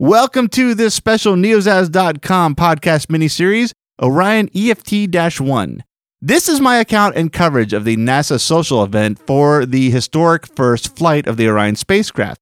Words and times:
Welcome 0.00 0.46
to 0.50 0.74
this 0.74 0.94
special 0.94 1.34
neozaz.com 1.34 2.54
podcast 2.54 3.06
miniseries, 3.08 3.72
Orion 4.00 4.48
EFT 4.54 5.40
1. 5.40 5.82
This 6.20 6.48
is 6.48 6.60
my 6.60 6.76
account 6.76 7.16
and 7.16 7.32
coverage 7.32 7.72
of 7.72 7.84
the 7.84 7.96
NASA 7.96 8.38
social 8.38 8.84
event 8.84 9.18
for 9.26 9.66
the 9.66 9.90
historic 9.90 10.46
first 10.54 10.96
flight 10.96 11.26
of 11.26 11.36
the 11.36 11.48
Orion 11.48 11.74
spacecraft. 11.74 12.40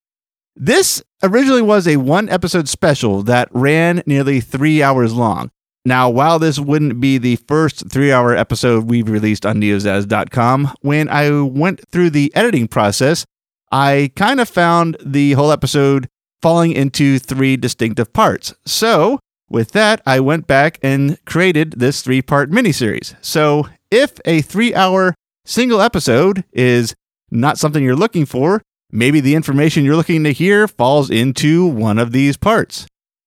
This 0.55 1.03
originally 1.23 1.63
was 1.63 1.89
a 1.89 1.97
one 1.97 2.29
episode 2.29 2.69
special 2.69 3.23
that 3.23 3.49
ran 3.53 4.03
nearly 4.05 4.43
three 4.43 4.83
hours 4.83 5.15
long. 5.15 5.51
Now, 5.87 6.11
while 6.11 6.39
this 6.39 6.59
wouldn't 6.59 7.01
be 7.01 7.17
the 7.17 7.37
first 7.37 7.91
three 7.91 8.13
hour 8.13 8.37
episode 8.37 8.91
we've 8.91 9.09
released 9.09 9.47
on 9.47 9.63
neozaz.com, 9.63 10.75
when 10.83 11.09
I 11.09 11.41
went 11.41 11.89
through 11.89 12.11
the 12.11 12.31
editing 12.37 12.69
process, 12.69 13.25
I 13.73 14.13
kind 14.15 14.41
of 14.41 14.49
found 14.51 14.99
the 15.03 15.33
whole 15.33 15.51
episode 15.51 16.11
falling 16.47 16.71
into 16.71 17.19
three 17.19 17.57
distinctive 17.57 18.13
parts. 18.13 18.55
So, 18.65 19.19
with 19.51 19.73
that, 19.73 20.01
I 20.07 20.21
went 20.21 20.47
back 20.47 20.79
and 20.81 21.19
created 21.25 21.73
this 21.73 22.03
three 22.03 22.23
part 22.23 22.53
miniseries. 22.53 23.17
So, 23.21 23.67
if 23.91 24.21
a 24.25 24.43
three 24.43 24.73
hour 24.73 25.13
single 25.45 25.81
episode 25.81 26.45
is 26.53 26.95
not 27.33 27.59
something 27.59 27.83
you're 27.83 27.97
looking 27.97 28.27
for, 28.27 28.63
maybe 28.93 29.19
the 29.19 29.35
information 29.35 29.85
you're 29.85 29.97
looking 29.97 30.23
to 30.23 30.31
hear 30.31 30.69
falls 30.69 31.11
into 31.11 31.67
one 31.67 31.99
of 31.99 32.13
these 32.13 32.37
parts. 32.37 32.87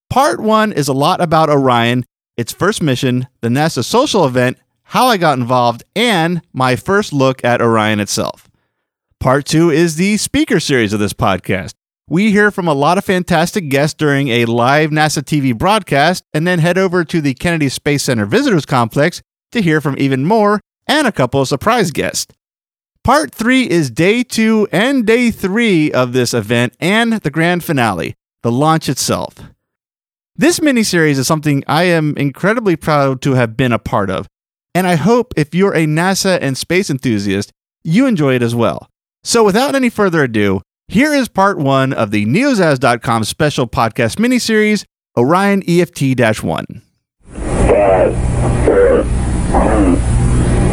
Part 0.10 0.40
one 0.40 0.72
is 0.72 0.88
a 0.88 0.94
lot 0.94 1.20
about 1.20 1.50
Orion 1.50 2.06
its 2.38 2.54
first 2.54 2.82
mission, 2.82 3.28
the 3.42 3.50
NASA 3.50 3.84
social 3.84 4.26
event, 4.26 4.60
how 4.84 5.08
I 5.08 5.18
got 5.18 5.38
involved, 5.38 5.84
and 5.94 6.42
my 6.54 6.78
first 6.78 7.12
look 7.12 7.44
at 7.44 7.62
Orion 7.62 8.00
itself. 8.00 8.50
Part 9.20 9.44
two 9.44 9.72
is 9.72 9.98
the 9.98 10.16
speaker 10.16 10.62
series 10.62 10.94
of 10.94 11.02
this 11.02 11.12
podcast. 11.12 11.74
We 12.12 12.32
hear 12.32 12.50
from 12.50 12.68
a 12.68 12.74
lot 12.74 12.98
of 12.98 13.06
fantastic 13.06 13.70
guests 13.70 13.94
during 13.94 14.30
a 14.30 14.46
live 14.46 14.90
NASA 14.90 15.22
TV 15.22 15.56
broadcast 15.56 16.24
and 16.34 16.48
then 16.48 16.58
head 16.58 16.76
over 16.76 17.06
to 17.06 17.22
the 17.22 17.36
Kennedy 17.36 17.70
Space 17.70 18.02
Center 18.02 18.26
Visitors 18.26 18.66
Complex 18.66 19.22
to 19.52 19.62
hear 19.62 19.80
from 19.80 19.96
even 20.00 20.26
more 20.26 20.60
and 20.88 21.06
a 21.06 21.12
couple 21.12 21.40
of 21.40 21.48
surprise 21.48 21.92
guests. 21.92 22.34
Part 23.04 23.32
three 23.32 23.70
is 23.70 23.92
day 23.92 24.24
two 24.24 24.68
and 24.72 25.06
day 25.06 25.30
three 25.30 25.92
of 25.92 26.14
this 26.14 26.34
event 26.34 26.76
and 26.80 27.14
the 27.14 27.30
grand 27.30 27.64
finale, 27.64 28.16
the 28.42 28.52
launch 28.52 28.90
itself. 28.90 29.36
This 30.36 30.60
miniseries 30.60 31.20
is 31.20 31.28
something 31.28 31.64
I 31.68 31.84
am 31.84 32.18
incredibly 32.18 32.76
proud 32.76 33.22
to 33.22 33.36
have 33.36 33.56
been 33.56 33.72
a 33.72 33.78
part 33.78 34.10
of, 34.10 34.26
and 34.74 34.88
I 34.88 34.96
hope 34.96 35.32
if 35.38 35.54
you're 35.54 35.76
a 35.76 35.86
NASA 35.86 36.40
and 36.42 36.58
space 36.58 36.90
enthusiast, 36.90 37.52
you 37.84 38.08
enjoy 38.08 38.34
it 38.34 38.42
as 38.42 38.56
well. 38.56 38.88
So, 39.24 39.44
without 39.44 39.76
any 39.76 39.90
further 39.90 40.24
ado, 40.24 40.62
here 40.90 41.14
is 41.14 41.30
part 41.30 41.60
one 41.60 41.94
of 41.94 42.10
the 42.10 42.26
Neozaz.com 42.26 43.24
special 43.24 43.68
podcast 43.68 44.18
miniseries, 44.18 44.86
Orion 45.16 45.62
EFT 45.68 46.20
1. 46.44 46.66
Five, 47.32 48.16
four, 48.66 49.04
three, 49.54 49.96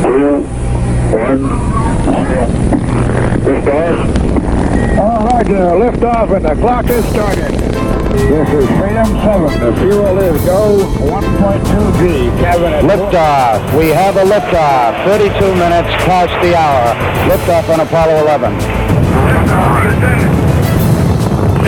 two, 0.03 0.41
one. 1.13 1.43
Lift 3.45 3.69
off. 3.69 4.99
All 4.99 5.27
right, 5.27 5.51
uh, 5.51 5.77
lift 5.77 6.03
off, 6.03 6.31
and 6.31 6.45
the 6.47 6.55
clock 6.55 6.87
is 6.89 7.05
started. 7.11 7.53
This 8.17 8.49
is 8.49 8.67
Freedom 8.81 9.07
7. 9.07 9.61
The 9.61 9.77
fuel 9.81 10.19
is 10.19 10.43
go 10.47 10.79
1.2 11.05 11.99
G. 11.99 12.31
Cabin 12.41 12.89
Liftoff. 12.89 13.79
We 13.79 13.89
have 13.89 14.17
a 14.17 14.25
liftoff. 14.25 15.05
32 15.05 15.55
minutes 15.55 15.95
past 16.07 16.33
the 16.43 16.57
hour. 16.57 16.95
Liftoff 17.31 17.69
on 17.69 17.81
Apollo 17.81 18.23
11. 18.23 18.86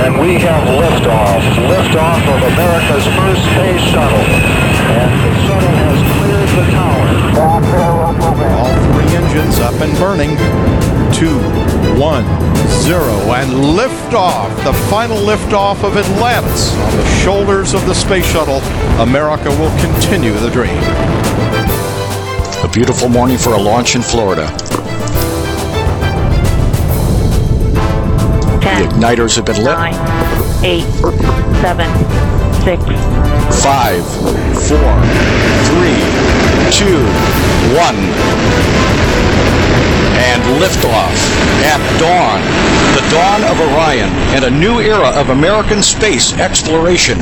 And 0.05 0.21
we 0.21 0.39
have 0.39 0.63
liftoff. 0.79 1.43
Liftoff 1.67 2.23
of 2.31 2.41
America's 2.55 3.07
first 3.19 3.43
space 3.51 3.83
shuttle. 3.91 4.27
And 4.95 5.11
the 5.25 5.33
shuttle 5.45 5.75
has 5.85 5.99
cleared 6.17 6.51
the 6.55 6.67
tower. 6.73 7.09
All 8.57 8.75
three 8.95 9.11
engines 9.17 9.59
up 9.59 9.75
and 9.81 9.93
burning. 9.99 10.37
Two, 11.13 11.39
one, 11.99 12.25
zero, 12.83 13.13
and 13.35 13.51
liftoff. 13.77 14.49
The 14.65 14.73
final 14.89 15.17
liftoff 15.17 15.83
of 15.83 15.97
Atlantis 15.97 16.75
on 16.75 16.97
the 16.97 17.07
shoulders 17.25 17.75
of 17.75 17.85
the 17.87 17.95
space 17.95 18.27
shuttle. 18.27 18.61
America 19.01 19.51
will 19.51 19.77
continue 19.81 20.33
the 20.33 20.51
dream. 20.51 20.79
A 22.65 22.69
beautiful 22.73 23.09
morning 23.09 23.37
for 23.37 23.55
a 23.55 23.61
launch 23.61 23.95
in 23.97 24.03
Florida. 24.03 24.47
Ten, 28.69 28.89
the 28.89 28.95
igniters 28.95 29.37
have 29.37 29.47
been 29.47 29.57
lit. 29.57 29.65
Nine, 29.65 29.95
eight, 30.63 30.85
seven, 31.65 31.89
six, 32.61 32.85
five, 33.65 34.05
four, 34.69 34.93
three, 35.73 35.97
two, 36.71 37.01
one 37.75 37.97
and 40.21 40.43
liftoff 40.61 41.17
at 41.65 41.81
dawn, 41.99 42.41
the 42.95 43.03
dawn 43.11 43.43
of 43.51 43.59
Orion, 43.73 44.11
and 44.35 44.45
a 44.45 44.51
new 44.51 44.81
era 44.81 45.09
of 45.19 45.31
American 45.31 45.83
space 45.83 46.35
exploration. 46.35 47.19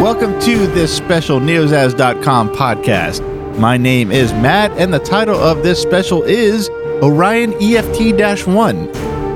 Welcome 0.00 0.40
to 0.42 0.66
this 0.68 0.96
special 0.96 1.40
Neozaz.com 1.40 2.54
podcast. 2.54 3.33
My 3.58 3.76
name 3.76 4.10
is 4.10 4.32
Matt, 4.32 4.72
and 4.72 4.92
the 4.92 4.98
title 4.98 5.38
of 5.38 5.62
this 5.62 5.80
special 5.80 6.24
is 6.24 6.68
Orion 7.00 7.54
EFT 7.62 8.46
1. 8.48 8.92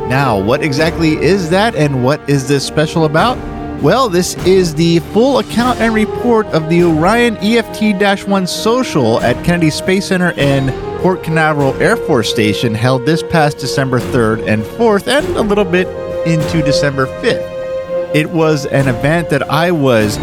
Now, 0.08 0.40
what 0.40 0.60
exactly 0.60 1.12
is 1.22 1.50
that, 1.50 1.76
and 1.76 2.02
what 2.02 2.28
is 2.28 2.48
this 2.48 2.66
special 2.66 3.04
about? 3.04 3.38
Well, 3.80 4.08
this 4.08 4.34
is 4.44 4.74
the 4.74 4.98
full 4.98 5.38
account 5.38 5.78
and 5.78 5.94
report 5.94 6.46
of 6.46 6.68
the 6.68 6.82
Orion 6.82 7.36
EFT 7.36 8.26
1 8.26 8.46
social 8.48 9.20
at 9.20 9.42
Kennedy 9.44 9.70
Space 9.70 10.08
Center 10.08 10.32
and 10.36 10.70
Port 11.00 11.22
Canaveral 11.22 11.80
Air 11.80 11.96
Force 11.96 12.28
Station 12.28 12.74
held 12.74 13.06
this 13.06 13.22
past 13.22 13.58
December 13.58 14.00
3rd 14.00 14.48
and 14.48 14.64
4th, 14.64 15.06
and 15.06 15.24
a 15.36 15.42
little 15.42 15.64
bit 15.64 15.86
into 16.26 16.60
December 16.62 17.06
5th. 17.22 18.16
It 18.16 18.28
was 18.30 18.66
an 18.66 18.88
event 18.88 19.30
that 19.30 19.48
I 19.48 19.70
was 19.70 20.16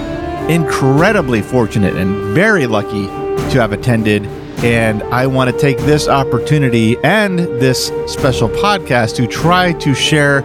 incredibly 0.50 1.42
fortunate 1.42 1.96
and 1.96 2.36
very 2.36 2.68
lucky 2.68 3.08
to 3.56 3.62
have 3.62 3.72
attended. 3.72 4.26
And 4.64 5.02
I 5.04 5.28
want 5.28 5.50
to 5.50 5.58
take 5.58 5.78
this 5.80 6.08
opportunity 6.08 6.98
and 7.04 7.40
this 7.40 7.88
special 8.08 8.50
podcast 8.50 9.16
to 9.16 9.28
try 9.28 9.74
to 9.74 9.94
share 9.94 10.42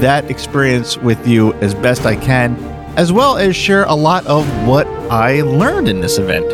that 0.00 0.30
experience 0.30 0.96
with 0.96 1.26
you 1.26 1.52
as 1.54 1.74
best 1.74 2.06
I 2.06 2.16
can, 2.16 2.56
as 2.96 3.12
well 3.12 3.36
as 3.36 3.56
share 3.56 3.84
a 3.84 3.94
lot 3.94 4.26
of 4.26 4.46
what 4.66 4.86
I 5.10 5.42
learned 5.42 5.88
in 5.88 6.00
this 6.00 6.18
event. 6.18 6.48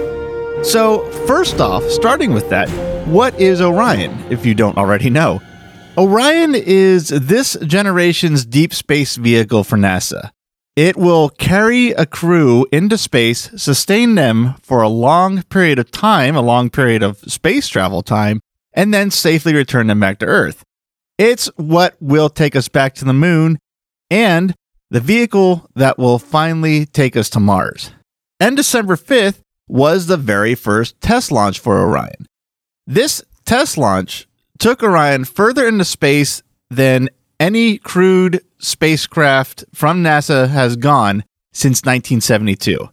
So, 0.67 1.11
first 1.27 1.61
off, 1.61 1.83
starting 1.85 2.33
with 2.33 2.49
that, 2.51 2.69
what 3.07 3.39
is 3.41 3.61
Orion, 3.61 4.13
if 4.31 4.45
you 4.45 4.55
don't 4.55 4.77
already 4.77 5.11
know? 5.11 5.41
Orion 5.97 6.55
is 6.55 7.09
this 7.09 7.57
generation's 7.67 8.45
deep 8.45 8.73
space 8.75 9.17
vehicle 9.17 9.65
for 9.65 9.77
NASA. 9.77 10.31
It 10.81 10.97
will 10.97 11.29
carry 11.29 11.91
a 11.91 12.07
crew 12.07 12.67
into 12.73 12.97
space, 12.97 13.51
sustain 13.55 14.15
them 14.15 14.55
for 14.63 14.81
a 14.81 14.89
long 14.89 15.43
period 15.43 15.79
of 15.79 15.91
time, 15.91 16.35
a 16.35 16.41
long 16.41 16.71
period 16.71 17.03
of 17.03 17.19
space 17.19 17.69
travel 17.69 18.01
time, 18.01 18.41
and 18.73 18.95
then 18.95 19.11
safely 19.11 19.53
return 19.53 19.89
them 19.89 20.01
back 20.01 20.21
to 20.21 20.25
Earth. 20.25 20.65
It's 21.19 21.49
what 21.57 21.97
will 22.01 22.31
take 22.31 22.57
us 22.57 22.69
back 22.69 22.95
to 22.95 23.05
the 23.05 23.13
moon 23.13 23.59
and 24.11 24.55
the 24.89 25.01
vehicle 25.01 25.69
that 25.75 25.99
will 25.99 26.19
finally 26.19 26.87
take 26.87 27.15
us 27.15 27.29
to 27.29 27.41
Mars. 27.41 27.91
And 28.41 28.57
December 28.57 28.97
5th 28.97 29.43
was 29.69 30.07
the 30.07 30.17
very 30.17 30.55
first 30.55 30.99
test 31.03 31.31
launch 31.31 31.59
for 31.59 31.79
Orion. 31.79 32.25
This 32.87 33.23
test 33.45 33.77
launch 33.77 34.27
took 34.59 34.83
Orion 34.83 35.27
further 35.27 35.69
into 35.69 35.85
space 35.85 36.43
than 36.71 37.11
any 37.41 37.79
crewed 37.79 38.45
spacecraft 38.59 39.65
from 39.75 40.05
NASA 40.05 40.49
has 40.49 40.77
gone 40.77 41.25
since 41.53 41.79
1972. 41.79 42.91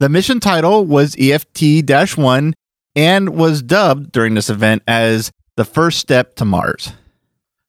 The 0.00 0.08
mission 0.08 0.40
title 0.40 0.84
was 0.84 1.16
EFT 1.18 1.88
1 2.18 2.54
and 2.96 3.28
was 3.30 3.62
dubbed 3.62 4.12
during 4.12 4.34
this 4.34 4.50
event 4.50 4.82
as 4.86 5.30
the 5.56 5.64
first 5.64 6.00
step 6.00 6.34
to 6.36 6.44
Mars. 6.44 6.92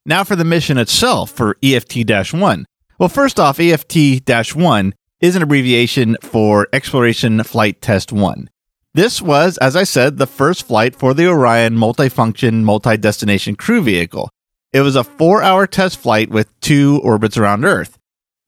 Now 0.04 0.24
for 0.24 0.36
the 0.36 0.44
mission 0.44 0.76
itself 0.76 1.30
for 1.30 1.56
EFT 1.62 2.10
1. 2.32 2.66
Well, 2.98 3.08
first 3.08 3.38
off, 3.38 3.60
EFT 3.60 4.28
1 4.54 4.94
is 5.20 5.36
an 5.36 5.42
abbreviation 5.42 6.16
for 6.20 6.66
Exploration 6.72 7.42
Flight 7.44 7.80
Test 7.80 8.12
1. 8.12 8.50
This 8.94 9.22
was, 9.22 9.56
as 9.58 9.76
I 9.76 9.84
said, 9.84 10.18
the 10.18 10.26
first 10.26 10.66
flight 10.66 10.96
for 10.96 11.14
the 11.14 11.28
Orion 11.28 11.76
multifunction, 11.76 12.62
multi 12.64 12.96
destination 12.96 13.54
crew 13.54 13.80
vehicle. 13.80 14.30
It 14.72 14.82
was 14.82 14.96
a 14.96 15.04
four 15.04 15.42
hour 15.42 15.66
test 15.66 15.98
flight 15.98 16.30
with 16.30 16.48
two 16.60 17.00
orbits 17.02 17.36
around 17.36 17.64
Earth. 17.64 17.98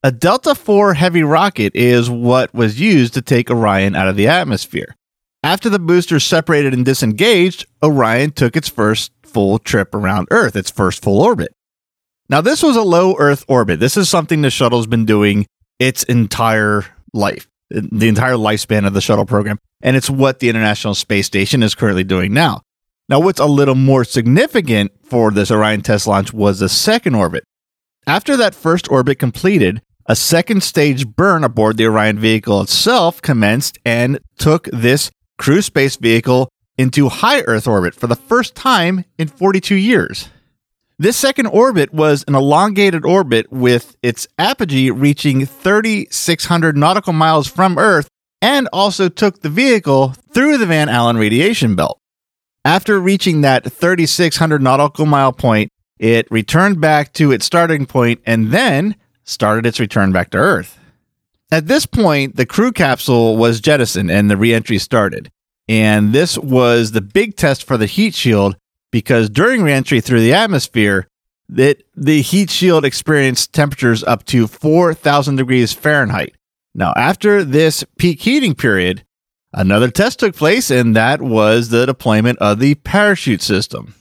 A 0.03 0.13
Delta 0.13 0.51
IV 0.51 0.97
heavy 0.97 1.23
rocket 1.23 1.75
is 1.75 2.11
what 2.11 2.55
was 2.55 2.81
used 2.81 3.15
to 3.15 3.23
take 3.23 3.51
Orion 3.51 3.95
out 3.95 4.09
of 4.09 4.17
the 4.17 4.29
atmosphere. 4.29 4.97
After 5.43 5.71
the 5.71 5.79
boosters 5.79 6.25
separated 6.25 6.75
and 6.75 6.85
disengaged, 6.85 7.67
Orion 7.83 8.33
took 8.33 8.57
its 8.57 8.69
first 8.69 9.13
full 9.23 9.59
trip 9.59 9.95
around 9.95 10.29
Earth, 10.31 10.57
its 10.57 10.71
first 10.71 11.03
full 11.03 11.21
orbit. 11.23 11.55
Now, 12.29 12.41
this 12.41 12.63
was 12.63 12.77
a 12.77 12.83
low 12.83 13.17
Earth 13.19 13.45
orbit. 13.49 13.81
This 13.81 13.97
is 13.97 14.09
something 14.09 14.43
the 14.43 14.51
shuttle's 14.51 14.87
been 14.87 15.07
doing 15.07 15.47
its 15.79 16.03
entire 16.05 16.85
life, 17.13 17.49
the 17.71 18.09
entire 18.09 18.35
lifespan 18.35 18.87
of 18.87 18.93
the 18.93 19.01
shuttle 19.01 19.27
program. 19.27 19.59
And 19.83 19.97
it's 19.97 20.11
what 20.11 20.39
the 20.39 20.51
International 20.51 20.95
Space 20.95 21.27
Station 21.27 21.63
is 21.63 21.75
currently 21.75 22.05
doing 22.05 22.35
now. 22.35 22.61
Now, 23.11 23.19
what's 23.19 23.41
a 23.41 23.47
little 23.47 23.75
more 23.75 24.05
significant 24.05 24.93
for 25.03 25.33
this 25.33 25.51
Orion 25.51 25.83
test 25.83 26.07
launch 26.07 26.33
was 26.33 26.61
the 26.61 26.69
second 26.69 27.17
orbit. 27.17 27.43
After 28.07 28.37
that 28.37 28.55
first 28.55 28.89
orbit 28.89 29.19
completed, 29.19 29.83
a 30.07 30.15
second 30.15 30.62
stage 30.62 31.09
burn 31.09 31.43
aboard 31.43 31.77
the 31.77 31.87
Orion 31.87 32.21
vehicle 32.21 32.61
itself 32.61 33.21
commenced 33.21 33.79
and 33.85 34.21
took 34.39 34.67
this 34.67 35.11
crew 35.39 35.61
space 35.61 35.97
vehicle 35.97 36.51
into 36.79 37.09
high 37.09 37.41
Earth 37.41 37.67
orbit 37.67 37.97
for 37.97 38.07
the 38.07 38.15
first 38.15 38.55
time 38.55 39.05
in 39.19 39.27
42 39.27 39.75
years. 39.75 40.29
This 40.97 41.17
second 41.17 41.47
orbit 41.47 41.93
was 41.93 42.25
an 42.29 42.37
elongated 42.37 43.05
orbit 43.05 43.51
with 43.51 43.97
its 44.05 44.29
apogee 44.39 44.93
reaching 44.93 45.47
3,600 45.47 46.77
nautical 46.77 47.12
miles 47.12 47.49
from 47.49 47.77
Earth 47.77 48.07
and 48.41 48.69
also 48.73 49.09
took 49.09 49.41
the 49.41 49.49
vehicle 49.49 50.15
through 50.33 50.59
the 50.59 50.67
Van 50.67 50.89
Allen 50.89 51.17
radiation 51.17 51.75
belt. 51.75 52.00
After 52.65 53.01
reaching 53.01 53.41
that 53.41 53.65
3,600 53.65 54.62
nautical 54.62 55.07
mile 55.07 55.33
point, 55.33 55.71
it 55.99 56.31
returned 56.31 56.81
back 56.81 57.12
to 57.15 57.33
its 57.33 57.47
starting 57.47 57.87
point 57.87 58.21
and 58.27 58.51
then 58.53 58.97
started 59.25 59.67
its 59.67 59.81
return 59.81 60.12
back 60.12 60.31
to 60.31 60.39
Earth. 60.39 60.79
At 61.51 61.67
this 61.67 61.87
point, 61.87 62.37
the 62.37 62.47
crew 62.47 62.71
capsule 62.73 63.37
was 63.37 63.61
jettisoned 63.61 64.11
and 64.11 64.31
the 64.31 64.37
reentry 64.37 64.79
started. 64.79 65.31
And 65.69 66.12
this 66.12 66.37
was 66.39 66.93
the 66.93 67.01
big 67.01 67.37
test 67.37 67.65
for 67.65 67.77
the 67.77 67.87
heat 67.87 68.15
shield 68.15 68.57
because 68.91 69.31
during 69.31 69.62
reentry 69.62 70.01
through 70.01 70.21
the 70.21 70.35
atmosphere, 70.35 71.07
that 71.49 71.83
the 71.97 72.23
heat 72.23 72.49
shield 72.49 72.85
experienced 72.85 73.53
temperatures 73.53 74.05
up 74.05 74.25
to 74.25 74.47
4,000 74.47 75.37
degrees 75.37 75.73
Fahrenheit. 75.73 76.35
Now, 76.75 76.93
after 76.97 77.43
this 77.43 77.85
peak 77.99 78.21
heating 78.21 78.55
period, 78.55 79.05
another 79.52 79.91
test 79.91 80.20
took 80.20 80.35
place, 80.35 80.70
and 80.70 80.94
that 80.97 81.20
was 81.20 81.69
the 81.69 81.87
deployment 81.87 82.38
of 82.38 82.58
the 82.58 82.75
parachute 82.76 83.43
system. 83.43 83.94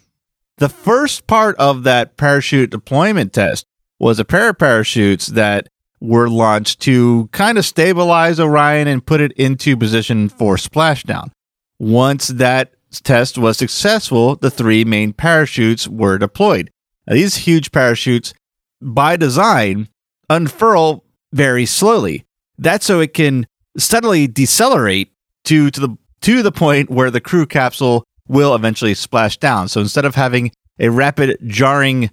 The 0.58 0.70
first 0.70 1.28
part 1.28 1.56
of 1.58 1.84
that 1.84 2.18
parachute 2.18 2.70
deployment 2.70 3.34
test 3.34 3.66
was 4.00 4.20
a 4.20 4.26
pair 4.26 4.50
of 4.50 4.58
parachutes 4.58 5.28
that 5.28 5.70
were 6.02 6.30
launched 6.30 6.80
to 6.82 7.28
kind 7.32 7.58
of 7.58 7.66
stabilize 7.66 8.40
Orion 8.40 8.88
and 8.88 9.06
put 9.06 9.22
it 9.22 9.32
into 9.34 9.76
position 9.76 10.30
for 10.30 10.56
splashdown. 10.56 11.32
Once 11.78 12.28
that 12.28 12.74
test 13.04 13.38
was 13.38 13.58
successful, 13.58 14.36
the 14.36 14.52
three 14.52 14.84
main 14.84 15.14
parachutes 15.14 15.88
were 15.88 16.18
deployed. 16.18 16.72
Now, 17.08 17.14
these 17.14 17.36
huge 17.36 17.72
parachutes, 17.72 18.34
by 18.82 19.18
design, 19.18 19.90
unfurl 20.30 21.06
very 21.34 21.66
slowly. 21.66 22.26
That's 22.58 22.86
so 22.86 23.00
it 23.00 23.14
can 23.14 23.48
steadily 23.78 24.28
decelerate 24.28 25.12
to, 25.50 25.72
to 25.72 25.80
the 25.80 25.98
to 26.22 26.44
the 26.44 26.52
point 26.52 26.92
where 26.92 27.10
the 27.10 27.22
crew 27.22 27.46
capsule 27.46 28.04
will 28.28 28.54
eventually 28.54 28.94
splash 28.94 29.38
down. 29.38 29.68
So 29.68 29.82
instead 29.82 30.06
of 30.06 30.14
having 30.14 30.52
a 30.78 30.90
rapid 30.90 31.38
jarring 31.48 32.12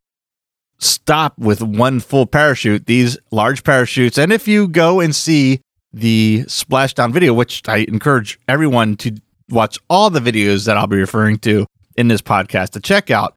stop 0.78 1.36
with 1.38 1.60
one 1.60 2.00
full 2.00 2.24
parachute, 2.26 2.86
these 2.86 3.18
large 3.30 3.62
parachutes, 3.62 4.16
and 4.16 4.32
if 4.32 4.48
you 4.48 4.68
go 4.68 5.00
and 5.00 5.14
see 5.14 5.60
the 5.92 6.44
splashdown 6.46 7.12
video, 7.12 7.34
which 7.34 7.62
I 7.68 7.78
encourage 7.88 8.38
everyone 8.48 8.96
to 8.98 9.16
watch 9.50 9.78
all 9.90 10.08
the 10.08 10.20
videos 10.20 10.64
that 10.64 10.78
I'll 10.78 10.86
be 10.86 10.96
referring 10.96 11.38
to 11.40 11.66
in 11.96 12.08
this 12.08 12.22
podcast 12.22 12.70
to 12.70 12.80
check 12.80 13.10
out, 13.10 13.34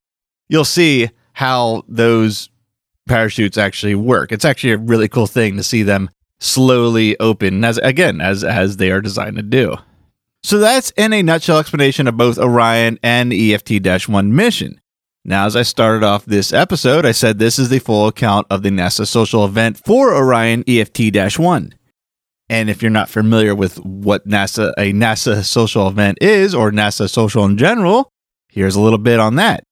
you'll 0.48 0.66
see 0.66 1.10
how 1.34 1.84
those 1.90 2.50
parachutes 3.06 3.58
actually 3.58 3.96
work. 3.96 4.32
It's 4.32 4.46
actually 4.46 4.72
a 4.72 4.78
really 4.78 5.10
cool 5.10 5.28
thing 5.28 5.58
to 5.58 5.64
see 5.64 5.84
them 5.84 6.10
slowly 6.40 7.20
open 7.20 7.66
as 7.66 7.78
again 7.80 8.22
as 8.22 8.46
as 8.46 8.78
they 8.78 8.92
are 8.92 9.02
designed 9.02 9.36
to 9.36 9.42
do. 9.42 9.76
So 10.44 10.60
that's 10.60 10.92
in 10.92 11.14
a 11.14 11.22
nutshell 11.22 11.60
explanation 11.60 12.08
of 12.08 12.18
both 12.18 12.38
Orion 12.38 12.98
and 13.04 13.34
EFT-1 13.34 14.32
mission. 14.32 14.80
Now, 15.26 15.46
as 15.46 15.56
I 15.56 15.64
started 15.64 16.04
off 16.04 16.26
this 16.26 16.54
episode, 16.54 17.06
I 17.06 17.12
said 17.12 17.38
this 17.40 17.60
is 17.60 17.70
the 17.70 17.80
full 17.80 18.08
account 18.08 18.48
of 18.50 18.64
the 18.64 18.70
NASA 18.70 19.06
social 19.06 19.46
event 19.46 19.78
for 19.78 20.14
Orion 20.16 20.64
EFT-1. 20.66 21.74
And 22.52 22.70
if 22.70 22.82
you're 22.82 22.90
not 22.90 23.10
familiar 23.10 23.54
with 23.54 23.78
what 23.86 24.28
NASA 24.28 24.74
a 24.78 24.92
NASA 24.92 25.44
social 25.44 25.88
event 25.88 26.18
is 26.22 26.56
or 26.56 26.72
NASA 26.72 27.10
social 27.10 27.46
in 27.46 27.58
general, 27.58 28.12
here's 28.48 28.76
a 28.76 28.82
little 28.82 28.98
bit 28.98 29.20
on 29.20 29.36
that. 29.36 29.64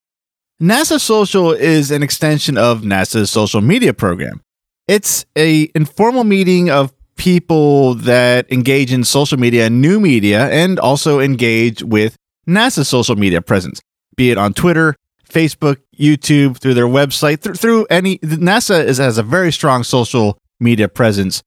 NASA 0.62 1.00
Social 1.00 1.52
is 1.52 1.92
an 1.92 2.02
extension 2.02 2.58
of 2.58 2.82
NASA's 2.82 3.30
social 3.30 3.62
media 3.62 3.94
program. 3.94 4.42
It's 4.88 5.24
a 5.38 5.70
informal 5.76 6.24
meeting 6.24 6.72
of 6.72 6.92
people 7.18 7.96
that 7.96 8.52
engage 8.52 8.94
in 8.94 9.04
social 9.04 9.38
media 9.38 9.66
and 9.66 9.82
new 9.82 10.00
media 10.00 10.48
and 10.50 10.80
also 10.80 11.20
engage 11.20 11.84
with 11.84 12.16
NASA's 12.48 12.88
social 12.88 13.16
media 13.16 13.42
presence, 13.42 13.82
be 14.16 14.32
it 14.32 14.38
on 14.38 14.54
Twitter, 14.54 14.96
Facebook, 15.28 15.78
YouTube, 15.98 16.58
through 16.58 16.74
their 16.74 16.88
website, 16.88 17.42
th- 17.42 17.58
through 17.58 17.86
any 17.90 18.18
NASA 18.20 18.84
is, 18.84 18.98
has 18.98 19.18
a 19.18 19.24
very 19.24 19.52
strong 19.52 19.84
social 19.84 20.38
media 20.60 20.88
presence 20.88 21.44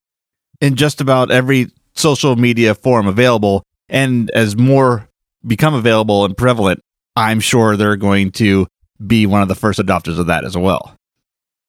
in 0.61 0.77
just 0.77 1.01
about 1.01 1.31
every 1.31 1.69
social 1.95 2.37
media 2.37 2.75
form 2.75 3.07
available. 3.07 3.63
And 3.89 4.31
as 4.31 4.57
more 4.57 5.09
become 5.47 5.75
available 5.75 6.25
and 6.25 6.37
prevalent, 6.37 6.81
I'm 7.17 7.41
sure 7.41 7.77
they're 7.77 7.97
going 7.97 8.33
to 8.33 8.67
be 9.05 9.27
one 9.27 9.43
of 9.43 9.49
the 9.49 9.55
first 9.55 9.79
adopters 9.81 10.19
of 10.19 10.27
that 10.27 10.45
as 10.45 10.57
well. 10.57 10.95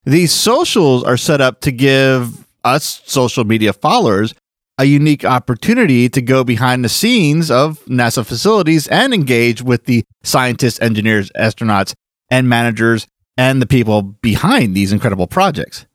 These 0.03 0.33
socials 0.33 1.03
are 1.03 1.17
set 1.17 1.41
up 1.41 1.61
to 1.61 1.71
give 1.71 2.45
us 2.63 3.01
social 3.05 3.43
media 3.43 3.73
followers 3.73 4.33
a 4.77 4.85
unique 4.85 5.23
opportunity 5.23 6.09
to 6.09 6.21
go 6.23 6.43
behind 6.43 6.83
the 6.83 6.89
scenes 6.89 7.51
of 7.51 7.85
NASA 7.85 8.25
facilities 8.25 8.87
and 8.87 9.13
engage 9.13 9.61
with 9.61 9.85
the 9.85 10.03
scientists, 10.23 10.81
engineers, 10.81 11.31
astronauts, 11.37 11.93
and 12.31 12.49
managers 12.49 13.05
and 13.37 13.61
the 13.61 13.67
people 13.67 14.01
behind 14.01 14.75
these 14.75 14.91
incredible 14.91 15.27
projects. 15.27 15.85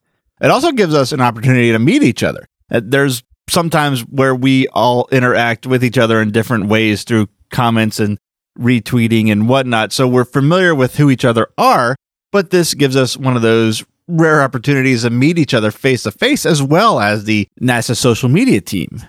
It 0.41 0.53
also 0.53 0.71
gives 0.71 0.95
us 0.95 1.11
an 1.11 1.21
opportunity 1.21 1.73
to 1.73 1.79
meet 1.81 2.05
each 2.05 2.23
other. 2.23 2.47
Uh, 2.71 2.81
there's 2.85 3.25
sometimes 3.49 4.03
where 4.03 4.35
we 4.35 4.69
all 4.69 5.09
interact 5.11 5.67
with 5.67 5.85
each 5.85 5.99
other 5.99 6.21
in 6.21 6.31
different 6.31 6.67
ways 6.67 7.03
through 7.03 7.29
comments 7.51 7.99
and 7.99 8.19
retweeting 8.59 9.33
and 9.33 9.49
whatnot. 9.49 9.93
So 9.93 10.07
we're 10.07 10.25
familiar 10.25 10.75
with 10.75 10.97
who 10.97 11.11
each 11.11 11.25
other 11.25 11.49
are, 11.59 11.97
but 12.31 12.51
this 12.51 12.75
gives 12.75 12.95
us 12.97 13.17
one 13.17 13.35
of 13.35 13.43
those 13.43 13.85
rare 14.09 14.43
opportunities 14.43 15.03
to 15.03 15.11
meet 15.11 15.39
each 15.39 15.55
other 15.55 15.71
face 15.71 16.05
to 16.05 16.11
face 16.11 16.47
as 16.47 16.63
well 16.63 17.01
as 17.01 17.25
the 17.25 17.49
NASA 17.61 17.97
social 17.97 18.29
media 18.29 18.61
team. 18.61 19.03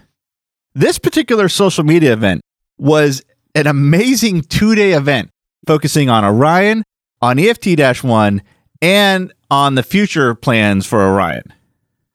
This 0.73 0.99
particular 0.99 1.49
social 1.49 1.83
media 1.83 2.13
event 2.13 2.41
was 2.77 3.23
an 3.55 3.67
amazing 3.67 4.41
two 4.41 4.75
day 4.75 4.93
event 4.93 5.29
focusing 5.65 6.09
on 6.09 6.23
Orion, 6.23 6.83
on 7.21 7.39
EFT 7.39 8.03
1, 8.03 8.41
and 8.81 9.33
on 9.49 9.75
the 9.75 9.83
future 9.83 10.35
plans 10.35 10.85
for 10.85 11.01
Orion. 11.01 11.43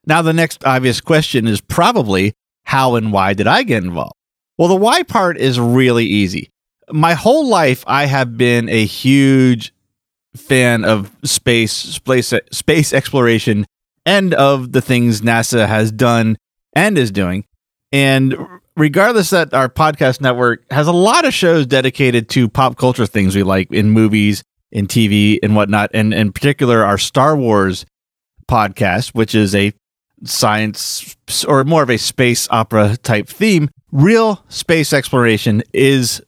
Now, 0.07 0.23
the 0.23 0.33
next 0.33 0.65
obvious 0.65 1.01
question 1.01 1.47
is 1.47 1.61
probably 1.61 2.35
how 2.65 2.97
and 2.97 3.13
why 3.13 3.35
did 3.35 3.47
I 3.47 3.63
get 3.63 3.85
involved? 3.85 4.15
Well, 4.59 4.69
the 4.69 4.77
why 4.77 5.03
part 5.03 5.39
is 5.39 5.59
really 5.59 6.05
easy. 6.05 6.51
My 6.91 7.15
whole 7.15 7.49
life, 7.49 7.85
I 7.87 8.07
have 8.07 8.37
been 8.37 8.69
a 8.69 8.85
huge 8.85 9.73
fan 10.37 10.85
of 10.85 11.11
space, 11.25 11.73
space, 11.73 12.33
space 12.51 12.93
exploration, 12.93 13.67
and 14.07 14.35
of 14.35 14.73
the 14.73 14.81
things 14.81 15.21
NASA 15.21 15.67
has 15.67 15.93
done 15.93 16.37
and 16.75 16.99
is 16.99 17.11
doing. 17.11 17.45
And 17.93 18.35
regardless 18.77 19.31
that 19.31 19.53
our 19.53 19.69
podcast 19.69 20.21
network 20.21 20.65
has 20.71 20.87
a 20.87 20.93
lot 20.93 21.25
of 21.25 21.35
shows 21.35 21.67
dedicated 21.67 22.29
to 22.31 22.49
pop 22.49 22.77
culture 22.77 23.07
things 23.07 23.37
we 23.37 23.43
like 23.43 23.71
in 23.71 23.91
movies, 23.91 24.43
in 24.71 24.87
TV, 24.87 25.39
and 25.43 25.55
whatnot, 25.55 25.91
and 25.93 26.15
in 26.15 26.33
particular 26.33 26.85
our 26.85 26.99
Star 26.99 27.37
Wars 27.37 27.85
podcast, 28.49 29.11
which 29.11 29.35
is 29.35 29.55
a 29.55 29.73
science 30.25 31.17
or 31.47 31.65
more 31.65 31.83
of 31.83 31.91
a 31.91 31.99
space 31.99 32.49
opera 32.51 32.97
type 32.99 33.29
theme, 33.29 33.69
real 33.91 34.45
space 34.49 34.93
exploration 34.93 35.63
is 35.73 36.23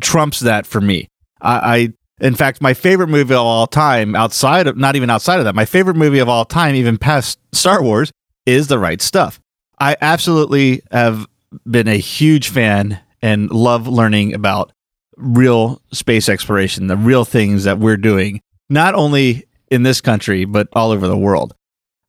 trumps 0.00 0.40
that 0.40 0.66
for 0.66 0.80
me. 0.80 1.08
I, 1.40 1.52
I, 1.52 1.92
in 2.20 2.34
fact, 2.34 2.60
my 2.60 2.74
favorite 2.74 3.08
movie 3.08 3.34
of 3.34 3.40
all 3.40 3.66
time, 3.66 4.14
outside 4.14 4.66
of 4.66 4.76
not 4.76 4.96
even 4.96 5.10
outside 5.10 5.38
of 5.38 5.44
that, 5.44 5.54
my 5.54 5.64
favorite 5.64 5.96
movie 5.96 6.18
of 6.18 6.28
all 6.28 6.44
time, 6.44 6.74
even 6.74 6.98
past 6.98 7.38
Star 7.52 7.82
Wars, 7.82 8.12
is 8.46 8.68
The 8.68 8.78
Right 8.78 9.00
Stuff. 9.00 9.40
I 9.78 9.96
absolutely 10.00 10.82
have 10.90 11.26
been 11.68 11.88
a 11.88 11.96
huge 11.96 12.48
fan 12.48 13.00
and 13.22 13.50
love 13.50 13.86
learning 13.86 14.34
about 14.34 14.72
real 15.16 15.82
space 15.92 16.28
exploration, 16.28 16.86
the 16.86 16.96
real 16.96 17.24
things 17.24 17.64
that 17.64 17.78
we're 17.78 17.96
doing, 17.96 18.40
not 18.68 18.94
only 18.94 19.44
in 19.70 19.82
this 19.82 20.00
country, 20.00 20.44
but 20.44 20.68
all 20.72 20.90
over 20.90 21.06
the 21.06 21.16
world. 21.16 21.54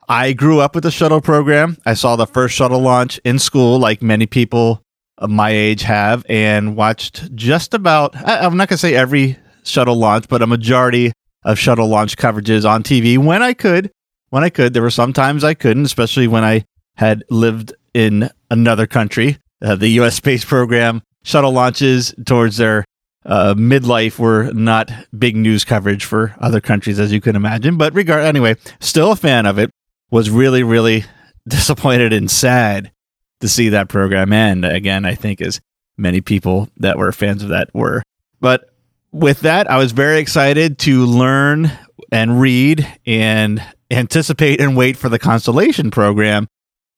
I 0.08 0.34
grew 0.34 0.60
up 0.60 0.76
with 0.76 0.84
the 0.84 0.92
shuttle 0.92 1.22
program. 1.22 1.78
I 1.86 1.94
saw 1.94 2.16
the 2.16 2.28
first 2.28 2.56
shuttle 2.56 2.82
launch 2.82 3.20
in 3.24 3.40
school, 3.40 3.80
like 3.80 4.02
many 4.02 4.26
people 4.26 4.82
of 5.18 5.30
my 5.30 5.52
age 5.52 5.84
have, 5.84 6.26
and 6.28 6.76
watched 6.76 7.34
just 7.36 7.74
about, 7.74 8.16
I'm 8.16 8.58
not 8.58 8.68
going 8.68 8.76
to 8.76 8.78
say 8.78 8.96
every 8.96 9.38
shuttle 9.64 9.96
launch, 9.96 10.28
but 10.28 10.42
a 10.42 10.48
majority 10.48 11.12
of 11.44 11.58
shuttle 11.58 11.88
launch 11.88 12.18
coverages 12.18 12.70
on 12.70 12.84
TV 12.84 13.18
when 13.18 13.42
I 13.42 13.54
could. 13.54 13.92
When 14.30 14.44
I 14.44 14.50
could, 14.50 14.74
there 14.74 14.82
were 14.84 14.90
some 14.90 15.14
times 15.14 15.44
I 15.44 15.54
couldn't, 15.54 15.86
especially 15.86 16.28
when 16.28 16.44
I 16.44 16.64
had 16.96 17.24
lived 17.30 17.74
in 17.94 18.30
another 18.50 18.88
country. 18.88 19.38
Uh, 19.62 19.76
the 19.76 19.90
U.S. 19.90 20.16
space 20.16 20.46
program 20.46 21.02
shuttle 21.24 21.52
launches 21.52 22.14
towards 22.26 22.58
their 22.58 22.86
uh, 23.26 23.54
midlife 23.56 24.18
were 24.18 24.52
not 24.54 24.92
big 25.18 25.36
news 25.36 25.64
coverage 25.64 26.06
for 26.06 26.36
other 26.40 26.62
countries, 26.62 27.00
as 27.00 27.12
you 27.12 27.22
can 27.22 27.36
imagine. 27.36 27.78
But 27.78 27.94
regard 27.94 28.24
anyway, 28.24 28.56
still 28.80 29.12
a 29.12 29.16
fan 29.16 29.46
of 29.46 29.60
it. 29.60 29.70
Was 30.10 30.30
really, 30.30 30.64
really 30.64 31.06
disappointed 31.48 32.12
and 32.12 32.30
sad 32.30 32.92
to 33.40 33.48
see 33.48 33.70
that 33.70 33.90
program 33.90 34.34
end. 34.34 34.66
Again, 34.66 35.06
I 35.06 35.16
think 35.16 35.42
as 35.42 35.62
many 35.98 36.20
people 36.20 36.70
that 36.78 36.98
were 36.98 37.12
fans 37.12 37.44
of 37.44 37.50
that 37.50 37.74
were. 37.74 38.04
But 38.40 38.71
with 39.12 39.42
that, 39.42 39.70
I 39.70 39.78
was 39.78 39.92
very 39.92 40.20
excited 40.20 40.80
to 40.80 41.06
learn 41.06 41.72
and 42.12 42.40
read 42.40 42.88
and 43.06 43.62
anticipate 43.90 44.62
and 44.62 44.76
wait 44.76 44.98
for 44.98 45.10
the 45.10 45.20
Constellation 45.20 45.92
program 45.92 46.48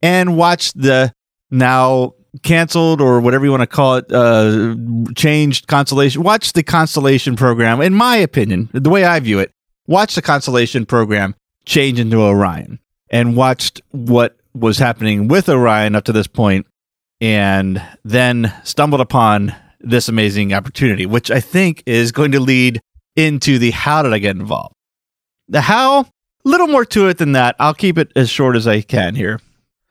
and 0.02 0.38
watch 0.38 0.74
the 0.74 1.14
now 1.50 2.14
canceled 2.42 3.00
or 3.00 3.20
whatever 3.20 3.46
you 3.46 3.52
want 3.52 3.62
to 3.62 3.68
call 3.68 3.96
it, 3.96 4.12
uh, 4.12 4.76
changed 5.16 5.68
Constellation. 5.68 6.24
Watch 6.24 6.54
the 6.54 6.64
Constellation 6.64 7.36
program, 7.36 7.82
in 7.82 7.94
my 7.94 8.18
opinion, 8.18 8.70
the 8.74 8.90
way 8.90 9.06
I 9.06 9.20
view 9.20 9.40
it, 9.40 9.52
watch 9.88 10.16
the 10.16 10.22
Constellation 10.22 10.86
program 10.86 11.36
change 11.66 12.00
into 12.00 12.22
Orion 12.22 12.80
and 13.10 13.36
watched 13.36 13.82
what 13.92 14.38
was 14.54 14.78
happening 14.78 15.28
with 15.28 15.50
Orion 15.50 15.96
up 15.96 16.06
to 16.06 16.12
this 16.12 16.28
point 16.28 16.66
and 17.22 17.82
then 18.04 18.54
stumbled 18.64 19.02
upon 19.02 19.56
this 19.84 20.10
amazing 20.10 20.54
opportunity, 20.54 21.06
which 21.06 21.30
I 21.30 21.40
think 21.40 21.84
is 21.86 22.12
going 22.12 22.32
to 22.32 22.40
lead 22.40 22.82
into 23.16 23.60
the 23.60 23.72
how 23.72 24.02
did 24.02 24.14
I 24.14 24.20
get 24.20 24.36
involved? 24.36 24.74
The 25.48 25.62
how, 25.62 26.02
a 26.02 26.06
little 26.46 26.68
more 26.68 26.86
to 26.86 27.08
it 27.08 27.18
than 27.18 27.34
that. 27.34 27.56
I'll 27.60 27.74
keep 27.74 27.98
it 27.98 28.12
as 28.16 28.30
short 28.30 28.56
as 28.56 28.68
I 28.68 28.82
can 28.82 29.16
here. 29.16 29.40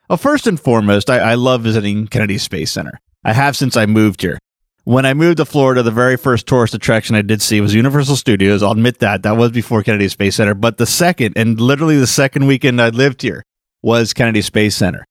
Well, 0.09 0.17
first 0.17 0.47
and 0.47 0.59
foremost, 0.59 1.09
I, 1.09 1.19
I 1.19 1.33
love 1.35 1.61
visiting 1.61 2.07
Kennedy 2.07 2.37
Space 2.37 2.71
Center. 2.71 2.99
I 3.23 3.33
have 3.33 3.55
since 3.55 3.77
I 3.77 3.85
moved 3.85 4.21
here. 4.21 4.37
When 4.83 5.05
I 5.05 5.13
moved 5.13 5.37
to 5.37 5.45
Florida, 5.45 5.81
the 5.81 5.91
very 5.91 6.17
first 6.17 6.45
tourist 6.45 6.73
attraction 6.73 7.15
I 7.15 7.21
did 7.21 7.41
see 7.41 7.61
was 7.61 7.73
Universal 7.73 8.17
Studios. 8.17 8.61
I'll 8.61 8.71
admit 8.71 8.99
that. 8.99 9.23
That 9.23 9.37
was 9.37 9.51
before 9.51 9.81
Kennedy 9.81 10.09
Space 10.09 10.35
Center. 10.35 10.53
But 10.53 10.77
the 10.77 10.85
second, 10.85 11.37
and 11.37 11.59
literally 11.59 11.97
the 11.97 12.07
second 12.07 12.47
weekend 12.47 12.81
I 12.81 12.89
lived 12.89 13.21
here, 13.21 13.43
was 13.81 14.13
Kennedy 14.13 14.41
Space 14.41 14.75
Center. 14.75 15.05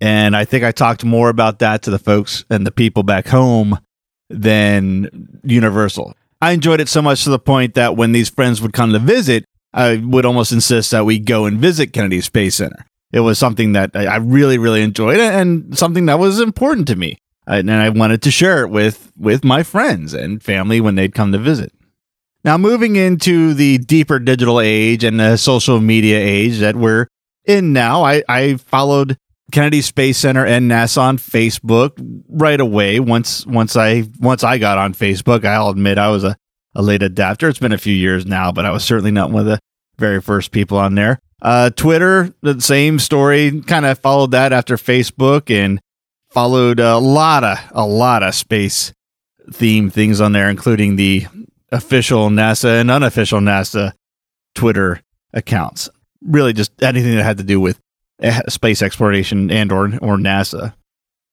And 0.00 0.36
I 0.36 0.44
think 0.44 0.62
I 0.62 0.72
talked 0.72 1.04
more 1.04 1.30
about 1.30 1.60
that 1.60 1.82
to 1.82 1.90
the 1.90 1.98
folks 1.98 2.44
and 2.50 2.66
the 2.66 2.72
people 2.72 3.02
back 3.02 3.28
home 3.28 3.78
than 4.30 5.40
Universal. 5.44 6.14
I 6.40 6.52
enjoyed 6.52 6.80
it 6.80 6.88
so 6.88 7.00
much 7.00 7.24
to 7.24 7.30
the 7.30 7.38
point 7.38 7.74
that 7.74 7.96
when 7.96 8.12
these 8.12 8.28
friends 8.28 8.60
would 8.60 8.72
come 8.72 8.92
to 8.92 8.98
visit, 8.98 9.44
I 9.72 9.96
would 9.96 10.24
almost 10.24 10.52
insist 10.52 10.90
that 10.90 11.04
we 11.04 11.18
go 11.18 11.46
and 11.46 11.58
visit 11.58 11.92
Kennedy 11.92 12.20
Space 12.20 12.56
Center. 12.56 12.84
It 13.12 13.20
was 13.20 13.38
something 13.38 13.72
that 13.72 13.92
I 13.94 14.16
really, 14.16 14.58
really 14.58 14.82
enjoyed 14.82 15.20
and 15.20 15.76
something 15.76 16.06
that 16.06 16.18
was 16.18 16.40
important 16.40 16.88
to 16.88 16.96
me. 16.96 17.18
And 17.46 17.70
I 17.70 17.88
wanted 17.90 18.22
to 18.22 18.30
share 18.30 18.64
it 18.64 18.70
with, 18.70 19.12
with 19.16 19.44
my 19.44 19.62
friends 19.62 20.14
and 20.14 20.42
family 20.42 20.80
when 20.80 20.94
they'd 20.94 21.14
come 21.14 21.32
to 21.32 21.38
visit. 21.38 21.72
Now, 22.44 22.58
moving 22.58 22.96
into 22.96 23.54
the 23.54 23.78
deeper 23.78 24.18
digital 24.18 24.60
age 24.60 25.02
and 25.02 25.18
the 25.18 25.36
social 25.36 25.80
media 25.80 26.18
age 26.18 26.58
that 26.58 26.76
we're 26.76 27.06
in 27.44 27.72
now, 27.72 28.04
I, 28.04 28.22
I 28.28 28.56
followed 28.56 29.16
Kennedy 29.54 29.82
Space 29.82 30.18
Center 30.18 30.44
and 30.44 30.68
NASA 30.68 30.98
on 30.98 31.16
Facebook 31.16 31.92
right 32.28 32.58
away. 32.58 32.98
Once 32.98 33.46
once 33.46 33.76
I 33.76 34.02
once 34.18 34.42
I 34.42 34.58
got 34.58 34.78
on 34.78 34.94
Facebook, 34.94 35.44
I'll 35.44 35.68
admit 35.68 35.96
I 35.96 36.10
was 36.10 36.24
a, 36.24 36.36
a 36.74 36.82
late 36.82 37.04
adapter. 37.04 37.48
It's 37.48 37.60
been 37.60 37.72
a 37.72 37.78
few 37.78 37.94
years 37.94 38.26
now, 38.26 38.50
but 38.50 38.64
I 38.64 38.72
was 38.72 38.82
certainly 38.82 39.12
not 39.12 39.30
one 39.30 39.42
of 39.42 39.46
the 39.46 39.60
very 39.96 40.20
first 40.20 40.50
people 40.50 40.76
on 40.76 40.96
there. 40.96 41.20
Uh, 41.40 41.70
Twitter, 41.70 42.34
the 42.40 42.60
same 42.60 42.98
story. 42.98 43.60
Kind 43.60 43.86
of 43.86 43.96
followed 44.00 44.32
that 44.32 44.52
after 44.52 44.74
Facebook 44.74 45.54
and 45.54 45.78
followed 46.30 46.80
a 46.80 46.98
lot 46.98 47.44
of 47.44 47.58
a 47.70 47.86
lot 47.86 48.24
of 48.24 48.34
space 48.34 48.92
theme 49.52 49.88
things 49.88 50.20
on 50.20 50.32
there, 50.32 50.50
including 50.50 50.96
the 50.96 51.28
official 51.70 52.28
NASA 52.28 52.80
and 52.80 52.90
unofficial 52.90 53.38
NASA 53.38 53.92
Twitter 54.56 55.00
accounts. 55.32 55.88
Really, 56.22 56.52
just 56.52 56.72
anything 56.82 57.14
that 57.14 57.22
had 57.22 57.38
to 57.38 57.44
do 57.44 57.60
with 57.60 57.78
Eh, 58.22 58.40
space 58.48 58.80
exploration 58.80 59.50
and 59.50 59.72
or 59.72 59.86
or 59.96 60.16
NASA. 60.16 60.74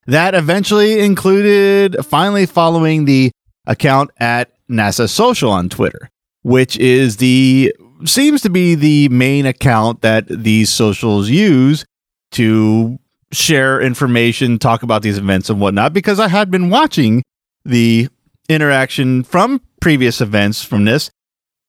That 0.06 0.34
eventually 0.34 0.98
included 0.98 1.96
finally 2.04 2.44
following 2.44 3.04
the 3.04 3.30
account 3.66 4.10
at 4.18 4.50
NASA 4.68 5.08
Social 5.08 5.50
on 5.52 5.68
Twitter, 5.68 6.10
which 6.42 6.76
is 6.78 7.18
the 7.18 7.72
seems 8.04 8.42
to 8.42 8.50
be 8.50 8.74
the 8.74 9.08
main 9.10 9.46
account 9.46 10.02
that 10.02 10.26
these 10.26 10.70
socials 10.70 11.30
use 11.30 11.84
to 12.32 12.98
share 13.30 13.80
information, 13.80 14.58
talk 14.58 14.82
about 14.82 15.02
these 15.02 15.18
events 15.18 15.48
and 15.50 15.60
whatnot, 15.60 15.92
because 15.92 16.18
I 16.18 16.26
had 16.26 16.50
been 16.50 16.68
watching 16.68 17.22
the 17.64 18.08
interaction 18.48 19.22
from 19.22 19.60
previous 19.80 20.20
events 20.20 20.64
from 20.64 20.84
this, 20.84 21.10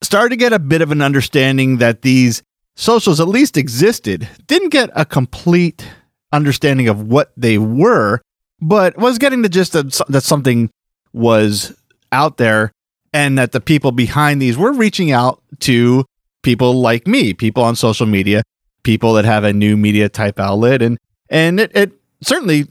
started 0.01 0.29
to 0.29 0.37
get 0.37 0.53
a 0.53 0.59
bit 0.59 0.81
of 0.81 0.91
an 0.91 1.03
understanding 1.03 1.77
that 1.77 2.01
these 2.01 2.41
socials 2.75 3.19
at 3.19 3.27
least 3.27 3.57
existed, 3.57 4.27
didn't 4.47 4.69
get 4.69 4.89
a 4.95 5.05
complete 5.05 5.87
understanding 6.31 6.87
of 6.87 7.07
what 7.07 7.31
they 7.37 7.57
were, 7.57 8.21
but 8.59 8.97
was 8.97 9.17
getting 9.17 9.41
the 9.41 9.49
gist 9.49 9.73
that, 9.73 10.01
that 10.09 10.23
something 10.23 10.69
was 11.13 11.75
out 12.11 12.37
there 12.37 12.71
and 13.13 13.37
that 13.37 13.51
the 13.51 13.61
people 13.61 13.91
behind 13.91 14.41
these 14.41 14.57
were 14.57 14.73
reaching 14.73 15.11
out 15.11 15.41
to 15.59 16.05
people 16.41 16.73
like 16.73 17.07
me, 17.07 17.33
people 17.33 17.63
on 17.63 17.75
social 17.75 18.07
media, 18.07 18.43
people 18.83 19.13
that 19.13 19.25
have 19.25 19.43
a 19.43 19.53
new 19.53 19.77
media 19.77 20.09
type 20.09 20.39
outlet 20.39 20.81
and 20.81 20.97
and 21.29 21.59
it, 21.59 21.71
it 21.75 21.91
certainly 22.21 22.67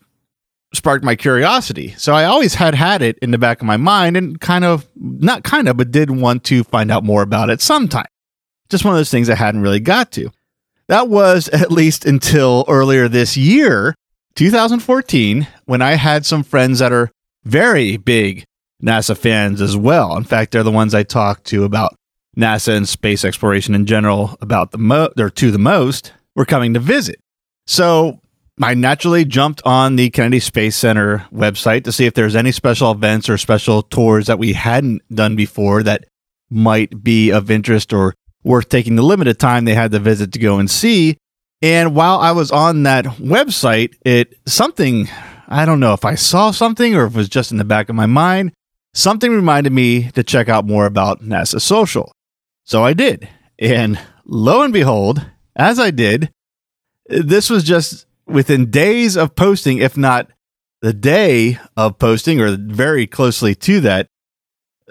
sparked 0.75 1.05
my 1.05 1.17
curiosity. 1.17 1.95
So 1.99 2.15
I 2.15 2.25
always 2.25 2.55
had 2.55 2.75
had 2.75 3.03
it 3.03 3.19
in 3.21 3.31
the 3.31 3.39
back 3.39 3.61
of 3.61 3.67
my 3.67 3.77
mind 3.77 4.17
and 4.17 4.41
kind 4.41 4.65
of 4.65 4.89
not 4.97 5.43
kind 5.43 5.69
of 5.69 5.77
but 5.77 5.91
did 5.91 6.11
want 6.11 6.45
to 6.45 6.65
find 6.65 6.91
out 6.91 7.05
more 7.05 7.23
about 7.23 7.51
it 7.51 7.61
sometime. 7.61 8.07
Just 8.69 8.85
one 8.85 8.95
of 8.95 8.99
those 8.99 9.11
things 9.11 9.29
I 9.29 9.35
hadn't 9.35 9.63
really 9.63 9.81
got 9.81 10.13
to. 10.13 10.31
That 10.89 11.09
was 11.09 11.49
at 11.49 11.73
least 11.73 12.05
until 12.05 12.65
earlier 12.69 13.09
this 13.09 13.37
year, 13.37 13.95
2014, 14.35 15.47
when 15.67 15.83
I 15.83 15.93
had 15.93 16.27
some 16.27 16.43
friends 16.43 16.79
that 16.81 16.93
are 16.93 17.11
very 17.45 17.97
big 17.97 18.45
NASA 18.83 19.17
fans 19.17 19.61
as 19.61 19.77
well. 19.77 20.17
In 20.17 20.25
fact, 20.25 20.53
they're 20.53 20.63
the 20.63 20.71
ones 20.71 20.95
I 20.95 21.03
talk 21.03 21.45
to 21.45 21.65
about 21.65 21.95
NASA 22.37 22.77
and 22.77 22.89
space 22.89 23.25
exploration 23.25 23.75
in 23.75 23.87
general 23.87 24.37
about 24.41 24.71
the 24.71 24.79
mo 24.79 25.09
or 25.19 25.31
to 25.31 25.51
the 25.51 25.59
most 25.59 26.13
were 26.35 26.45
coming 26.45 26.75
to 26.75 26.81
visit. 26.81 27.21
So 27.67 28.21
I 28.61 28.75
naturally 28.75 29.25
jumped 29.25 29.63
on 29.65 29.97
the 29.97 30.11
Kennedy 30.11 30.41
Space 30.41 30.77
Center 30.77 31.27
website 31.33 31.85
to 31.85 31.93
see 31.93 32.07
if 32.07 32.15
there's 32.15 32.37
any 32.37 32.53
special 32.53 32.91
events 32.91 33.29
or 33.29 33.39
special 33.39 33.83
tours 33.83 34.27
that 34.27 34.39
we 34.39 34.53
hadn't 34.53 35.03
done 35.15 35.37
before 35.37 35.83
that 35.83 36.07
might 36.51 37.03
be 37.03 37.31
of 37.31 37.51
interest 37.51 37.93
or 37.93 38.15
worth 38.45 38.69
taking 38.69 38.97
the 38.97 39.03
limited 39.03 39.39
time 39.39 39.65
they 39.65 39.75
had 39.75 39.93
to 39.93 39.99
visit 39.99 40.33
to 40.33 40.39
go 40.39 40.59
and 40.59 40.71
see. 40.71 41.17
And 41.61 41.95
while 41.95 42.19
I 42.19 42.33
was 42.33 42.51
on 42.51 42.83
that 42.85 43.05
website, 43.05 43.95
it 44.05 44.37
something 44.47 45.09
I 45.49 45.67
don't 45.67 45.81
know 45.81 45.93
if 45.93 46.05
I 46.05 46.15
saw 46.15 46.51
something 46.51 46.95
or 46.95 47.05
if 47.05 47.15
it 47.15 47.19
was 47.19 47.29
just 47.29 47.53
in 47.53 47.59
the 47.59 47.65
back 47.65 47.89
of 47.89 47.95
my 47.95 48.07
mind, 48.07 48.53
something 48.95 49.31
reminded 49.31 49.73
me 49.73 50.11
to 50.13 50.23
check 50.23 50.49
out 50.49 50.67
more 50.67 50.87
about 50.87 51.21
NASA 51.23 51.61
Social. 51.61 52.11
So 52.65 52.83
I 52.83 52.95
did. 52.95 53.29
And 53.59 54.01
lo 54.25 54.63
and 54.63 54.73
behold, 54.73 55.27
as 55.55 55.79
I 55.79 55.91
did, 55.91 56.31
this 57.07 57.51
was 57.51 57.65
just 57.65 58.07
within 58.27 58.71
days 58.71 59.17
of 59.17 59.37
posting, 59.37 59.79
if 59.79 59.97
not 59.97 60.31
the 60.81 60.95
day 60.95 61.59
of 61.77 61.99
posting 61.99 62.41
or 62.41 62.57
very 62.57 63.07
closely 63.07 63.55
to 63.55 63.81
that, 63.81 64.07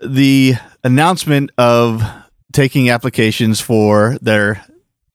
the 0.03 0.55
announcement 0.83 1.51
of 1.57 2.03
taking 2.51 2.89
applications 2.89 3.59
for 3.61 4.17
their 4.21 4.65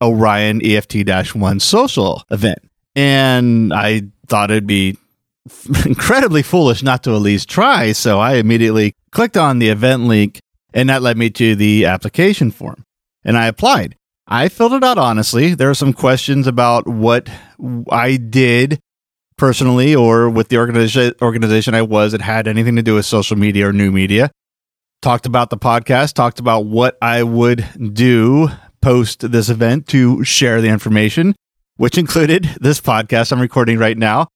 Orion 0.02 0.64
EFT 0.64 1.09
1 1.35 1.61
social 1.61 2.23
event. 2.31 2.59
And 2.95 3.73
I 3.73 4.02
thought 4.26 4.50
it'd 4.50 4.66
be 4.66 4.97
incredibly 5.85 6.43
foolish 6.43 6.83
not 6.83 7.02
to 7.05 7.14
at 7.14 7.23
least 7.23 7.49
try. 7.49 7.93
So 7.93 8.19
I 8.19 8.35
immediately 8.35 8.95
clicked 9.11 9.37
on 9.37 9.59
the 9.59 9.69
event 9.69 10.05
link, 10.05 10.40
and 10.75 10.88
that 10.88 11.02
led 11.02 11.16
me 11.16 11.31
to 11.31 11.55
the 11.55 11.87
application 11.87 12.50
form. 12.50 12.85
And 13.25 13.37
I 13.37 13.47
applied. 13.47 13.97
I 14.28 14.49
filled 14.49 14.73
it 14.73 14.85
out 14.85 14.99
honestly. 14.99 15.55
There 15.55 15.71
are 15.71 15.75
some 15.75 15.93
questions 15.93 16.47
about 16.47 16.88
what 16.88 17.31
I 17.90 18.16
did 18.16 18.81
personally 19.37 19.95
or 19.95 20.28
with 20.28 20.49
the 20.49 20.59
organization 20.59 21.75
I 21.75 21.83
was 21.83 22.12
that 22.12 22.23
had 22.23 22.49
anything 22.49 22.76
to 22.76 22.83
do 22.83 22.95
with 22.95 23.07
social 23.07 23.37
media 23.37 23.69
or 23.69 23.73
new 23.73 23.93
media 23.93 24.31
talked 25.03 25.26
about 25.26 25.50
the 25.50 25.59
podcast, 25.59 26.15
talked 26.15 26.41
about 26.41 26.67
what 26.67 26.97
I 27.00 27.23
would 27.23 27.65
do 27.95 28.49
post 28.81 29.31
this 29.31 29.49
event 29.49 29.88
to 29.88 30.23
share 30.25 30.61
the 30.61 30.69
information, 30.69 31.35
which 31.76 31.99
included 31.99 32.45
this 32.61 32.81
podcast 32.81 33.33
I'm 33.33 33.41
recording 33.41 33.79
right 33.79 33.97
now. 33.99 34.29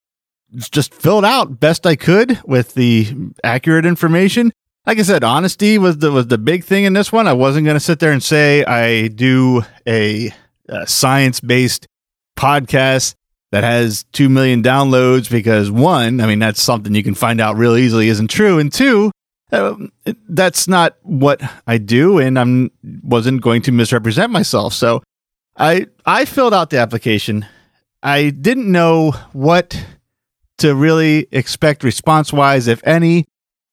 Just 0.57 0.93
filled 0.93 1.25
out 1.25 1.61
best 1.61 1.87
I 1.87 1.95
could 1.97 2.41
with 2.45 2.75
the 2.75 3.15
accurate 3.45 3.87
information. 3.87 4.53
like 4.87 4.99
I 4.99 5.03
said, 5.03 5.23
honesty 5.23 5.79
was 5.79 5.99
the 5.99 6.11
was 6.11 6.27
the 6.27 6.39
big 6.39 6.65
thing 6.65 6.85
in 6.85 6.93
this 6.93 7.13
one. 7.13 7.29
I 7.29 7.33
wasn't 7.33 7.67
going 7.67 7.77
to 7.77 7.81
sit 7.81 8.01
there 8.01 8.13
and 8.13 8.23
say 8.23 8.65
I 8.65 9.09
do 9.09 9.63
a, 9.87 10.33
a 10.69 10.87
science 10.87 11.39
based 11.41 11.87
podcast 12.37 13.15
that 13.53 13.63
has 13.65 14.05
two 14.13 14.29
million 14.29 14.63
downloads 14.63 15.31
because 15.31 15.71
one, 15.71 16.21
I 16.21 16.27
mean, 16.27 16.39
that's 16.39 16.63
something 16.63 16.95
you 16.95 17.03
can 17.03 17.15
find 17.15 17.41
out 17.41 17.57
real 17.57 17.77
easily 17.77 18.09
isn't 18.09 18.29
true, 18.29 18.59
and 18.59 18.73
two, 18.73 19.11
uh, 19.53 19.75
that's 20.29 20.69
not 20.69 20.97
what 21.03 21.43
I 21.67 21.79
do, 21.79 22.19
and 22.19 22.39
I'm 22.39 22.71
wasn't 23.03 23.43
going 23.43 23.63
to 23.63 23.73
misrepresent 23.73 24.33
myself. 24.33 24.75
So 24.75 25.03
I 25.57 25.87
I 26.07 26.25
filled 26.25 26.55
out 26.55 26.71
the 26.71 26.79
application. 26.79 27.47
I 28.03 28.31
didn't 28.31 28.71
know 28.71 29.13
what 29.33 29.85
to 30.59 30.75
really 30.75 31.27
expect 31.33 31.85
response 31.85 32.33
wise, 32.33 32.69
if 32.69 32.81
any. 32.87 33.27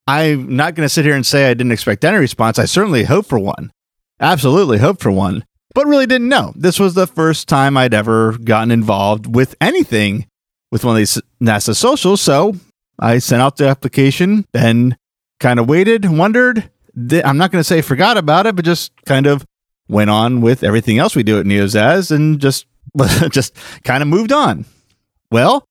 I'm 0.07 0.55
not 0.55 0.75
going 0.75 0.85
to 0.85 0.89
sit 0.89 1.05
here 1.05 1.15
and 1.15 1.25
say 1.25 1.49
I 1.49 1.53
didn't 1.53 1.73
expect 1.73 2.05
any 2.05 2.17
response. 2.17 2.57
I 2.57 2.65
certainly 2.65 3.03
hope 3.03 3.25
for 3.25 3.39
one. 3.39 3.71
Absolutely 4.19 4.77
hope 4.77 5.01
for 5.01 5.11
one, 5.11 5.43
but 5.75 5.85
really 5.85 6.05
didn't 6.05 6.29
know. 6.29 6.53
This 6.55 6.79
was 6.79 6.93
the 6.93 7.07
first 7.07 7.47
time 7.47 7.75
I'd 7.75 7.93
ever 7.93 8.37
gotten 8.37 8.71
involved 8.71 9.35
with 9.35 9.55
anything 9.59 10.27
with 10.71 10.85
one 10.85 10.95
of 10.95 10.97
these 10.97 11.21
NASA 11.41 11.75
socials. 11.75 12.21
So 12.21 12.55
I 12.99 13.19
sent 13.19 13.41
out 13.41 13.57
the 13.57 13.67
application 13.67 14.45
and 14.53 14.97
kind 15.39 15.59
of 15.59 15.67
waited, 15.67 16.05
wondered. 16.09 16.69
I'm 16.95 17.37
not 17.37 17.51
going 17.51 17.59
to 17.59 17.63
say 17.63 17.81
forgot 17.81 18.17
about 18.17 18.47
it, 18.47 18.55
but 18.55 18.65
just 18.65 18.91
kind 19.05 19.27
of 19.27 19.45
went 19.87 20.09
on 20.09 20.41
with 20.41 20.63
everything 20.63 20.97
else 20.97 21.15
we 21.15 21.23
do 21.23 21.39
at 21.39 21.45
Neozaz 21.45 22.11
and 22.11 22.39
just 22.39 22.65
just 23.29 23.55
kind 23.83 24.01
of 24.01 24.09
moved 24.09 24.31
on. 24.31 24.65
Well, 25.31 25.65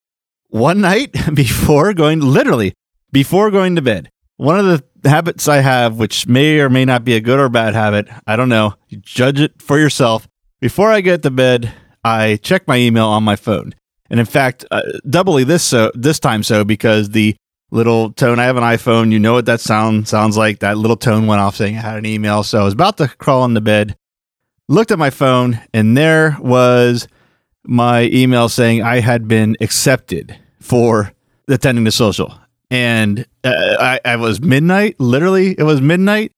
one 0.49 0.81
night 0.81 1.15
before 1.35 1.93
going, 1.95 2.21
literally 2.21 2.75
before 3.13 3.51
going 3.51 3.77
to 3.77 3.83
bed, 3.83 4.11
one 4.37 4.59
of 4.59 4.67
the 4.67 5.09
habits 5.09 5.49
I 5.49 5.59
have, 5.59 5.99
which 5.99 6.27
may 6.27 6.61
or 6.61 6.69
may 6.69 6.85
not 6.85 7.05
be 7.05 7.15
a 7.15 7.21
good 7.21 7.39
or 7.39 7.49
bad 7.49 7.75
habit, 7.75 8.09
I 8.27 8.37
don't 8.37 8.49
know. 8.49 8.75
Judge 9.01 9.41
it 9.41 9.61
for 9.63 9.79
yourself. 9.79 10.29
Before 10.61 10.91
I 10.91 11.01
get 11.01 11.23
to 11.23 11.31
bed, 11.31 11.73
I 12.05 12.37
check 12.37 12.67
my 12.69 12.77
email 12.77 13.07
on 13.07 13.25
my 13.25 13.37
phone, 13.37 13.75
and 14.11 14.21
in 14.21 14.27
fact, 14.27 14.65
uh, 14.71 14.83
doubly 15.09 15.45
this 15.45 15.63
so 15.63 15.91
this 15.95 16.19
time 16.19 16.43
so 16.43 16.65
because 16.65 17.11
the 17.11 17.37
little 17.71 18.13
tone. 18.13 18.39
I 18.39 18.45
have 18.45 18.57
an 18.57 18.63
iPhone. 18.63 19.13
You 19.13 19.19
know 19.19 19.35
what 19.35 19.47
that 19.47 19.61
sound 19.61 20.09
sounds 20.09 20.37
like. 20.37 20.61
That 20.61 20.79
little 20.79 20.97
tone 20.97 21.27
went 21.27 21.41
off 21.41 21.57
saying 21.57 21.77
I 21.77 21.81
had 21.81 21.99
an 21.99 22.07
email. 22.07 22.43
So 22.43 22.61
I 22.61 22.65
was 22.65 22.75
about 22.75 22.97
to 22.99 23.09
crawl 23.09 23.45
into 23.45 23.61
bed, 23.61 23.97
looked 24.69 24.91
at 24.91 24.99
my 24.99 25.11
phone, 25.11 25.61
and 25.75 25.97
there 25.97 26.37
was 26.41 27.09
my 27.65 28.05
email 28.05 28.49
saying 28.49 28.83
I 28.83 29.01
had 29.01 29.29
been 29.29 29.57
accepted 29.61 30.39
for 30.61 31.13
attending 31.49 31.85
the 31.85 31.93
social. 31.93 32.39
And 32.71 33.27
uh, 33.45 33.77
I, 33.79 34.01
I 34.05 34.17
was 34.17 34.41
midnight, 34.41 34.99
literally, 34.99 35.55
it 35.57 35.63
was 35.63 35.81
midnight. 35.81 36.33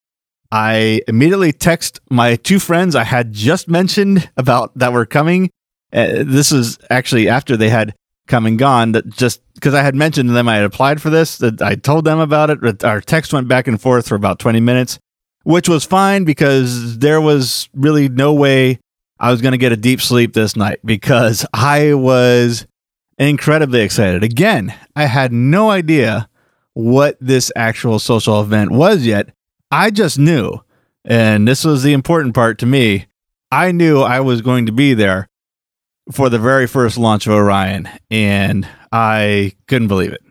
I 0.50 1.02
immediately 1.08 1.52
text 1.52 2.00
my 2.10 2.36
two 2.36 2.58
friends 2.58 2.94
I 2.94 3.04
had 3.04 3.32
just 3.32 3.68
mentioned 3.68 4.30
about 4.36 4.76
that 4.78 4.92
were 4.92 5.06
coming. 5.06 5.50
Uh, 5.92 6.24
this 6.24 6.52
is 6.52 6.78
actually 6.90 7.28
after 7.28 7.56
they 7.56 7.68
had 7.68 7.94
come 8.28 8.46
and 8.46 8.58
gone 8.58 8.92
that 8.92 9.08
just 9.08 9.40
because 9.54 9.74
I 9.74 9.82
had 9.82 9.94
mentioned 9.94 10.28
to 10.28 10.32
them 10.32 10.48
I 10.48 10.56
had 10.56 10.64
applied 10.64 11.02
for 11.02 11.10
this, 11.10 11.38
that 11.38 11.60
I 11.60 11.74
told 11.74 12.04
them 12.04 12.20
about 12.20 12.50
it. 12.50 12.84
Our 12.84 13.00
text 13.00 13.32
went 13.32 13.48
back 13.48 13.66
and 13.66 13.80
forth 13.80 14.06
for 14.06 14.14
about 14.14 14.38
20 14.38 14.60
minutes, 14.60 14.98
which 15.42 15.68
was 15.68 15.84
fine 15.84 16.24
because 16.24 16.98
there 16.98 17.20
was 17.20 17.68
really 17.74 18.08
no 18.08 18.32
way 18.32 18.78
I 19.18 19.30
was 19.32 19.42
going 19.42 19.52
to 19.52 19.58
get 19.58 19.72
a 19.72 19.76
deep 19.76 20.00
sleep 20.00 20.32
this 20.32 20.54
night 20.54 20.78
because 20.84 21.44
I 21.52 21.94
was 21.94 22.66
incredibly 23.18 23.80
excited. 23.80 24.22
Again, 24.22 24.74
I 24.94 25.06
had 25.06 25.32
no 25.32 25.70
idea 25.70 26.28
what 26.74 27.16
this 27.20 27.50
actual 27.56 27.98
social 27.98 28.40
event 28.40 28.70
was 28.70 29.04
yet. 29.04 29.30
I 29.70 29.90
just 29.90 30.18
knew, 30.18 30.60
and 31.04 31.48
this 31.48 31.64
was 31.64 31.82
the 31.82 31.92
important 31.92 32.34
part 32.34 32.58
to 32.58 32.66
me. 32.66 33.06
I 33.50 33.72
knew 33.72 34.00
I 34.00 34.20
was 34.20 34.42
going 34.42 34.66
to 34.66 34.72
be 34.72 34.94
there 34.94 35.28
for 36.10 36.28
the 36.28 36.38
very 36.38 36.66
first 36.66 36.98
launch 36.98 37.26
of 37.26 37.32
Orion, 37.32 37.88
and 38.10 38.66
I 38.92 39.52
couldn't 39.66 39.88
believe 39.88 40.12
it. 40.12 40.22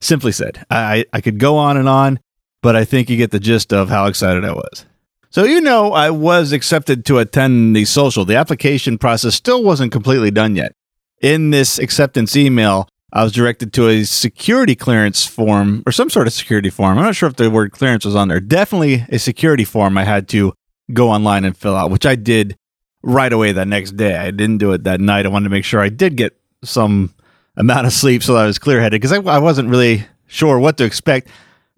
Simply 0.00 0.32
said, 0.32 0.64
I, 0.70 1.04
I 1.12 1.20
could 1.20 1.38
go 1.38 1.56
on 1.56 1.76
and 1.76 1.88
on, 1.88 2.20
but 2.62 2.76
I 2.76 2.84
think 2.84 3.10
you 3.10 3.16
get 3.16 3.30
the 3.30 3.40
gist 3.40 3.72
of 3.72 3.88
how 3.88 4.06
excited 4.06 4.44
I 4.44 4.52
was. 4.52 4.86
So, 5.30 5.44
you 5.44 5.60
know, 5.60 5.92
I 5.92 6.10
was 6.10 6.52
accepted 6.52 7.04
to 7.06 7.18
attend 7.18 7.76
the 7.76 7.84
social. 7.84 8.24
The 8.24 8.36
application 8.36 8.98
process 8.98 9.34
still 9.34 9.62
wasn't 9.62 9.92
completely 9.92 10.30
done 10.30 10.56
yet. 10.56 10.72
In 11.20 11.50
this 11.50 11.78
acceptance 11.78 12.34
email, 12.34 12.88
I 13.12 13.22
was 13.22 13.32
directed 13.32 13.72
to 13.74 13.88
a 13.88 14.04
security 14.04 14.74
clearance 14.74 15.26
form 15.26 15.82
or 15.86 15.92
some 15.92 16.10
sort 16.10 16.26
of 16.26 16.32
security 16.32 16.70
form. 16.70 16.98
I'm 16.98 17.04
not 17.04 17.16
sure 17.16 17.28
if 17.28 17.36
the 17.36 17.50
word 17.50 17.72
clearance 17.72 18.04
was 18.04 18.16
on 18.16 18.28
there. 18.28 18.40
Definitely 18.40 19.04
a 19.08 19.18
security 19.18 19.64
form 19.64 19.98
I 19.98 20.04
had 20.04 20.28
to 20.28 20.52
go 20.92 21.10
online 21.10 21.44
and 21.44 21.56
fill 21.56 21.76
out, 21.76 21.90
which 21.90 22.06
I 22.06 22.16
did 22.16 22.56
right 23.02 23.32
away 23.32 23.52
that 23.52 23.68
next 23.68 23.96
day. 23.96 24.16
I 24.16 24.30
didn't 24.30 24.58
do 24.58 24.72
it 24.72 24.84
that 24.84 25.00
night. 25.00 25.26
I 25.26 25.28
wanted 25.28 25.44
to 25.44 25.50
make 25.50 25.64
sure 25.64 25.80
I 25.80 25.88
did 25.88 26.16
get 26.16 26.36
some 26.62 27.14
amount 27.56 27.86
of 27.86 27.92
sleep 27.92 28.22
so 28.22 28.34
that 28.34 28.44
I 28.44 28.46
was 28.46 28.58
clear 28.58 28.80
headed 28.80 29.00
because 29.00 29.12
I, 29.12 29.20
I 29.22 29.38
wasn't 29.38 29.70
really 29.70 30.06
sure 30.26 30.58
what 30.58 30.76
to 30.78 30.84
expect. 30.84 31.28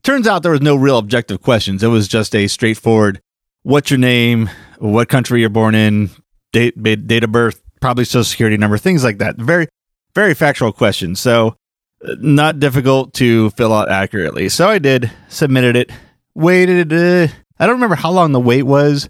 Turns 0.02 0.26
out 0.26 0.42
there 0.42 0.52
was 0.52 0.60
no 0.60 0.74
real 0.74 0.98
objective 0.98 1.42
questions. 1.42 1.82
It 1.82 1.88
was 1.88 2.08
just 2.08 2.34
a 2.34 2.48
straightforward 2.48 3.20
what's 3.62 3.90
your 3.90 3.98
name, 3.98 4.50
what 4.78 5.08
country 5.08 5.40
you're 5.40 5.48
born 5.48 5.74
in, 5.74 6.10
date, 6.52 6.80
date 6.82 7.24
of 7.24 7.32
birth, 7.32 7.62
probably 7.80 8.04
social 8.04 8.24
security 8.24 8.56
number, 8.56 8.76
things 8.78 9.04
like 9.04 9.18
that. 9.18 9.36
Very, 9.36 9.68
very 10.14 10.34
factual 10.34 10.72
questions. 10.72 11.20
So, 11.20 11.56
uh, 12.04 12.16
not 12.18 12.58
difficult 12.58 13.14
to 13.14 13.50
fill 13.50 13.72
out 13.72 13.88
accurately. 13.90 14.48
So 14.48 14.68
I 14.68 14.78
did, 14.78 15.10
submitted 15.28 15.76
it, 15.76 15.90
waited. 16.34 16.92
Uh, 16.92 17.32
I 17.58 17.66
don't 17.66 17.76
remember 17.76 17.94
how 17.94 18.10
long 18.10 18.32
the 18.32 18.40
wait 18.40 18.64
was 18.64 19.08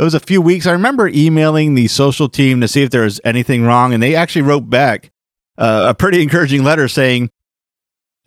it 0.00 0.04
was 0.04 0.14
a 0.14 0.20
few 0.20 0.40
weeks. 0.40 0.66
I 0.66 0.72
remember 0.72 1.08
emailing 1.08 1.74
the 1.74 1.86
social 1.86 2.30
team 2.30 2.62
to 2.62 2.68
see 2.68 2.82
if 2.82 2.90
there 2.90 3.02
was 3.02 3.20
anything 3.22 3.64
wrong, 3.64 3.92
and 3.92 4.02
they 4.02 4.14
actually 4.14 4.42
wrote 4.42 4.70
back 4.70 5.10
uh, 5.58 5.88
a 5.90 5.94
pretty 5.94 6.22
encouraging 6.22 6.64
letter 6.64 6.88
saying, 6.88 7.30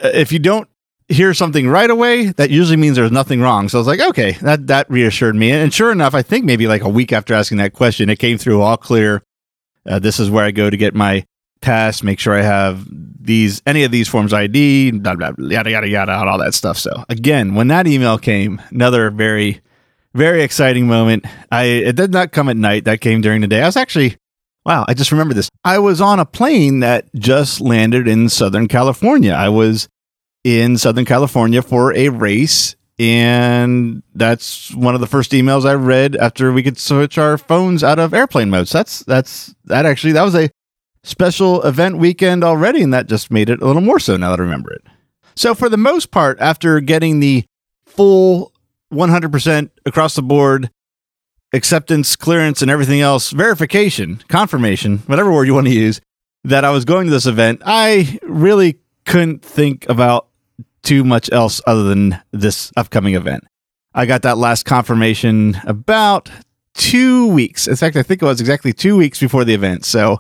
uh, 0.04 0.12
if 0.14 0.32
you 0.32 0.38
don't 0.38 0.70
hear 1.08 1.34
something 1.34 1.68
right 1.68 1.90
away, 1.90 2.28
that 2.28 2.52
usually 2.52 2.78
means 2.78 2.96
there's 2.96 3.12
nothing 3.12 3.42
wrong. 3.42 3.70
So 3.70 3.80
I 3.80 3.82
was 3.82 3.88
like, 3.88 4.02
okay, 4.02 4.34
that 4.42 4.68
that 4.68 4.88
reassured 4.90 5.36
me. 5.36 5.50
And 5.50 5.74
sure 5.74 5.92
enough, 5.92 6.14
I 6.14 6.22
think 6.22 6.46
maybe 6.46 6.68
like 6.68 6.84
a 6.84 6.90
week 6.90 7.12
after 7.12 7.34
asking 7.34 7.58
that 7.58 7.74
question, 7.74 8.08
it 8.08 8.20
came 8.20 8.38
through 8.38 8.62
all 8.62 8.78
clear. 8.78 9.24
Uh, 9.84 9.98
this 9.98 10.20
is 10.20 10.30
where 10.30 10.46
I 10.46 10.52
go 10.52 10.70
to 10.70 10.78
get 10.78 10.94
my 10.94 11.26
pass, 11.62 12.04
make 12.04 12.20
sure 12.20 12.36
I 12.36 12.44
have 12.44 12.88
these 13.20 13.64
any 13.66 13.84
of 13.84 13.92
these 13.92 14.08
forms 14.08 14.32
ID, 14.32 14.92
blah, 14.92 15.16
blah, 15.16 15.32
blah, 15.32 15.50
yada 15.50 15.72
yada 15.72 15.88
yada, 15.88 16.12
all 16.12 16.38
that 16.38 16.54
stuff. 16.54 16.78
So 16.78 17.04
again, 17.10 17.56
when 17.56 17.70
that 17.70 17.88
email 17.88 18.20
came, 18.20 18.62
another 18.70 19.10
very 19.10 19.62
very 20.14 20.44
exciting 20.44 20.88
moment. 20.88 21.26
I 21.52 21.64
it 21.64 21.96
did 21.96 22.12
not 22.12 22.32
come 22.32 22.50
at 22.50 22.58
night. 22.58 22.86
That 22.86 23.02
came 23.02 23.22
during 23.22 23.42
the 23.42 23.48
day. 23.48 23.62
I 23.62 23.66
was 23.66 23.78
actually 23.78 24.18
wow, 24.66 24.86
I 24.88 24.94
just 24.94 25.12
remember 25.12 25.34
this. 25.34 25.50
I 25.64 25.80
was 25.80 26.02
on 26.02 26.20
a 26.20 26.26
plane 26.26 26.80
that 26.80 27.14
just 27.16 27.60
landed 27.60 28.08
in 28.08 28.30
Southern 28.30 28.68
California. 28.68 29.34
I 29.34 29.50
was 29.50 29.88
in 30.44 30.78
Southern 30.78 31.06
California 31.06 31.62
for 31.62 31.94
a 31.94 32.10
race 32.10 32.76
and 33.00 34.04
that's 34.14 34.74
one 34.76 34.94
of 34.94 35.02
the 35.02 35.08
first 35.08 35.32
emails 35.32 35.66
I 35.66 35.74
read 35.74 36.16
after 36.16 36.54
we 36.54 36.64
could 36.64 36.78
switch 36.78 37.18
our 37.18 37.38
phones 37.38 37.84
out 37.84 38.00
of 38.00 38.14
airplane 38.14 38.50
mode. 38.50 38.68
So 38.68 38.80
that's 38.80 39.00
that's 39.00 39.56
that 39.66 39.86
actually 39.86 40.14
that 40.14 40.24
was 40.24 40.36
a 40.36 40.50
special 41.04 41.62
event 41.64 41.98
weekend 41.98 42.44
already 42.44 42.82
and 42.82 42.94
that 42.94 43.08
just 43.08 43.32
made 43.32 43.50
it 43.50 43.62
a 43.62 43.66
little 43.66 43.82
more 43.82 44.00
so 44.00 44.16
now 44.16 44.30
that 44.32 44.40
I 44.40 44.44
remember 44.44 44.72
it. 44.72 44.84
So 45.36 45.56
for 45.56 45.70
the 45.70 45.78
most 45.78 46.12
part 46.12 46.40
after 46.40 46.80
getting 46.80 47.20
the 47.20 47.44
full 47.86 48.53
100% 48.94 49.70
across 49.86 50.16
the 50.16 50.22
board 50.22 50.70
acceptance, 51.54 52.16
clearance, 52.16 52.62
and 52.62 52.72
everything 52.72 53.00
else, 53.00 53.30
verification, 53.30 54.22
confirmation, 54.28 54.98
whatever 55.06 55.32
word 55.32 55.46
you 55.46 55.54
want 55.54 55.68
to 55.68 55.74
use, 55.74 56.02
that 56.44 56.66
I 56.66 56.72
was 56.72 56.84
going 56.84 57.06
to 57.06 57.12
this 57.12 57.28
event, 57.28 57.62
I 57.66 58.20
really 58.24 58.80
couldn't 59.06 59.46
think 59.46 59.88
about 59.88 60.28
too 60.82 61.04
much 61.04 61.32
else 61.32 61.62
other 61.66 61.84
than 61.84 62.20
this 62.32 62.72
upcoming 62.76 63.16
event. 63.16 63.46
I 63.94 64.06
got 64.06 64.24
that 64.24 64.38
last 64.38 64.66
confirmation 64.66 65.58
about 65.66 66.30
two 66.74 67.28
weeks. 67.28 67.68
In 67.68 67.76
fact, 67.76 67.96
I 67.96 68.04
think 68.04 68.22
it 68.22 68.26
was 68.26 68.42
exactly 68.42 68.74
two 68.74 68.98
weeks 68.98 69.20
before 69.20 69.46
the 69.46 69.54
event. 69.54 69.86
So 69.86 70.20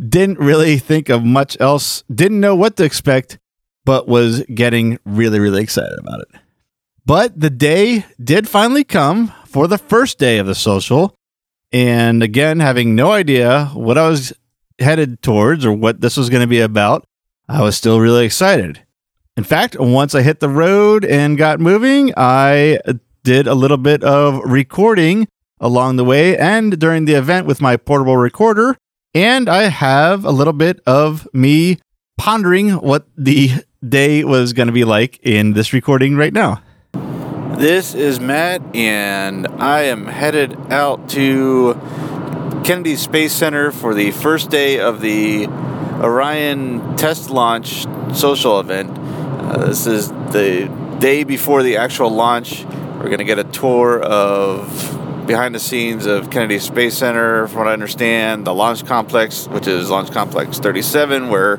didn't 0.00 0.38
really 0.38 0.78
think 0.78 1.08
of 1.08 1.24
much 1.24 1.56
else, 1.60 2.04
didn't 2.14 2.40
know 2.40 2.54
what 2.54 2.76
to 2.76 2.84
expect, 2.84 3.38
but 3.84 4.06
was 4.06 4.42
getting 4.54 4.98
really, 5.04 5.40
really 5.40 5.62
excited 5.62 5.98
about 5.98 6.20
it. 6.20 6.28
But 7.08 7.40
the 7.40 7.48
day 7.48 8.04
did 8.22 8.50
finally 8.50 8.84
come 8.84 9.32
for 9.46 9.66
the 9.66 9.78
first 9.78 10.18
day 10.18 10.36
of 10.36 10.46
the 10.46 10.54
social. 10.54 11.14
And 11.72 12.22
again, 12.22 12.60
having 12.60 12.94
no 12.94 13.12
idea 13.12 13.70
what 13.72 13.96
I 13.96 14.06
was 14.06 14.34
headed 14.78 15.22
towards 15.22 15.64
or 15.64 15.72
what 15.72 16.02
this 16.02 16.18
was 16.18 16.28
going 16.28 16.42
to 16.42 16.46
be 16.46 16.60
about, 16.60 17.06
I 17.48 17.62
was 17.62 17.78
still 17.78 17.98
really 17.98 18.26
excited. 18.26 18.84
In 19.38 19.44
fact, 19.44 19.80
once 19.80 20.14
I 20.14 20.20
hit 20.20 20.40
the 20.40 20.50
road 20.50 21.02
and 21.02 21.38
got 21.38 21.60
moving, 21.60 22.12
I 22.14 22.78
did 23.24 23.46
a 23.46 23.54
little 23.54 23.78
bit 23.78 24.04
of 24.04 24.42
recording 24.44 25.28
along 25.60 25.96
the 25.96 26.04
way 26.04 26.36
and 26.36 26.78
during 26.78 27.06
the 27.06 27.14
event 27.14 27.46
with 27.46 27.62
my 27.62 27.78
portable 27.78 28.18
recorder. 28.18 28.76
And 29.14 29.48
I 29.48 29.70
have 29.70 30.26
a 30.26 30.30
little 30.30 30.52
bit 30.52 30.82
of 30.86 31.26
me 31.32 31.78
pondering 32.18 32.72
what 32.72 33.06
the 33.16 33.64
day 33.82 34.24
was 34.24 34.52
going 34.52 34.66
to 34.66 34.74
be 34.74 34.84
like 34.84 35.18
in 35.22 35.54
this 35.54 35.72
recording 35.72 36.14
right 36.14 36.34
now. 36.34 36.62
This 37.58 37.92
is 37.92 38.20
Matt, 38.20 38.62
and 38.76 39.48
I 39.48 39.80
am 39.86 40.06
headed 40.06 40.56
out 40.70 41.08
to 41.08 41.74
Kennedy 42.64 42.94
Space 42.94 43.32
Center 43.32 43.72
for 43.72 43.94
the 43.94 44.12
first 44.12 44.48
day 44.48 44.78
of 44.78 45.00
the 45.00 45.48
Orion 45.48 46.96
test 46.96 47.30
launch 47.30 47.84
social 48.14 48.60
event. 48.60 48.96
Uh, 48.96 49.66
this 49.66 49.88
is 49.88 50.06
the 50.06 50.70
day 51.00 51.24
before 51.24 51.64
the 51.64 51.78
actual 51.78 52.10
launch. 52.10 52.64
We're 52.64 53.06
going 53.06 53.18
to 53.18 53.24
get 53.24 53.40
a 53.40 53.44
tour 53.44 54.00
of 54.02 55.26
behind 55.26 55.52
the 55.52 55.58
scenes 55.58 56.06
of 56.06 56.30
Kennedy 56.30 56.60
Space 56.60 56.96
Center, 56.96 57.48
from 57.48 57.58
what 57.58 57.66
I 57.66 57.72
understand, 57.72 58.46
the 58.46 58.54
launch 58.54 58.86
complex, 58.86 59.48
which 59.48 59.66
is 59.66 59.90
Launch 59.90 60.12
Complex 60.12 60.60
37, 60.60 61.28
where 61.28 61.58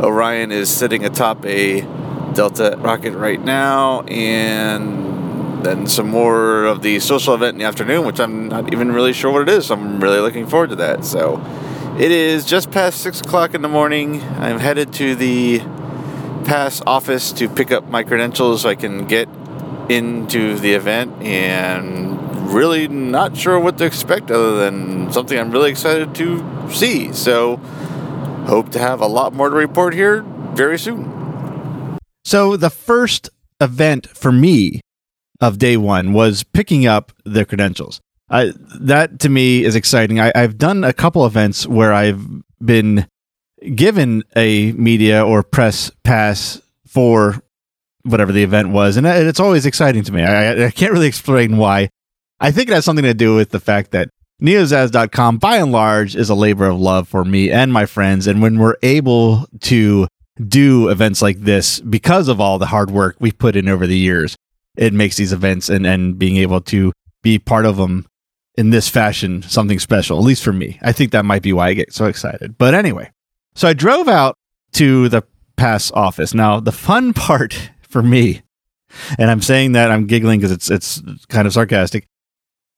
Orion 0.00 0.50
is 0.50 0.68
sitting 0.68 1.04
atop 1.04 1.46
a 1.46 1.82
Delta 2.34 2.76
rocket 2.80 3.12
right 3.12 3.40
now, 3.40 4.02
and 4.02 5.19
then 5.64 5.86
some 5.86 6.08
more 6.08 6.64
of 6.64 6.82
the 6.82 7.00
social 7.00 7.34
event 7.34 7.54
in 7.54 7.58
the 7.58 7.64
afternoon, 7.64 8.06
which 8.06 8.20
I'm 8.20 8.48
not 8.48 8.72
even 8.72 8.92
really 8.92 9.12
sure 9.12 9.32
what 9.32 9.42
it 9.42 9.48
is. 9.48 9.66
So 9.66 9.74
I'm 9.74 10.02
really 10.02 10.20
looking 10.20 10.46
forward 10.46 10.70
to 10.70 10.76
that. 10.76 11.04
So 11.04 11.40
it 11.98 12.10
is 12.10 12.44
just 12.44 12.70
past 12.70 13.00
six 13.00 13.20
o'clock 13.20 13.54
in 13.54 13.62
the 13.62 13.68
morning. 13.68 14.22
I'm 14.22 14.58
headed 14.58 14.92
to 14.94 15.14
the 15.14 15.60
pass 16.44 16.82
office 16.86 17.32
to 17.32 17.48
pick 17.48 17.70
up 17.70 17.88
my 17.88 18.02
credentials 18.02 18.62
so 18.62 18.68
I 18.68 18.74
can 18.74 19.06
get 19.06 19.28
into 19.88 20.56
the 20.58 20.74
event 20.74 21.22
and 21.22 22.18
really 22.52 22.88
not 22.88 23.36
sure 23.36 23.58
what 23.58 23.78
to 23.78 23.84
expect 23.84 24.30
other 24.30 24.56
than 24.56 25.12
something 25.12 25.38
I'm 25.38 25.50
really 25.50 25.70
excited 25.70 26.14
to 26.16 26.70
see. 26.70 27.12
So 27.12 27.56
hope 28.46 28.70
to 28.70 28.78
have 28.78 29.00
a 29.00 29.06
lot 29.06 29.32
more 29.32 29.50
to 29.50 29.56
report 29.56 29.94
here 29.94 30.22
very 30.54 30.78
soon. 30.78 31.98
So 32.24 32.56
the 32.56 32.70
first 32.70 33.30
event 33.60 34.06
for 34.06 34.32
me 34.32 34.80
of 35.40 35.58
day 35.58 35.76
one 35.76 36.12
was 36.12 36.42
picking 36.42 36.86
up 36.86 37.12
the 37.24 37.44
credentials. 37.44 38.00
Uh, 38.28 38.52
that 38.80 39.18
to 39.20 39.28
me 39.28 39.64
is 39.64 39.74
exciting. 39.74 40.20
I, 40.20 40.30
I've 40.34 40.56
done 40.56 40.84
a 40.84 40.92
couple 40.92 41.26
events 41.26 41.66
where 41.66 41.92
I've 41.92 42.24
been 42.64 43.06
given 43.74 44.22
a 44.36 44.72
media 44.72 45.24
or 45.24 45.42
press 45.42 45.90
pass 46.04 46.60
for 46.86 47.42
whatever 48.02 48.32
the 48.32 48.42
event 48.42 48.70
was, 48.70 48.96
and 48.96 49.06
it's 49.06 49.40
always 49.40 49.66
exciting 49.66 50.04
to 50.04 50.12
me. 50.12 50.22
I, 50.22 50.66
I 50.66 50.70
can't 50.70 50.92
really 50.92 51.08
explain 51.08 51.56
why. 51.56 51.90
I 52.38 52.50
think 52.52 52.70
it 52.70 52.72
has 52.72 52.84
something 52.84 53.04
to 53.04 53.14
do 53.14 53.34
with 53.36 53.50
the 53.50 53.60
fact 53.60 53.90
that 53.90 54.08
neozaz.com 54.40 55.38
by 55.38 55.56
and 55.56 55.72
large 55.72 56.16
is 56.16 56.30
a 56.30 56.34
labor 56.34 56.66
of 56.66 56.80
love 56.80 57.06
for 57.06 57.24
me 57.24 57.50
and 57.50 57.72
my 57.72 57.84
friends 57.84 58.26
and 58.26 58.40
when 58.40 58.58
we're 58.58 58.76
able 58.82 59.46
to 59.60 60.08
do 60.42 60.88
events 60.88 61.20
like 61.20 61.38
this 61.40 61.80
because 61.80 62.28
of 62.28 62.40
all 62.40 62.58
the 62.58 62.66
hard 62.66 62.90
work 62.90 63.16
we've 63.20 63.36
put 63.36 63.54
in 63.54 63.68
over 63.68 63.86
the 63.86 63.98
years 63.98 64.36
it 64.76 64.92
makes 64.92 65.16
these 65.16 65.32
events 65.32 65.68
and 65.68 65.86
and 65.86 66.18
being 66.18 66.36
able 66.36 66.60
to 66.60 66.92
be 67.22 67.38
part 67.38 67.66
of 67.66 67.76
them 67.76 68.06
in 68.56 68.70
this 68.70 68.88
fashion 68.88 69.42
something 69.42 69.78
special 69.78 70.18
at 70.18 70.24
least 70.24 70.42
for 70.42 70.52
me 70.52 70.78
i 70.82 70.92
think 70.92 71.12
that 71.12 71.24
might 71.24 71.42
be 71.42 71.52
why 71.52 71.68
i 71.68 71.74
get 71.74 71.92
so 71.92 72.06
excited 72.06 72.56
but 72.58 72.74
anyway 72.74 73.10
so 73.54 73.68
i 73.68 73.72
drove 73.72 74.08
out 74.08 74.36
to 74.72 75.08
the 75.08 75.22
pass 75.56 75.90
office 75.92 76.34
now 76.34 76.60
the 76.60 76.72
fun 76.72 77.12
part 77.14 77.70
for 77.82 78.02
me 78.02 78.42
and 79.18 79.30
i'm 79.30 79.42
saying 79.42 79.72
that 79.72 79.90
i'm 79.90 80.06
giggling 80.06 80.40
because 80.40 80.52
it's 80.52 80.70
it's 80.70 81.02
kind 81.26 81.46
of 81.46 81.52
sarcastic 81.52 82.06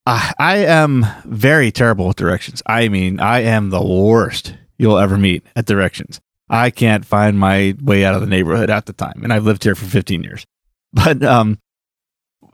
I, 0.07 0.33
I 0.39 0.57
am 0.59 1.07
very 1.25 1.71
terrible 1.71 2.09
with 2.09 2.17
directions. 2.17 2.63
I 2.67 2.89
mean, 2.89 3.21
I 3.21 3.41
am 3.41 3.71
the 3.71 3.85
worst 3.85 4.55
you'll 4.79 4.99
ever 4.99 5.17
meet 5.17 5.45
at 5.55 5.67
directions. 5.67 6.21
I 6.49 6.71
can't 6.71 7.07
find 7.07 7.39
my 7.39 7.75
way 7.81 8.05
out 8.05 8.15
of 8.15 8.21
the 8.21 8.27
neighborhood 8.27 8.69
at 8.69 8.87
the 8.87 8.93
time, 8.93 9.21
and 9.23 9.33
I've 9.33 9.45
lived 9.45 9.65
here 9.65 9.75
for 9.75 9.87
15 9.87 10.23
years. 10.23 10.45
But 10.95 11.23
um, 11.23 11.59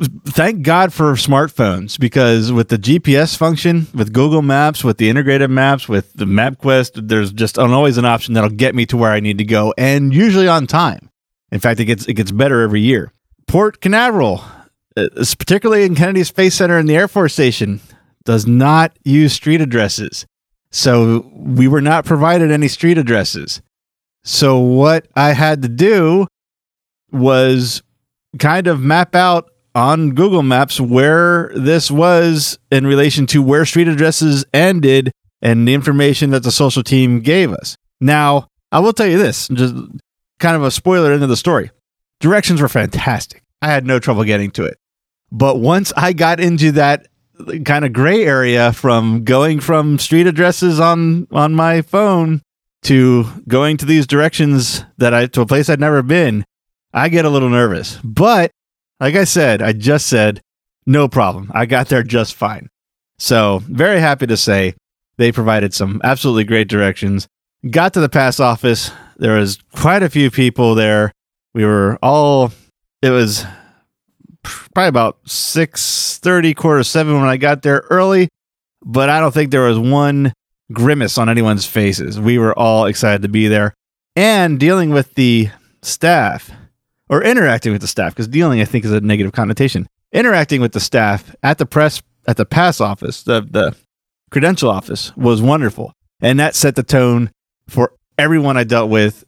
thank 0.01 0.63
God 0.63 0.93
for 0.93 1.13
smartphones 1.15 1.99
because 1.99 2.53
with 2.53 2.69
the 2.69 2.79
GPS 2.79 3.37
function, 3.37 3.87
with 3.95 4.13
Google 4.13 4.43
Maps, 4.43 4.85
with 4.85 4.99
the 4.99 5.09
integrated 5.09 5.51
maps, 5.51 5.89
with 5.89 6.13
the 6.15 6.25
MapQuest, 6.25 7.09
there's 7.09 7.33
just 7.33 7.59
always 7.59 7.99
an 7.99 8.05
option 8.05 8.35
that'll 8.35 8.51
get 8.51 8.75
me 8.75 8.87
to 8.87 8.97
where 8.97 9.11
I 9.11 9.21
need 9.21 9.39
to 9.39 9.45
go, 9.45 9.75
and 9.77 10.15
usually 10.15 10.49
on 10.49 10.67
time. 10.67 11.11
In 11.51 11.61
fact, 11.61 11.81
it 11.81 11.87
gets 11.87 12.07
it 12.07 12.15
gets 12.15 12.31
better 12.31 12.63
every 12.63 12.81
year. 12.81 13.13
Port 13.47 13.81
Canaveral, 13.81 14.45
uh, 14.97 15.09
particularly 15.39 15.85
in 15.85 15.95
Kennedy 15.95 16.25
Space 16.25 16.55
Center 16.55 16.79
and 16.79 16.89
the 16.89 16.97
Air 16.97 17.09
Force 17.09 17.33
Station, 17.33 17.81
does 18.25 18.47
not 18.47 18.97
use 19.05 19.33
street 19.33 19.61
addresses. 19.61 20.27
So 20.71 21.31
we 21.33 21.67
were 21.67 21.81
not 21.81 22.05
provided 22.05 22.51
any 22.51 22.69
street 22.69 22.99
addresses. 22.99 23.63
So 24.23 24.59
what 24.59 25.09
I 25.17 25.33
had 25.33 25.63
to 25.63 25.69
do 25.69 26.27
was 27.11 27.83
kind 28.39 28.67
of 28.67 28.81
map 28.81 29.15
out 29.15 29.51
on 29.79 30.11
Google 30.11 30.43
Maps 30.43 30.81
where 30.81 31.53
this 31.55 31.89
was 31.89 32.59
in 32.73 32.85
relation 32.85 33.27
to 33.29 33.41
where 33.41 33.65
street 33.65 33.87
addresses 33.87 34.45
ended 34.53 35.13
and 35.41 35.69
the 35.69 35.75
information 35.75 36.31
that 36.31 36.43
the 36.43 36.51
social 36.51 36.83
team 36.83 37.21
gave 37.21 37.53
us. 37.53 37.77
Now, 38.01 38.49
I 38.73 38.81
will 38.81 38.93
tell 38.93 39.07
you 39.07 39.19
this, 39.19 39.47
just 39.47 39.77
kind 40.41 40.57
of 40.57 40.65
a 40.65 40.73
spoiler 40.73 41.13
into 41.13 41.29
the 41.29 41.37
story. 41.37 41.71
Directions 42.19 42.61
were 42.61 42.69
fantastic. 42.69 43.45
I 43.63 43.69
had 43.69 43.87
no 43.87 44.01
trouble 44.01 44.25
getting 44.25 44.51
to 44.53 44.65
it. 44.65 44.79
But 45.31 45.61
once 45.61 45.93
I 45.97 46.13
got 46.13 46.41
into 46.41 46.73
that 46.73 47.07
kind 47.65 47.85
of 47.85 47.93
gray 47.93 48.25
area 48.25 48.73
from 48.73 49.23
going 49.23 49.61
from 49.61 50.01
street 50.01 50.27
addresses 50.27 50.81
on 50.81 51.29
on 51.31 51.55
my 51.55 51.83
phone 51.83 52.43
to 52.83 53.27
going 53.47 53.77
to 53.77 53.87
these 53.87 54.09
directions 54.09 54.85
that 54.97 55.15
I 55.15 55.27
to 55.27 55.43
a 55.43 55.47
place 55.47 55.69
I'd 55.69 55.79
never 55.79 56.03
been, 56.03 56.45
I 56.93 57.09
get 57.11 57.25
a 57.25 57.31
little 57.31 57.49
nervous. 57.49 57.97
But 58.03 58.51
like 59.01 59.15
I 59.15 59.25
said, 59.25 59.63
I 59.63 59.73
just 59.73 60.07
said 60.07 60.41
no 60.87 61.09
problem. 61.09 61.51
I 61.55 61.67
got 61.67 61.89
there 61.89 62.03
just 62.03 62.35
fine. 62.35 62.69
So, 63.19 63.63
very 63.67 64.01
happy 64.01 64.27
to 64.27 64.37
say 64.37 64.75
they 65.17 65.33
provided 65.33 65.75
some 65.75 66.01
absolutely 66.05 66.45
great 66.45 66.69
directions. 66.69 67.27
Got 67.69 67.95
to 67.95 68.01
the 68.01 68.09
pass 68.09 68.39
office. 68.39 68.93
There 69.17 69.37
was 69.37 69.59
quite 69.75 70.03
a 70.03 70.09
few 70.09 70.31
people 70.31 70.75
there. 70.75 71.13
We 71.55 71.65
were 71.65 71.99
all 72.03 72.53
it 73.03 73.11
was 73.11 73.45
probably 74.43 74.89
about 74.89 75.23
6.30 75.25 76.57
quarter 76.57 76.83
7 76.83 77.15
when 77.15 77.29
i 77.29 77.37
got 77.37 77.63
there 77.63 77.85
early 77.91 78.29
but 78.85 79.09
i 79.09 79.21
don't 79.21 79.33
think 79.33 79.51
there 79.51 79.69
was 79.69 79.79
one 79.79 80.33
grimace 80.73 81.19
on 81.19 81.29
anyone's 81.29 81.67
faces 81.67 82.21
we 82.21 82.39
were 82.39 82.57
all 82.59 82.87
excited 82.87 83.23
to 83.23 83.29
be 83.29 83.49
there 83.49 83.75
and 84.17 84.61
dealing 84.61 84.91
with 84.91 85.15
the 85.15 85.51
staff 85.83 86.51
or 87.09 87.23
interacting 87.23 87.73
with 87.73 87.81
the 87.81 87.89
staff 87.89 88.13
because 88.13 88.29
dealing 88.29 88.61
i 88.61 88.65
think 88.65 88.85
is 88.85 88.93
a 88.93 89.01
negative 89.01 89.33
connotation 89.33 89.87
interacting 90.13 90.61
with 90.61 90.73
the 90.73 90.81
staff 90.81 91.35
at 91.43 91.59
the 91.59 91.67
press 91.67 92.03
at 92.27 92.37
the 92.37 92.45
pass 92.45 92.81
office 92.81 93.23
the, 93.23 93.41
the 93.41 93.75
credential 94.31 94.71
office 94.71 95.17
was 95.17 95.41
wonderful 95.41 95.93
and 96.21 96.39
that 96.39 96.55
set 96.55 96.77
the 96.77 96.83
tone 96.83 97.31
for 97.69 97.93
everyone 98.19 98.57
i 98.57 98.65
dealt 98.65 98.91
with 98.91 99.25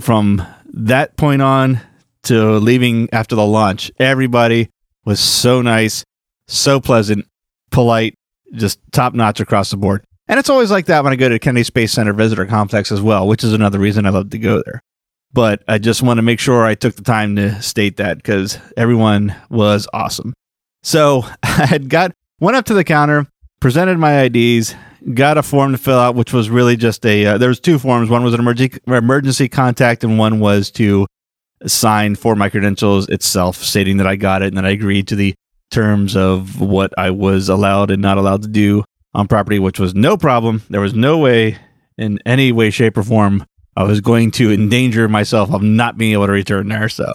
from 0.00 0.42
that 0.72 1.16
point 1.16 1.42
on 1.42 1.80
to 2.24 2.58
leaving 2.58 3.08
after 3.12 3.36
the 3.36 3.46
launch. 3.46 3.90
Everybody 3.98 4.70
was 5.04 5.20
so 5.20 5.62
nice, 5.62 6.04
so 6.48 6.80
pleasant, 6.80 7.26
polite, 7.70 8.14
just 8.54 8.80
top 8.92 9.14
notch 9.14 9.40
across 9.40 9.70
the 9.70 9.76
board. 9.76 10.04
And 10.26 10.40
it's 10.40 10.48
always 10.48 10.70
like 10.70 10.86
that 10.86 11.04
when 11.04 11.12
I 11.12 11.16
go 11.16 11.28
to 11.28 11.38
Kennedy 11.38 11.64
Space 11.64 11.92
Center 11.92 12.14
Visitor 12.14 12.46
Complex 12.46 12.90
as 12.90 13.02
well, 13.02 13.28
which 13.28 13.44
is 13.44 13.52
another 13.52 13.78
reason 13.78 14.06
I 14.06 14.10
love 14.10 14.30
to 14.30 14.38
go 14.38 14.62
there. 14.64 14.82
But 15.34 15.64
I 15.66 15.78
just 15.78 16.00
want 16.00 16.18
to 16.18 16.22
make 16.22 16.38
sure 16.38 16.64
I 16.64 16.76
took 16.76 16.94
the 16.94 17.02
time 17.02 17.34
to 17.36 17.60
state 17.60 17.96
that 17.96 18.18
because 18.18 18.58
everyone 18.76 19.34
was 19.50 19.88
awesome. 19.92 20.32
So 20.82 21.24
I 21.42 21.66
had 21.66 21.88
got 21.88 22.12
went 22.40 22.56
up 22.56 22.66
to 22.66 22.74
the 22.74 22.84
counter, 22.84 23.26
presented 23.60 23.98
my 23.98 24.22
IDs, 24.22 24.74
got 25.12 25.36
a 25.36 25.42
form 25.42 25.72
to 25.72 25.78
fill 25.78 25.98
out, 25.98 26.14
which 26.14 26.32
was 26.32 26.48
really 26.50 26.76
just 26.76 27.04
a. 27.04 27.26
Uh, 27.26 27.38
there 27.38 27.48
was 27.48 27.60
two 27.60 27.78
forms. 27.78 28.08
One 28.08 28.22
was 28.22 28.32
an 28.32 28.40
emergency 28.40 28.80
emergency 28.86 29.48
contact, 29.48 30.04
and 30.04 30.18
one 30.18 30.38
was 30.38 30.70
to 30.72 31.06
sign 31.66 32.14
for 32.14 32.36
my 32.36 32.48
credentials 32.48 33.08
itself, 33.08 33.56
stating 33.56 33.96
that 33.96 34.06
I 34.06 34.16
got 34.16 34.42
it 34.42 34.48
and 34.48 34.56
that 34.56 34.66
I 34.66 34.70
agreed 34.70 35.08
to 35.08 35.16
the 35.16 35.34
terms 35.70 36.16
of 36.16 36.60
what 36.60 36.92
I 36.96 37.10
was 37.10 37.48
allowed 37.48 37.90
and 37.90 38.00
not 38.00 38.18
allowed 38.18 38.42
to 38.42 38.48
do 38.48 38.84
on 39.14 39.26
property, 39.26 39.58
which 39.58 39.80
was 39.80 39.94
no 39.94 40.16
problem. 40.16 40.62
There 40.70 40.80
was 40.80 40.94
no 40.94 41.18
way, 41.18 41.58
in 41.98 42.18
any 42.24 42.52
way, 42.52 42.70
shape, 42.70 42.96
or 42.96 43.02
form, 43.02 43.44
I 43.76 43.84
was 43.84 44.00
going 44.00 44.30
to 44.32 44.52
endanger 44.52 45.08
myself 45.08 45.52
of 45.52 45.62
not 45.62 45.98
being 45.98 46.12
able 46.12 46.26
to 46.26 46.32
return 46.32 46.68
there. 46.68 46.88
So, 46.88 47.12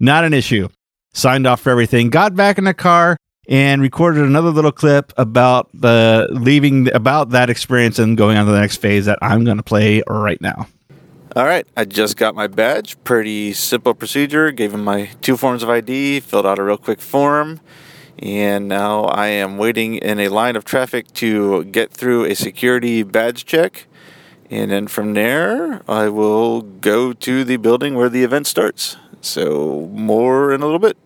not 0.00 0.24
an 0.24 0.34
issue. 0.34 0.68
Signed 1.14 1.46
off 1.46 1.60
for 1.60 1.70
everything. 1.70 2.10
Got 2.10 2.34
back 2.34 2.58
in 2.58 2.64
the 2.64 2.74
car 2.74 3.16
and 3.48 3.82
recorded 3.82 4.24
another 4.24 4.50
little 4.50 4.72
clip 4.72 5.12
about 5.16 5.68
the 5.74 6.28
leaving 6.30 6.92
about 6.94 7.30
that 7.30 7.50
experience 7.50 7.98
and 7.98 8.16
going 8.16 8.36
on 8.36 8.46
to 8.46 8.52
the 8.52 8.60
next 8.60 8.76
phase 8.76 9.06
that 9.06 9.18
I'm 9.20 9.44
going 9.44 9.56
to 9.56 9.62
play 9.62 10.02
right 10.08 10.40
now. 10.40 10.68
All 11.34 11.44
right, 11.44 11.66
I 11.76 11.86
just 11.86 12.18
got 12.18 12.34
my 12.34 12.46
badge. 12.46 13.02
Pretty 13.04 13.54
simple 13.54 13.94
procedure. 13.94 14.52
Gave 14.52 14.74
him 14.74 14.84
my 14.84 15.10
two 15.22 15.38
forms 15.38 15.62
of 15.62 15.70
ID, 15.70 16.20
filled 16.20 16.44
out 16.44 16.58
a 16.58 16.62
real 16.62 16.76
quick 16.76 17.00
form, 17.00 17.60
and 18.18 18.68
now 18.68 19.04
I 19.04 19.28
am 19.28 19.56
waiting 19.56 19.94
in 19.94 20.20
a 20.20 20.28
line 20.28 20.56
of 20.56 20.64
traffic 20.66 21.10
to 21.14 21.64
get 21.64 21.90
through 21.90 22.26
a 22.26 22.34
security 22.34 23.02
badge 23.02 23.46
check. 23.46 23.86
And 24.52 24.70
then 24.70 24.86
from 24.86 25.14
there, 25.14 25.80
I 25.88 26.10
will 26.10 26.60
go 26.60 27.14
to 27.14 27.42
the 27.42 27.56
building 27.56 27.94
where 27.94 28.10
the 28.10 28.22
event 28.22 28.46
starts. 28.46 28.98
So, 29.22 29.88
more 29.94 30.52
in 30.52 30.60
a 30.60 30.66
little 30.66 30.78
bit. 30.78 30.98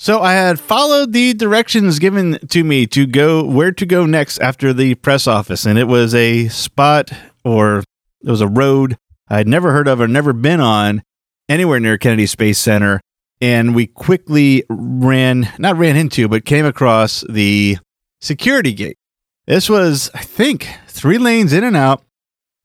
So 0.00 0.20
I 0.20 0.32
had 0.32 0.58
followed 0.58 1.12
the 1.12 1.32
directions 1.32 2.00
given 2.00 2.40
to 2.48 2.64
me 2.64 2.88
to 2.88 3.06
go 3.06 3.44
where 3.44 3.70
to 3.70 3.86
go 3.86 4.04
next 4.04 4.40
after 4.40 4.72
the 4.72 4.96
press 4.96 5.28
office, 5.28 5.64
and 5.64 5.78
it 5.78 5.86
was 5.86 6.12
a 6.12 6.48
spot 6.48 7.12
or 7.44 7.84
it 8.24 8.30
was 8.30 8.40
a 8.40 8.48
road 8.48 8.96
I'd 9.28 9.46
never 9.46 9.70
heard 9.70 9.86
of 9.86 10.00
or 10.00 10.08
never 10.08 10.32
been 10.32 10.58
on 10.58 11.04
anywhere 11.48 11.78
near 11.78 11.98
Kennedy 11.98 12.26
Space 12.26 12.58
Center. 12.58 13.00
And 13.40 13.76
we 13.76 13.86
quickly 13.86 14.64
ran, 14.68 15.52
not 15.56 15.76
ran 15.76 15.94
into, 15.94 16.26
but 16.26 16.44
came 16.44 16.66
across 16.66 17.24
the 17.28 17.78
security 18.20 18.72
gate. 18.72 18.98
This 19.46 19.70
was, 19.70 20.10
I 20.14 20.22
think, 20.22 20.68
three 20.88 21.18
lanes 21.18 21.52
in 21.52 21.62
and 21.62 21.76
out. 21.76 22.02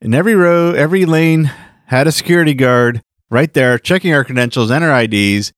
And 0.02 0.14
every 0.14 0.36
row, 0.36 0.72
every 0.72 1.06
lane 1.06 1.52
had 1.88 2.08
a 2.08 2.12
security 2.12 2.54
guard 2.54 3.02
right 3.30 3.54
there 3.54 3.80
checking 3.80 4.14
our 4.14 4.24
credentials 4.24 4.72
and 4.72 4.84
our 4.84 5.02
IDs 5.02 5.52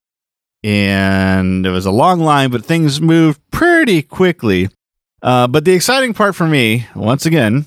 and 0.64 1.66
it 1.66 1.70
was 1.70 1.86
a 1.86 1.92
long 1.92 2.20
line, 2.20 2.52
but 2.52 2.66
things 2.66 3.00
moved 3.00 3.40
pretty 3.52 4.02
quickly. 4.02 4.70
Uh, 5.22 5.48
but 5.48 5.66
the 5.66 5.74
exciting 5.74 6.14
part 6.14 6.36
for 6.36 6.48
me, 6.48 6.88
once 6.96 7.26
again, 7.26 7.66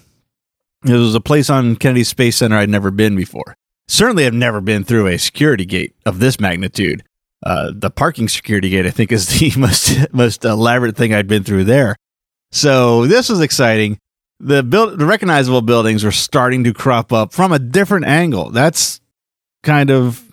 it 0.85 0.92
was 0.92 1.14
a 1.14 1.20
place 1.20 1.48
on 1.48 1.76
Kennedy 1.76 2.04
Space 2.04 2.37
Center 2.37 2.56
I'd 2.56 2.68
never 2.68 2.90
been 2.90 3.16
before. 3.16 3.56
Certainly, 3.88 4.26
I've 4.26 4.35
never 4.35 4.61
been 4.61 4.85
through 4.85 5.06
a 5.06 5.18
security 5.18 5.64
gate 5.64 5.94
of 6.06 6.18
this 6.18 6.40
magnitude. 6.40 7.02
Uh, 7.44 7.72
the 7.74 7.90
parking 7.90 8.28
security 8.28 8.70
gate, 8.70 8.87
I 8.87 8.90
think, 8.90 9.12
is 9.12 9.28
the 9.28 9.52
most 9.58 10.12
most 10.12 10.44
elaborate 10.44 10.96
thing 10.96 11.14
I'd 11.14 11.28
been 11.28 11.44
through 11.44 11.64
there. 11.64 11.96
So 12.50 13.06
this 13.06 13.28
was 13.28 13.40
exciting. 13.40 13.98
The 14.44 14.62
build, 14.62 14.98
the 14.98 15.07
recognizable 15.07 15.62
buildings 15.62 16.02
were 16.05 16.12
starting 16.12 16.64
to 16.64 16.74
crop 16.74 17.12
up 17.12 17.33
from 17.33 17.52
a 17.52 17.59
different 17.59 18.07
angle. 18.07 18.50
That's 18.50 19.00
kind 19.62 19.90
of 19.90 20.24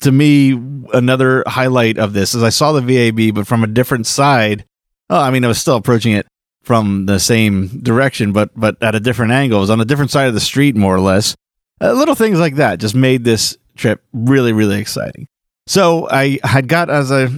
to 0.00 0.12
me, 0.12 0.52
another 0.92 1.44
highlight 1.46 1.98
of 1.98 2.12
this 2.12 2.34
is 2.34 2.42
I 2.42 2.48
saw 2.50 2.72
the 2.72 2.80
VAB, 2.80 3.34
but 3.34 3.46
from 3.46 3.62
a 3.62 3.68
different 3.68 4.06
side. 4.06 4.64
Oh, 5.08 5.20
I 5.20 5.30
mean, 5.30 5.44
I 5.44 5.48
was 5.48 5.58
still 5.58 5.76
approaching 5.76 6.12
it 6.12 6.26
from 6.62 7.06
the 7.06 7.20
same 7.20 7.68
direction, 7.82 8.32
but 8.32 8.50
but 8.56 8.82
at 8.82 8.94
a 8.94 9.00
different 9.00 9.32
angle. 9.32 9.58
It 9.58 9.62
was 9.62 9.70
on 9.70 9.80
a 9.80 9.84
different 9.84 10.10
side 10.10 10.26
of 10.26 10.34
the 10.34 10.40
street, 10.40 10.76
more 10.76 10.94
or 10.94 11.00
less. 11.00 11.36
Uh, 11.80 11.92
little 11.92 12.14
things 12.14 12.40
like 12.40 12.56
that 12.56 12.80
just 12.80 12.94
made 12.94 13.22
this 13.22 13.56
trip 13.76 14.02
really, 14.12 14.52
really 14.52 14.80
exciting. 14.80 15.28
So 15.66 16.08
I 16.10 16.40
had 16.42 16.68
got 16.68 16.90
as 16.90 17.12
I, 17.12 17.28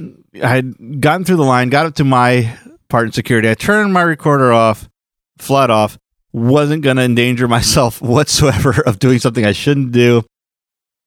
I 0.43 0.49
had 0.49 1.01
gotten 1.01 1.25
through 1.25 1.37
the 1.37 1.45
line, 1.45 1.69
got 1.69 1.87
up 1.87 1.95
to 1.97 2.05
my 2.05 2.57
part 2.89 3.07
in 3.07 3.13
security. 3.13 3.51
I 3.51 3.55
turned 3.55 3.93
my 3.93 4.03
recorder 4.03 4.53
off, 4.53 4.89
flat 5.39 5.71
off. 5.71 5.99
Wasn't 6.39 6.83
going 6.83 6.97
to 6.97 7.03
endanger 7.03 7.49
myself 7.49 8.01
whatsoever 8.03 8.83
of 8.87 8.99
doing 8.99 9.19
something 9.19 9.45
I 9.45 9.53
shouldn't 9.53 9.93
do. 9.93 10.25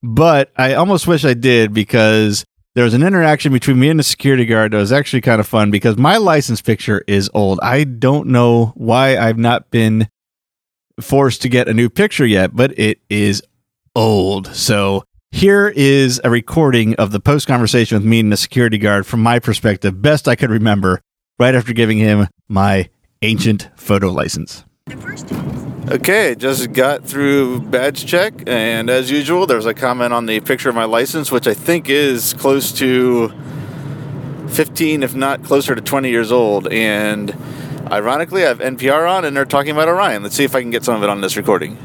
But 0.03 0.51
I 0.57 0.73
almost 0.73 1.07
wish 1.07 1.23
I 1.25 1.33
did 1.33 1.73
because 1.73 2.43
there 2.73 2.83
was 2.83 2.93
an 2.93 3.03
interaction 3.03 3.51
between 3.51 3.79
me 3.79 3.89
and 3.89 3.99
the 3.99 4.03
security 4.03 4.45
guard 4.45 4.71
that 4.71 4.77
was 4.77 4.91
actually 4.91 5.21
kind 5.21 5.39
of 5.39 5.47
fun 5.47 5.71
because 5.71 5.97
my 5.97 6.17
license 6.17 6.61
picture 6.61 7.03
is 7.07 7.29
old. 7.33 7.59
I 7.61 7.83
don't 7.83 8.27
know 8.27 8.67
why 8.75 9.17
I've 9.17 9.37
not 9.37 9.69
been 9.71 10.07
forced 10.99 11.41
to 11.41 11.49
get 11.49 11.67
a 11.67 11.73
new 11.73 11.89
picture 11.89 12.25
yet, 12.25 12.55
but 12.55 12.77
it 12.79 12.99
is 13.09 13.43
old. 13.95 14.47
So 14.47 15.03
here 15.31 15.67
is 15.67 16.19
a 16.23 16.29
recording 16.29 16.95
of 16.95 17.11
the 17.11 17.19
post 17.19 17.47
conversation 17.47 17.97
with 17.97 18.05
me 18.05 18.21
and 18.21 18.31
the 18.31 18.37
security 18.37 18.77
guard 18.77 19.05
from 19.05 19.21
my 19.21 19.39
perspective, 19.39 20.01
best 20.01 20.27
I 20.27 20.35
could 20.35 20.49
remember, 20.49 21.01
right 21.39 21.55
after 21.55 21.73
giving 21.73 21.97
him 21.97 22.27
my 22.47 22.89
ancient 23.21 23.69
photo 23.75 24.09
license. 24.09 24.65
Okay, 25.91 26.35
just 26.35 26.71
got 26.71 27.03
through 27.03 27.59
badge 27.61 28.05
check, 28.05 28.33
and 28.47 28.89
as 28.89 29.11
usual, 29.11 29.45
there's 29.45 29.65
a 29.65 29.73
comment 29.73 30.13
on 30.13 30.25
the 30.25 30.39
picture 30.39 30.69
of 30.69 30.75
my 30.75 30.85
license, 30.85 31.31
which 31.31 31.47
I 31.47 31.53
think 31.53 31.89
is 31.89 32.33
close 32.33 32.71
to 32.73 33.33
15, 34.49 35.03
if 35.03 35.13
not 35.15 35.43
closer 35.43 35.75
to 35.75 35.81
20 35.81 36.09
years 36.09 36.31
old. 36.31 36.67
And 36.71 37.35
ironically, 37.91 38.45
I 38.45 38.49
have 38.49 38.59
NPR 38.59 39.09
on, 39.09 39.25
and 39.25 39.35
they're 39.35 39.43
talking 39.43 39.71
about 39.71 39.89
Orion. 39.89 40.23
Let's 40.23 40.35
see 40.35 40.43
if 40.43 40.55
I 40.55 40.61
can 40.61 40.71
get 40.71 40.85
some 40.85 40.95
of 40.95 41.03
it 41.03 41.09
on 41.09 41.19
this 41.19 41.35
recording. 41.35 41.75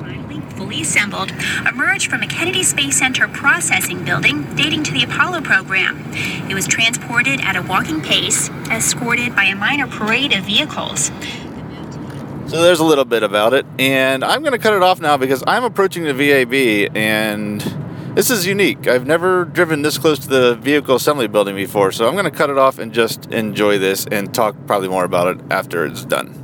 Finally, 0.00 0.40
fully 0.56 0.82
assembled, 0.82 1.32
emerged 1.66 2.10
from 2.10 2.22
a 2.22 2.26
Kennedy 2.26 2.62
Space 2.62 2.98
Center 2.98 3.26
processing 3.28 4.04
building 4.04 4.54
dating 4.54 4.84
to 4.84 4.92
the 4.92 5.04
Apollo 5.04 5.42
program. 5.42 6.04
It 6.50 6.54
was 6.54 6.66
transported 6.66 7.40
at 7.40 7.56
a 7.56 7.62
walking 7.62 8.02
pace, 8.02 8.50
escorted 8.70 9.34
by 9.34 9.44
a 9.44 9.56
minor 9.56 9.86
parade 9.86 10.32
of 10.34 10.44
vehicles. 10.44 11.10
So 12.46 12.62
there's 12.62 12.78
a 12.80 12.84
little 12.84 13.04
bit 13.04 13.22
about 13.22 13.52
it, 13.54 13.66
and 13.78 14.22
I'm 14.22 14.42
going 14.42 14.52
to 14.52 14.58
cut 14.58 14.74
it 14.74 14.82
off 14.82 15.00
now 15.00 15.16
because 15.16 15.42
I'm 15.46 15.64
approaching 15.64 16.04
the 16.04 16.14
VAB, 16.14 16.94
and 16.96 17.60
this 18.14 18.30
is 18.30 18.46
unique. 18.46 18.86
I've 18.86 19.06
never 19.06 19.44
driven 19.44 19.82
this 19.82 19.98
close 19.98 20.20
to 20.20 20.28
the 20.28 20.54
vehicle 20.56 20.94
assembly 20.94 21.26
building 21.26 21.56
before, 21.56 21.90
so 21.90 22.06
I'm 22.06 22.12
going 22.12 22.26
to 22.26 22.30
cut 22.30 22.50
it 22.50 22.58
off 22.58 22.78
and 22.78 22.92
just 22.92 23.26
enjoy 23.32 23.78
this 23.78 24.06
and 24.06 24.32
talk 24.32 24.54
probably 24.66 24.88
more 24.88 25.04
about 25.04 25.36
it 25.36 25.44
after 25.50 25.84
it's 25.84 26.04
done. 26.04 26.40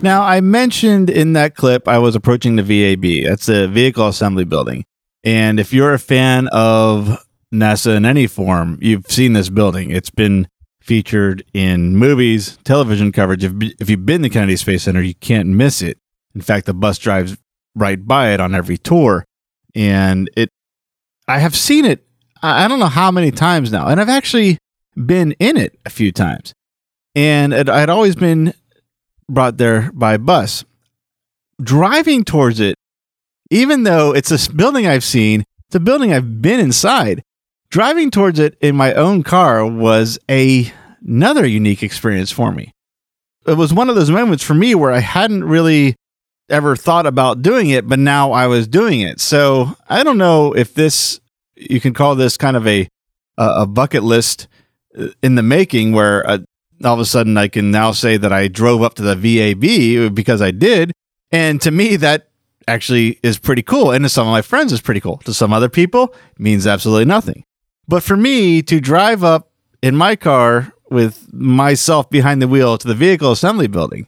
Now, 0.00 0.22
I 0.22 0.40
mentioned 0.40 1.10
in 1.10 1.32
that 1.34 1.54
clip 1.54 1.88
I 1.88 1.98
was 1.98 2.14
approaching 2.14 2.56
the 2.56 2.62
VAB. 2.62 3.26
That's 3.28 3.46
the 3.46 3.68
vehicle 3.68 4.08
assembly 4.08 4.44
building. 4.44 4.84
And 5.22 5.58
if 5.58 5.72
you're 5.72 5.94
a 5.94 5.98
fan 5.98 6.48
of 6.48 7.26
NASA 7.52 7.96
in 7.96 8.04
any 8.04 8.26
form, 8.26 8.78
you've 8.80 9.10
seen 9.10 9.32
this 9.32 9.48
building. 9.48 9.90
It's 9.90 10.10
been 10.10 10.46
featured 10.84 11.42
in 11.54 11.96
movies, 11.96 12.58
television 12.62 13.10
coverage. 13.10 13.42
If, 13.42 13.52
if 13.80 13.88
you've 13.88 14.04
been 14.04 14.22
to 14.22 14.28
Kennedy 14.28 14.56
Space 14.56 14.82
Center, 14.82 15.00
you 15.00 15.14
can't 15.14 15.48
miss 15.48 15.80
it. 15.80 15.98
In 16.34 16.42
fact, 16.42 16.66
the 16.66 16.74
bus 16.74 16.98
drives 16.98 17.38
right 17.74 18.06
by 18.06 18.34
it 18.34 18.40
on 18.40 18.54
every 18.54 18.76
tour. 18.76 19.24
And 19.74 20.30
it, 20.36 20.50
I 21.26 21.38
have 21.38 21.56
seen 21.56 21.86
it, 21.86 22.06
I 22.42 22.68
don't 22.68 22.80
know 22.80 22.86
how 22.86 23.10
many 23.10 23.30
times 23.30 23.72
now. 23.72 23.88
And 23.88 23.98
I've 23.98 24.10
actually 24.10 24.58
been 24.94 25.32
in 25.38 25.56
it 25.56 25.78
a 25.86 25.90
few 25.90 26.12
times. 26.12 26.52
And 27.14 27.54
it, 27.54 27.70
I'd 27.70 27.88
always 27.88 28.14
been 28.14 28.52
brought 29.26 29.56
there 29.56 29.90
by 29.94 30.18
bus. 30.18 30.66
Driving 31.62 32.24
towards 32.24 32.60
it, 32.60 32.76
even 33.50 33.84
though 33.84 34.14
it's 34.14 34.30
a 34.30 34.52
building 34.52 34.86
I've 34.86 35.04
seen, 35.04 35.44
it's 35.66 35.76
a 35.76 35.80
building 35.80 36.12
I've 36.12 36.42
been 36.42 36.60
inside 36.60 37.22
driving 37.74 38.08
towards 38.08 38.38
it 38.38 38.56
in 38.60 38.76
my 38.76 38.94
own 38.94 39.24
car 39.24 39.66
was 39.66 40.16
a, 40.30 40.72
another 41.04 41.44
unique 41.44 41.82
experience 41.82 42.30
for 42.30 42.52
me. 42.52 42.72
It 43.48 43.54
was 43.54 43.74
one 43.74 43.90
of 43.90 43.96
those 43.96 44.12
moments 44.12 44.44
for 44.44 44.54
me 44.54 44.76
where 44.76 44.92
I 44.92 45.00
hadn't 45.00 45.42
really 45.42 45.96
ever 46.48 46.76
thought 46.76 47.04
about 47.04 47.42
doing 47.42 47.70
it, 47.70 47.88
but 47.88 47.98
now 47.98 48.30
I 48.30 48.46
was 48.46 48.68
doing 48.68 49.00
it. 49.00 49.18
So 49.18 49.76
I 49.88 50.04
don't 50.04 50.18
know 50.18 50.52
if 50.52 50.72
this, 50.72 51.18
you 51.56 51.80
can 51.80 51.94
call 51.94 52.14
this 52.14 52.36
kind 52.36 52.56
of 52.56 52.64
a, 52.64 52.88
a 53.36 53.66
bucket 53.66 54.04
list 54.04 54.46
uh, 54.96 55.08
in 55.20 55.34
the 55.34 55.42
making 55.42 55.90
where 55.90 56.24
uh, 56.30 56.38
all 56.84 56.94
of 56.94 57.00
a 57.00 57.04
sudden 57.04 57.36
I 57.36 57.48
can 57.48 57.72
now 57.72 57.90
say 57.90 58.16
that 58.16 58.32
I 58.32 58.46
drove 58.46 58.82
up 58.82 58.94
to 58.94 59.02
the 59.02 59.16
VAB 59.16 60.14
because 60.14 60.40
I 60.40 60.52
did. 60.52 60.92
And 61.32 61.60
to 61.62 61.72
me, 61.72 61.96
that 61.96 62.28
actually 62.68 63.18
is 63.24 63.36
pretty 63.36 63.62
cool. 63.62 63.90
And 63.90 64.04
to 64.04 64.08
some 64.08 64.28
of 64.28 64.30
my 64.30 64.42
friends, 64.42 64.72
is 64.72 64.80
pretty 64.80 65.00
cool. 65.00 65.16
To 65.24 65.34
some 65.34 65.52
other 65.52 65.68
people, 65.68 66.14
means 66.38 66.68
absolutely 66.68 67.06
nothing. 67.06 67.42
But 67.86 68.02
for 68.02 68.16
me 68.16 68.62
to 68.62 68.80
drive 68.80 69.22
up 69.22 69.50
in 69.82 69.96
my 69.96 70.16
car 70.16 70.72
with 70.90 71.32
myself 71.32 72.08
behind 72.08 72.40
the 72.40 72.48
wheel 72.48 72.78
to 72.78 72.88
the 72.88 72.94
vehicle 72.94 73.32
assembly 73.32 73.66
building, 73.66 74.06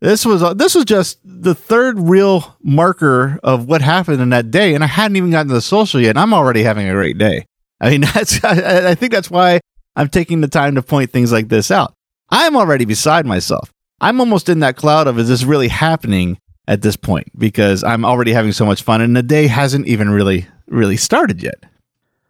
this 0.00 0.24
was 0.24 0.42
uh, 0.42 0.54
this 0.54 0.74
was 0.74 0.84
just 0.84 1.18
the 1.24 1.54
third 1.54 1.98
real 1.98 2.56
marker 2.62 3.40
of 3.42 3.66
what 3.66 3.82
happened 3.82 4.20
in 4.20 4.30
that 4.30 4.50
day, 4.50 4.74
and 4.74 4.84
I 4.84 4.86
hadn't 4.86 5.16
even 5.16 5.30
gotten 5.30 5.48
to 5.48 5.54
the 5.54 5.60
social 5.60 6.00
yet. 6.00 6.16
I'm 6.16 6.32
already 6.32 6.62
having 6.62 6.88
a 6.88 6.92
great 6.92 7.18
day. 7.18 7.46
I 7.80 7.90
mean, 7.90 8.00
that's 8.14 8.42
I, 8.44 8.90
I 8.90 8.94
think 8.94 9.12
that's 9.12 9.30
why 9.30 9.60
I'm 9.96 10.08
taking 10.08 10.40
the 10.40 10.48
time 10.48 10.76
to 10.76 10.82
point 10.82 11.10
things 11.10 11.32
like 11.32 11.48
this 11.48 11.70
out. 11.70 11.94
I'm 12.30 12.56
already 12.56 12.84
beside 12.84 13.26
myself. 13.26 13.72
I'm 14.00 14.20
almost 14.20 14.48
in 14.48 14.60
that 14.60 14.76
cloud 14.76 15.08
of 15.08 15.18
is 15.18 15.28
this 15.28 15.42
really 15.42 15.68
happening 15.68 16.38
at 16.68 16.82
this 16.82 16.96
point 16.96 17.26
because 17.36 17.82
I'm 17.82 18.04
already 18.04 18.32
having 18.32 18.52
so 18.52 18.64
much 18.64 18.82
fun, 18.82 19.00
and 19.00 19.16
the 19.16 19.22
day 19.24 19.48
hasn't 19.48 19.88
even 19.88 20.10
really 20.10 20.46
really 20.68 20.96
started 20.96 21.42
yet. 21.42 21.64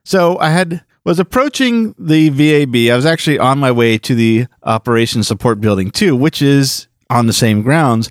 So 0.09 0.39
I 0.39 0.49
had 0.49 0.85
was 1.05 1.19
approaching 1.19 1.95
the 1.99 2.31
VAB. 2.31 2.91
I 2.91 2.97
was 2.97 3.05
actually 3.05 3.39
on 3.39 3.59
my 3.59 3.71
way 3.71 3.99
to 3.99 4.15
the 4.15 4.47
Operations 4.63 5.29
Support 5.29 5.61
Building 5.61 5.91
too, 5.91 6.17
which 6.17 6.41
is 6.41 6.89
on 7.11 7.27
the 7.27 7.35
same 7.35 7.61
grounds. 7.61 8.09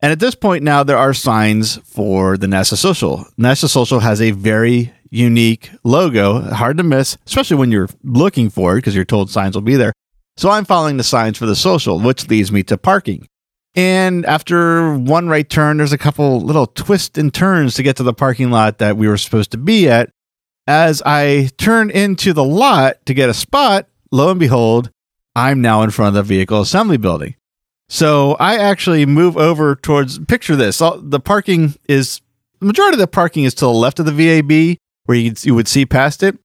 And 0.00 0.10
at 0.10 0.20
this 0.20 0.34
point 0.34 0.64
now, 0.64 0.82
there 0.82 0.96
are 0.96 1.12
signs 1.12 1.76
for 1.84 2.38
the 2.38 2.46
NASA 2.46 2.78
Social. 2.78 3.26
NASA 3.38 3.68
Social 3.68 4.00
has 4.00 4.22
a 4.22 4.30
very 4.30 4.94
unique 5.10 5.68
logo, 5.84 6.40
hard 6.40 6.78
to 6.78 6.82
miss, 6.82 7.18
especially 7.26 7.58
when 7.58 7.70
you're 7.70 7.90
looking 8.02 8.48
for 8.48 8.72
it 8.72 8.76
because 8.76 8.94
you're 8.94 9.04
told 9.04 9.28
signs 9.28 9.54
will 9.54 9.60
be 9.60 9.76
there. 9.76 9.92
So 10.38 10.48
I'm 10.48 10.64
following 10.64 10.96
the 10.96 11.04
signs 11.04 11.36
for 11.36 11.44
the 11.44 11.54
social, 11.54 12.00
which 12.00 12.26
leads 12.30 12.52
me 12.52 12.62
to 12.62 12.78
parking. 12.78 13.28
And 13.74 14.24
after 14.24 14.94
one 14.96 15.28
right 15.28 15.48
turn, 15.48 15.76
there's 15.76 15.92
a 15.92 15.98
couple 15.98 16.40
little 16.40 16.68
twists 16.68 17.18
and 17.18 17.34
turns 17.34 17.74
to 17.74 17.82
get 17.82 17.96
to 17.96 18.02
the 18.02 18.14
parking 18.14 18.50
lot 18.50 18.78
that 18.78 18.96
we 18.96 19.08
were 19.08 19.18
supposed 19.18 19.50
to 19.50 19.58
be 19.58 19.90
at. 19.90 20.08
As 20.66 21.02
I 21.04 21.50
turn 21.58 21.90
into 21.90 22.32
the 22.32 22.44
lot 22.44 23.04
to 23.06 23.14
get 23.14 23.28
a 23.28 23.34
spot, 23.34 23.86
lo 24.10 24.30
and 24.30 24.40
behold, 24.40 24.90
I'm 25.36 25.60
now 25.60 25.82
in 25.82 25.90
front 25.90 26.16
of 26.16 26.26
the 26.26 26.34
vehicle 26.34 26.60
assembly 26.60 26.96
building. 26.96 27.34
So 27.88 28.32
I 28.40 28.56
actually 28.56 29.04
move 29.04 29.36
over 29.36 29.76
towards, 29.76 30.18
picture 30.20 30.56
this. 30.56 30.78
The 30.78 31.20
parking 31.22 31.74
is, 31.88 32.20
the 32.60 32.66
majority 32.66 32.94
of 32.94 33.00
the 33.00 33.06
parking 33.06 33.44
is 33.44 33.52
to 33.54 33.66
the 33.66 33.70
left 33.72 33.98
of 34.00 34.06
the 34.06 34.12
VAB 34.12 34.78
where 35.04 35.18
you, 35.18 35.34
you 35.42 35.54
would 35.54 35.68
see 35.68 35.84
past 35.84 36.22
it. 36.22 36.38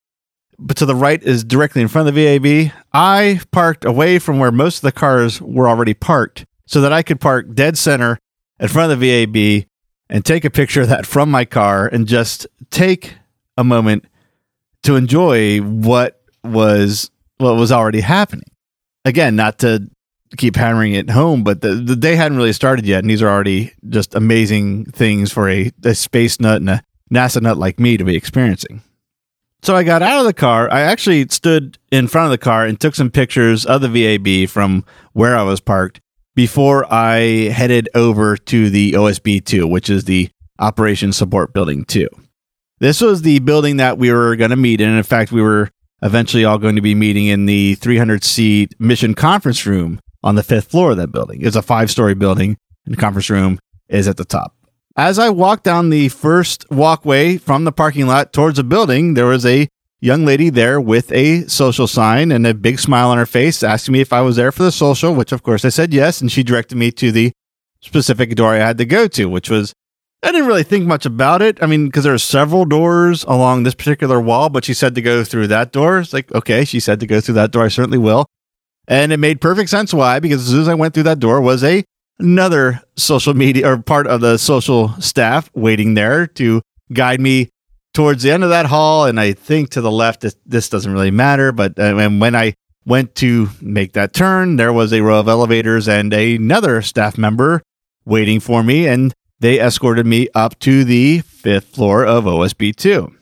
but 0.59 0.75
to 0.77 0.85
the 0.85 0.95
right 0.95 1.23
is 1.23 1.43
directly 1.43 1.81
in 1.81 1.87
front 1.87 2.09
of 2.09 2.13
the 2.13 2.37
VAB. 2.37 2.73
I 2.91 3.39
parked 3.51 3.85
away 3.85 4.19
from 4.19 4.39
where 4.39 4.51
most 4.51 4.77
of 4.77 4.81
the 4.81 4.91
cars 4.91 5.41
were 5.41 5.69
already 5.69 5.93
parked 5.93 6.45
so 6.65 6.81
that 6.81 6.91
I 6.91 7.01
could 7.01 7.21
park 7.21 7.53
dead 7.53 7.77
center 7.77 8.19
in 8.59 8.67
front 8.67 8.91
of 8.91 8.99
the 8.99 9.25
VAB 9.25 9.65
and 10.09 10.25
take 10.25 10.43
a 10.43 10.49
picture 10.49 10.81
of 10.81 10.89
that 10.89 11.05
from 11.05 11.31
my 11.31 11.45
car 11.45 11.87
and 11.87 12.07
just 12.07 12.45
take 12.69 13.15
a 13.59 13.63
moment 13.63 14.05
to 14.83 14.95
enjoy 14.95 15.59
what 15.59 16.21
was 16.43 17.11
what 17.37 17.55
was 17.55 17.71
already 17.71 18.01
happening. 18.01 18.49
Again, 19.05 19.35
not 19.35 19.59
to 19.59 19.89
keep 20.37 20.55
hammering 20.55 20.93
it 20.93 21.09
home, 21.09 21.43
but 21.43 21.61
the, 21.61 21.75
the 21.75 21.95
day 21.95 22.15
hadn't 22.15 22.37
really 22.37 22.53
started 22.53 22.85
yet, 22.85 22.99
and 23.03 23.09
these 23.09 23.21
are 23.21 23.29
already 23.29 23.73
just 23.89 24.15
amazing 24.15 24.85
things 24.85 25.31
for 25.31 25.49
a, 25.49 25.71
a 25.83 25.95
space 25.95 26.39
nut 26.39 26.57
and 26.57 26.69
a 26.69 26.83
NASA 27.11 27.41
nut 27.41 27.57
like 27.57 27.79
me 27.79 27.97
to 27.97 28.03
be 28.03 28.15
experiencing. 28.15 28.81
So 29.61 29.75
I 29.75 29.83
got 29.83 30.01
out 30.01 30.19
of 30.19 30.25
the 30.25 30.33
car. 30.33 30.71
I 30.71 30.81
actually 30.81 31.27
stood 31.29 31.77
in 31.91 32.07
front 32.07 32.25
of 32.25 32.31
the 32.31 32.37
car 32.37 32.65
and 32.65 32.79
took 32.79 32.95
some 32.95 33.11
pictures 33.11 33.65
of 33.65 33.81
the 33.81 33.89
VAB 33.89 34.49
from 34.49 34.85
where 35.13 35.35
I 35.35 35.43
was 35.43 35.59
parked 35.59 35.99
before 36.35 36.85
I 36.91 37.49
headed 37.49 37.89
over 37.93 38.37
to 38.37 38.69
the 38.69 38.93
OSB 38.93 39.43
2, 39.43 39.67
which 39.67 39.89
is 39.89 40.05
the 40.05 40.29
Operation 40.59 41.11
Support 41.11 41.53
Building 41.53 41.83
2. 41.85 42.07
This 42.79 43.01
was 43.01 43.21
the 43.21 43.39
building 43.39 43.77
that 43.77 43.97
we 43.97 44.11
were 44.11 44.35
going 44.35 44.51
to 44.51 44.55
meet 44.55 44.81
in. 44.81 44.89
In 44.89 45.03
fact, 45.03 45.31
we 45.31 45.41
were 45.41 45.69
eventually 46.01 46.45
all 46.45 46.57
going 46.57 46.75
to 46.75 46.81
be 46.81 46.95
meeting 46.95 47.27
in 47.27 47.45
the 47.45 47.75
300 47.75 48.23
seat 48.23 48.73
mission 48.79 49.13
conference 49.13 49.65
room 49.65 49.99
on 50.23 50.35
the 50.35 50.43
fifth 50.43 50.71
floor 50.71 50.91
of 50.91 50.97
that 50.97 51.11
building. 51.11 51.41
It's 51.41 51.55
a 51.55 51.61
five 51.61 51.91
story 51.91 52.13
building, 52.13 52.57
and 52.85 52.95
the 52.95 52.99
conference 52.99 53.29
room 53.29 53.59
is 53.89 54.07
at 54.07 54.17
the 54.17 54.25
top. 54.25 54.55
As 54.95 55.19
I 55.19 55.29
walked 55.29 55.63
down 55.63 55.89
the 55.89 56.09
first 56.09 56.65
walkway 56.71 57.37
from 57.37 57.63
the 57.63 57.71
parking 57.71 58.07
lot 58.07 58.33
towards 58.33 58.57
the 58.57 58.63
building, 58.63 59.13
there 59.13 59.25
was 59.25 59.45
a 59.45 59.67
young 60.01 60.25
lady 60.25 60.49
there 60.49 60.79
with 60.79 61.11
a 61.11 61.47
social 61.47 61.87
sign 61.87 62.31
and 62.31 62.47
a 62.47 62.53
big 62.53 62.79
smile 62.79 63.09
on 63.09 63.17
her 63.17 63.25
face, 63.25 63.63
asking 63.63 63.93
me 63.93 64.01
if 64.01 64.13
I 64.13 64.21
was 64.21 64.35
there 64.35 64.51
for 64.51 64.63
the 64.63 64.71
social, 64.71 65.13
which 65.13 65.31
of 65.31 65.43
course 65.43 65.65
I 65.65 65.69
said 65.69 65.93
yes. 65.93 66.21
And 66.21 66.31
she 66.31 66.43
directed 66.43 66.77
me 66.77 66.91
to 66.93 67.11
the 67.11 67.31
specific 67.81 68.35
door 68.35 68.53
I 68.53 68.57
had 68.57 68.77
to 68.77 68.85
go 68.85 69.07
to, 69.07 69.25
which 69.25 69.49
was, 69.49 69.73
I 70.21 70.31
didn't 70.31 70.47
really 70.47 70.63
think 70.63 70.85
much 70.85 71.05
about 71.05 71.41
it. 71.41 71.61
I 71.63 71.65
mean, 71.65 71.85
because 71.85 72.03
there 72.03 72.13
are 72.13 72.17
several 72.17 72.65
doors 72.65 73.23
along 73.23 73.63
this 73.63 73.73
particular 73.73 74.19
wall, 74.19 74.49
but 74.49 74.65
she 74.65 74.73
said 74.73 74.95
to 74.95 75.01
go 75.01 75.23
through 75.23 75.47
that 75.47 75.71
door. 75.71 75.99
It's 75.99 76.13
like, 76.13 76.31
okay, 76.33 76.65
she 76.65 76.79
said 76.79 76.99
to 76.99 77.07
go 77.07 77.21
through 77.21 77.35
that 77.35 77.51
door. 77.51 77.63
I 77.63 77.69
certainly 77.69 77.97
will. 77.97 78.25
And 78.87 79.13
it 79.13 79.17
made 79.17 79.39
perfect 79.39 79.69
sense 79.69 79.93
why, 79.93 80.19
because 80.19 80.41
as 80.41 80.49
soon 80.49 80.61
as 80.61 80.67
I 80.67 80.73
went 80.73 80.93
through 80.93 81.03
that 81.03 81.19
door 81.19 81.39
was 81.39 81.63
a 81.63 81.83
another 82.19 82.81
social 82.97 83.33
media 83.33 83.71
or 83.71 83.81
part 83.81 84.07
of 84.07 84.19
the 84.19 84.37
social 84.37 84.89
staff 85.01 85.49
waiting 85.53 85.93
there 85.93 86.27
to 86.27 86.61
guide 86.91 87.21
me 87.21 87.49
towards 87.93 88.23
the 88.23 88.31
end 88.31 88.43
of 88.43 88.49
that 88.49 88.65
hall. 88.65 89.05
And 89.05 89.19
I 89.19 89.31
think 89.33 89.69
to 89.71 89.81
the 89.81 89.91
left, 89.91 90.21
this, 90.21 90.35
this 90.45 90.67
doesn't 90.69 90.91
really 90.91 91.11
matter. 91.11 91.51
But 91.53 91.79
uh, 91.79 91.95
and 91.97 92.19
when 92.19 92.35
I 92.35 92.55
went 92.85 93.15
to 93.15 93.49
make 93.61 93.93
that 93.93 94.13
turn, 94.13 94.57
there 94.57 94.73
was 94.73 94.91
a 94.91 95.01
row 95.01 95.19
of 95.19 95.29
elevators 95.29 95.87
and 95.87 96.13
another 96.13 96.81
staff 96.81 97.17
member 97.17 97.61
waiting 98.05 98.39
for 98.39 98.63
me. 98.63 98.87
And 98.87 99.13
they 99.39 99.59
escorted 99.59 100.05
me 100.05 100.27
up 100.35 100.59
to 100.59 100.83
the 100.83 101.19
fifth 101.19 101.75
floor 101.75 102.05
of 102.05 102.25
OSB 102.25 102.75
2. 102.75 103.15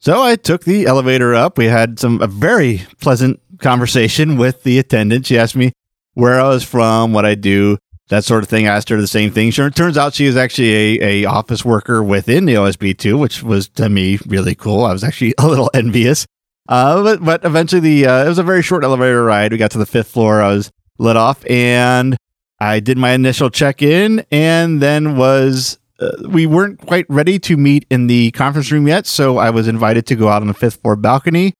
So 0.00 0.22
I 0.22 0.36
took 0.36 0.64
the 0.64 0.86
elevator 0.86 1.34
up. 1.34 1.58
We 1.58 1.66
had 1.66 1.98
some 1.98 2.22
a 2.22 2.28
very 2.28 2.82
pleasant 3.00 3.40
conversation 3.58 4.36
with 4.36 4.62
the 4.62 4.78
attendant. 4.78 5.26
She 5.26 5.36
asked 5.36 5.56
me 5.56 5.72
where 6.14 6.40
I 6.40 6.48
was 6.48 6.62
from, 6.62 7.12
what 7.12 7.26
I 7.26 7.34
do, 7.34 7.78
that 8.08 8.24
sort 8.24 8.42
of 8.42 8.48
thing. 8.48 8.68
I 8.68 8.76
asked 8.76 8.88
her 8.90 9.00
the 9.00 9.08
same 9.08 9.32
thing. 9.32 9.50
Sure, 9.50 9.66
it 9.66 9.74
turns 9.74 9.98
out 9.98 10.14
she 10.14 10.26
was 10.26 10.36
actually 10.36 11.00
a, 11.00 11.24
a 11.24 11.24
office 11.24 11.64
worker 11.64 12.02
within 12.02 12.44
the 12.44 12.54
OSB2, 12.54 13.18
which 13.18 13.42
was 13.42 13.68
to 13.70 13.88
me 13.88 14.18
really 14.26 14.54
cool. 14.54 14.84
I 14.84 14.92
was 14.92 15.02
actually 15.02 15.34
a 15.38 15.46
little 15.46 15.70
envious. 15.74 16.26
Uh, 16.68 17.02
but, 17.02 17.24
but 17.24 17.44
eventually 17.44 17.80
the 17.80 18.06
uh, 18.06 18.24
it 18.24 18.28
was 18.28 18.38
a 18.38 18.42
very 18.44 18.62
short 18.62 18.84
elevator 18.84 19.24
ride. 19.24 19.52
We 19.52 19.58
got 19.58 19.70
to 19.72 19.78
the 19.78 19.86
fifth 19.86 20.08
floor. 20.08 20.42
I 20.42 20.48
was 20.48 20.70
let 20.98 21.16
off 21.16 21.44
and 21.50 22.16
I 22.60 22.80
did 22.80 22.98
my 22.98 23.12
initial 23.12 23.50
check 23.50 23.82
in 23.82 24.24
and 24.30 24.80
then 24.80 25.16
was 25.16 25.78
uh, 26.00 26.10
we 26.28 26.46
weren't 26.46 26.80
quite 26.80 27.06
ready 27.08 27.38
to 27.40 27.56
meet 27.56 27.86
in 27.90 28.06
the 28.06 28.30
conference 28.32 28.70
room 28.70 28.86
yet, 28.86 29.06
so 29.06 29.38
I 29.38 29.50
was 29.50 29.66
invited 29.66 30.06
to 30.06 30.14
go 30.14 30.28
out 30.28 30.42
on 30.42 30.48
the 30.48 30.54
fifth 30.54 30.80
floor 30.80 30.94
balcony, 30.94 31.54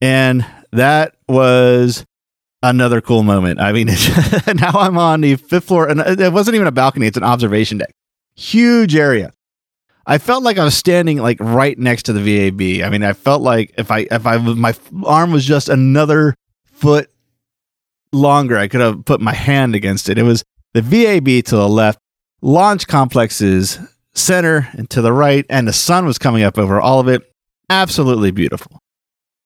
and 0.00 0.44
that 0.72 1.14
was 1.28 2.04
another 2.62 3.00
cool 3.00 3.22
moment. 3.22 3.60
I 3.60 3.72
mean, 3.72 3.86
now 4.54 4.72
I'm 4.72 4.98
on 4.98 5.20
the 5.20 5.36
fifth 5.36 5.66
floor, 5.66 5.88
and 5.88 6.00
it 6.00 6.32
wasn't 6.32 6.56
even 6.56 6.66
a 6.66 6.72
balcony; 6.72 7.06
it's 7.06 7.16
an 7.16 7.22
observation 7.22 7.78
deck, 7.78 7.92
huge 8.34 8.96
area. 8.96 9.32
I 10.04 10.18
felt 10.18 10.42
like 10.42 10.58
I 10.58 10.64
was 10.64 10.76
standing 10.76 11.18
like 11.18 11.38
right 11.40 11.78
next 11.78 12.04
to 12.04 12.12
the 12.12 12.20
VAB. 12.20 12.84
I 12.84 12.90
mean, 12.90 13.04
I 13.04 13.12
felt 13.12 13.42
like 13.42 13.72
if 13.78 13.92
I 13.92 14.06
if 14.10 14.26
I 14.26 14.38
my 14.38 14.74
arm 15.04 15.30
was 15.30 15.44
just 15.44 15.68
another 15.68 16.34
foot 16.64 17.08
longer, 18.16 18.58
I 18.58 18.68
could 18.68 18.80
have 18.80 19.04
put 19.04 19.20
my 19.20 19.34
hand 19.34 19.74
against 19.74 20.08
it. 20.08 20.18
It 20.18 20.22
was 20.22 20.44
the 20.74 20.82
VAB 20.82 21.44
to 21.46 21.56
the 21.56 21.68
left, 21.68 21.98
launch 22.42 22.86
complexes 22.86 23.78
center 24.14 24.68
and 24.72 24.88
to 24.90 25.02
the 25.02 25.12
right, 25.12 25.46
and 25.48 25.68
the 25.68 25.72
sun 25.72 26.06
was 26.06 26.18
coming 26.18 26.42
up 26.42 26.58
over 26.58 26.80
all 26.80 27.00
of 27.00 27.08
it. 27.08 27.22
Absolutely 27.70 28.30
beautiful. 28.30 28.80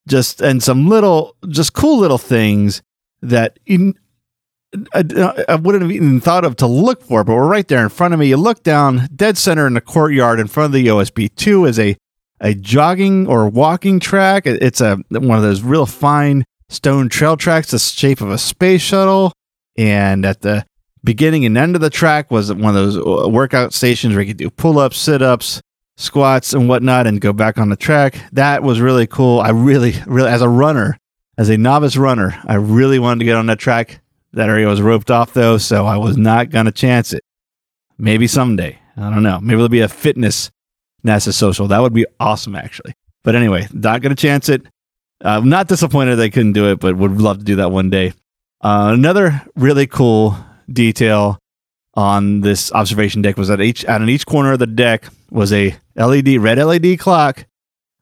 Just 0.09 0.41
and 0.41 0.63
some 0.63 0.89
little, 0.89 1.37
just 1.49 1.73
cool 1.73 1.99
little 1.99 2.19
things 2.19 2.83
that 3.23 3.59
in, 3.67 3.95
I, 4.95 5.45
I, 5.49 5.55
wouldn't 5.57 5.83
have 5.83 5.93
even 5.93 6.21
thought 6.21 6.45
of 6.45 6.57
to 6.57 6.67
look 6.67 7.03
for, 7.03 7.25
but 7.25 7.35
we're 7.35 7.49
right 7.49 7.67
there 7.67 7.83
in 7.83 7.89
front 7.89 8.15
of 8.15 8.21
me. 8.21 8.29
You 8.29 8.37
look 8.37 8.63
down, 8.63 9.09
dead 9.15 9.37
center 9.37 9.67
in 9.67 9.75
the 9.75 9.81
courtyard 9.81 10.41
in 10.41 10.47
front 10.47 10.67
of 10.67 10.73
the 10.73 10.87
OSB 10.87 11.35
two 11.35 11.65
is 11.65 11.79
a 11.79 11.97
a 12.41 12.55
jogging 12.55 13.27
or 13.27 13.49
walking 13.49 14.01
track. 14.01 14.47
It's 14.47 14.81
a 14.81 14.97
one 15.11 15.37
of 15.37 15.43
those 15.43 15.63
real 15.63 15.87
fine 15.87 16.45
stone 16.71 17.09
trail 17.11 17.37
tracks, 17.37 17.73
the 17.73 17.79
shape 17.79 18.23
of 18.23 18.31
a 18.31 18.39
space 18.39 18.81
shuttle. 18.81 19.33
And 19.77 20.25
at 20.25 20.41
the 20.41 20.65
beginning 21.05 21.45
and 21.45 21.59
end 21.59 21.75
of 21.75 21.83
the 21.83 21.91
track 21.91 22.31
was 22.31 22.53
one 22.53 22.75
of 22.75 22.75
those 22.75 22.97
uh, 22.97 23.29
workout 23.29 23.75
stations 23.75 24.15
where 24.15 24.23
you 24.23 24.29
could 24.29 24.39
do 24.39 24.51
pull 24.51 24.79
ups, 24.79 24.97
sit 24.97 25.21
ups, 25.21 25.61
squats, 25.97 26.55
and 26.55 26.69
whatnot, 26.69 27.07
and 27.07 27.21
go 27.21 27.33
back 27.33 27.59
on 27.59 27.69
the 27.69 27.77
track. 27.77 28.19
That 28.33 28.63
was 28.63 28.81
really 28.81 29.07
cool. 29.07 29.41
I 29.41 29.51
really, 29.51 29.95
really, 30.07 30.31
as 30.31 30.43
a 30.43 30.49
runner, 30.49 30.97
as 31.37 31.49
a 31.49 31.59
novice 31.59 31.97
runner, 31.97 32.41
I 32.47 32.55
really 32.55 32.99
wanted 32.99 33.21
to 33.21 33.25
get 33.27 33.37
on 33.37 33.47
that 33.47 33.59
track. 33.59 34.01
That 34.33 34.49
area 34.49 34.69
was 34.69 34.81
roped 34.81 35.11
off 35.11 35.33
though, 35.33 35.59
so 35.59 35.87
I 35.87 35.97
was 35.97 36.17
not 36.17 36.51
going 36.51 36.67
to 36.67 36.73
chance 36.73 37.13
it. 37.13 37.25
Maybe 37.99 38.27
someday. 38.27 38.79
I 38.97 39.11
don't 39.11 39.23
know. 39.23 39.41
Maybe 39.41 39.57
there'll 39.57 39.69
be 39.69 39.81
a 39.81 39.89
fitness 39.89 40.51
NASA 41.05 41.33
social. 41.33 41.69
That 41.69 41.81
would 41.81 41.93
be 41.93 42.07
awesome, 42.19 42.55
actually. 42.55 42.95
But 43.23 43.35
anyway, 43.35 43.67
not 43.73 44.03
going 44.03 44.15
to 44.15 44.21
chance 44.21 44.49
it. 44.49 44.63
I'm 45.23 45.49
not 45.49 45.69
disappointed 45.69 46.17
they 46.17 46.31
couldn't 46.31 46.53
do 46.53 46.71
it, 46.71 46.81
but 46.81 46.97
would 46.97 47.21
love 47.21 47.39
to 47.39 47.45
do 47.45 47.57
that 47.57 47.71
one 47.71 47.91
day. 47.91 48.13
Uh, 48.61 48.91
another 48.95 49.43
really 49.57 49.87
cool 49.87 50.37
detail 50.71 51.39
on 51.95 52.41
this 52.41 52.73
observation 52.73 53.23
deck 53.23 53.37
was 53.37 53.49
that 53.49 53.61
each 53.61 53.85
out 53.87 54.01
in 54.01 54.09
each 54.09 54.27
corner 54.27 54.53
of 54.53 54.59
the 54.59 54.67
deck 54.67 55.07
was 55.31 55.53
a 55.53 55.77
LED 55.97 56.37
red 56.39 56.59
LED 56.59 56.99
clock 56.99 57.47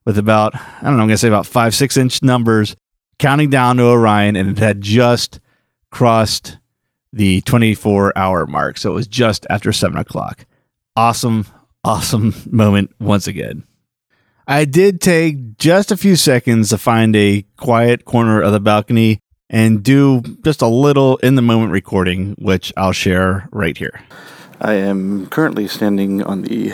with 0.05 0.19
about 0.19 0.55
I 0.55 0.83
don't 0.83 0.97
know 0.97 1.03
I'm 1.03 1.09
gonna 1.09 1.19
say 1.19 1.29
about 1.29 1.47
five 1.47 1.75
six 1.75 1.97
inch 1.97 2.23
numbers 2.23 2.77
counting 3.19 3.51
down 3.51 3.77
to 3.77 3.85
Orion, 3.85 4.37
and 4.37 4.51
it 4.51 4.59
had 4.59 4.81
just 4.81 5.41
crossed 5.91 6.59
the 7.13 7.41
24 7.43 8.17
hour 8.17 8.47
mark, 8.47 8.79
so 8.79 8.91
it 8.91 8.95
was 8.95 9.07
just 9.09 9.47
after 9.51 9.73
seven 9.73 9.99
o'clock. 9.99 10.47
Awesome, 10.97 11.47
awesome 11.85 12.35
moment 12.51 12.93
once 13.01 13.27
again. 13.27 13.65
I 14.51 14.65
did 14.65 15.03
take 15.03 15.59
just 15.59 15.93
a 15.93 15.97
few 15.99 16.17
seconds 16.17 16.71
to 16.71 16.79
find 16.79 17.15
a 17.15 17.45
quiet 17.59 18.07
corner 18.07 18.41
of 18.41 18.51
the 18.53 18.61
balcony 18.61 19.21
and 19.51 19.83
do 19.83 20.23
just 20.43 20.63
a 20.63 20.67
little 20.67 21.19
in 21.19 21.35
the 21.35 21.43
moment 21.43 21.71
recording, 21.71 22.35
which 22.39 22.73
I'll 22.75 22.93
share 22.93 23.47
right 23.53 23.77
here. 23.77 24.01
I 24.59 24.73
am 24.73 25.27
currently 25.27 25.69
standing 25.69 26.23
on 26.23 26.43
the 26.43 26.73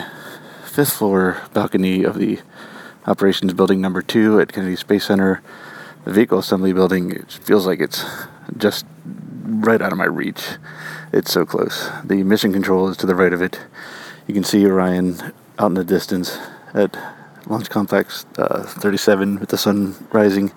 fifth 0.64 0.92
floor 0.92 1.42
balcony 1.52 2.04
of 2.04 2.16
the 2.16 2.38
operations 3.08 3.52
building 3.54 3.80
number 3.80 4.02
two 4.02 4.38
at 4.38 4.52
Kennedy 4.52 4.76
Space 4.76 5.06
Center. 5.06 5.42
The 6.04 6.12
vehicle 6.12 6.38
assembly 6.38 6.72
building 6.72 7.10
it 7.10 7.32
feels 7.32 7.66
like 7.66 7.80
it's 7.80 8.04
just 8.56 8.86
right 9.04 9.82
out 9.82 9.90
of 9.90 9.98
my 9.98 10.04
reach. 10.04 10.44
It's 11.12 11.32
so 11.32 11.44
close. 11.44 11.90
The 12.04 12.22
mission 12.22 12.52
control 12.52 12.88
is 12.88 12.96
to 12.98 13.06
the 13.06 13.16
right 13.16 13.32
of 13.32 13.42
it. 13.42 13.58
You 14.28 14.34
can 14.34 14.44
see 14.44 14.64
Orion 14.64 15.32
out 15.58 15.66
in 15.66 15.74
the 15.74 15.84
distance 15.84 16.38
at 16.72 16.96
Launch 17.46 17.70
Complex 17.70 18.26
uh, 18.38 18.62
37 18.64 19.38
with 19.40 19.50
the 19.50 19.58
sun 19.58 19.94
rising 20.12 20.52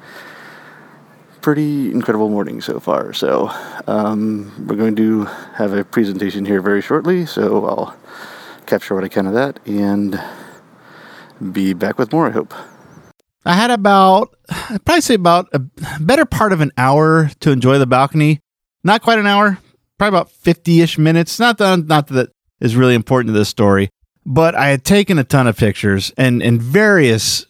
pretty 1.42 1.92
incredible 1.92 2.30
morning 2.30 2.62
so 2.62 2.80
far. 2.80 3.14
So, 3.14 3.50
um, 3.88 4.52
we're 4.68 4.76
going 4.76 4.96
to 4.98 5.26
have 5.56 5.74
a 5.74 5.84
presentation 5.84 6.46
here 6.46 6.62
very 6.62 6.82
shortly. 6.82 7.26
So, 7.26 7.66
I'll 7.66 7.98
capture 8.66 8.96
what 8.96 9.04
I 9.04 9.08
can 9.08 9.28
of 9.28 9.34
that 9.34 9.60
and 9.66 10.22
be 11.52 11.74
back 11.74 11.98
with 11.98 12.12
more, 12.12 12.28
I 12.28 12.32
hope. 12.32 12.54
I 13.46 13.54
had 13.54 13.72
about, 13.72 14.36
I'd 14.50 14.84
probably 14.84 15.02
say 15.02 15.14
about 15.14 15.48
a 15.54 15.60
better 16.02 16.26
part 16.26 16.52
of 16.52 16.60
an 16.60 16.72
hour 16.78 17.30
to 17.40 17.52
enjoy 17.52 17.78
the 17.78 17.88
balcony. 17.88 18.42
Not 18.84 19.02
quite 19.02 19.20
an 19.20 19.28
hour, 19.28 19.58
probably 19.98 20.18
about 20.18 20.32
50 20.32 20.82
ish 20.82 20.98
minutes. 20.98 21.40
Not 21.40 21.58
that, 21.60 21.88
not 21.88 22.08
that 22.08 22.14
that 22.14 22.30
is 22.60 22.76
really 22.76 22.96
important 22.96 23.34
to 23.34 23.40
this 23.40 23.50
story, 23.50 23.90
but 24.28 24.56
I 24.56 24.68
had 24.68 24.84
taken 24.84 25.18
a 25.18 25.24
ton 25.24 25.48
of 25.48 25.58
pictures 25.58 26.12
and 26.18 26.44
in 26.44 26.60
various 26.60 27.46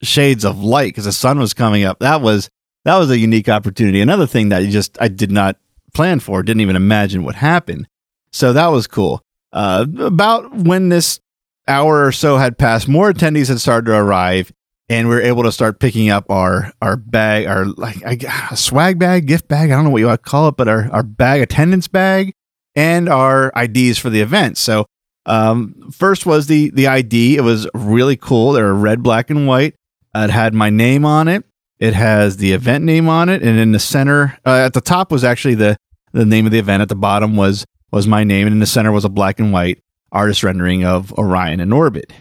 shades 0.00 0.44
of 0.44 0.62
light 0.62 0.90
because 0.90 1.04
the 1.04 1.12
sun 1.12 1.40
was 1.40 1.52
coming 1.52 1.82
up. 1.82 1.98
That 1.98 2.22
was 2.22 2.48
that 2.84 2.96
was 2.96 3.10
a 3.10 3.18
unique 3.18 3.48
opportunity. 3.48 4.00
Another 4.00 4.28
thing 4.28 4.50
that 4.50 4.60
you 4.60 4.70
just 4.70 4.96
I 5.02 5.08
did 5.08 5.32
not 5.32 5.56
plan 5.92 6.20
for, 6.20 6.44
didn't 6.44 6.60
even 6.60 6.76
imagine 6.76 7.24
would 7.24 7.34
happen. 7.34 7.88
So 8.32 8.52
that 8.52 8.68
was 8.68 8.86
cool. 8.86 9.20
Uh, 9.52 9.84
about 9.98 10.54
when 10.54 10.88
this 10.88 11.18
hour 11.66 12.06
or 12.06 12.12
so 12.12 12.36
had 12.36 12.56
passed, 12.56 12.86
more 12.86 13.12
attendees 13.12 13.48
had 13.48 13.60
started 13.60 13.86
to 13.86 13.96
arrive, 13.96 14.52
and 14.88 15.08
we 15.08 15.16
were 15.16 15.20
able 15.20 15.42
to 15.42 15.50
start 15.50 15.80
picking 15.80 16.10
up 16.10 16.30
our 16.30 16.72
our 16.80 16.96
bag, 16.96 17.46
our 17.46 17.64
like 17.64 18.04
a 18.04 18.56
swag 18.56 19.00
bag, 19.00 19.26
gift 19.26 19.48
bag. 19.48 19.72
I 19.72 19.74
don't 19.74 19.82
know 19.82 19.90
what 19.90 19.98
you 19.98 20.06
want 20.06 20.22
to 20.22 20.30
call 20.30 20.46
it, 20.46 20.56
but 20.56 20.68
our 20.68 20.88
our 20.92 21.02
bag, 21.02 21.42
attendance 21.42 21.88
bag, 21.88 22.34
and 22.76 23.08
our 23.08 23.52
IDs 23.56 23.98
for 23.98 24.10
the 24.10 24.20
event. 24.20 24.58
So 24.58 24.86
um, 25.26 25.90
first 25.92 26.26
was 26.26 26.46
the 26.46 26.70
the 26.70 26.86
ID. 26.86 27.36
It 27.36 27.42
was 27.42 27.68
really 27.74 28.16
cool. 28.16 28.52
They 28.52 28.62
were 28.62 28.74
red, 28.74 29.02
black, 29.02 29.30
and 29.30 29.46
white. 29.46 29.74
It 30.14 30.30
had 30.30 30.54
my 30.54 30.70
name 30.70 31.04
on 31.04 31.28
it. 31.28 31.44
It 31.78 31.94
has 31.94 32.36
the 32.36 32.52
event 32.52 32.84
name 32.84 33.08
on 33.08 33.28
it, 33.28 33.42
and 33.42 33.58
in 33.58 33.72
the 33.72 33.78
center, 33.78 34.38
uh, 34.44 34.64
at 34.66 34.74
the 34.74 34.80
top 34.80 35.10
was 35.10 35.24
actually 35.24 35.54
the 35.54 35.76
the 36.12 36.26
name 36.26 36.46
of 36.46 36.52
the 36.52 36.58
event. 36.58 36.82
At 36.82 36.88
the 36.88 36.94
bottom 36.94 37.36
was 37.36 37.64
was 37.92 38.06
my 38.06 38.24
name, 38.24 38.46
and 38.46 38.54
in 38.54 38.60
the 38.60 38.66
center 38.66 38.92
was 38.92 39.04
a 39.04 39.08
black 39.08 39.38
and 39.38 39.52
white 39.52 39.82
artist 40.12 40.42
rendering 40.42 40.84
of 40.84 41.12
Orion 41.14 41.60
in 41.60 41.72
orbit. 41.72 42.12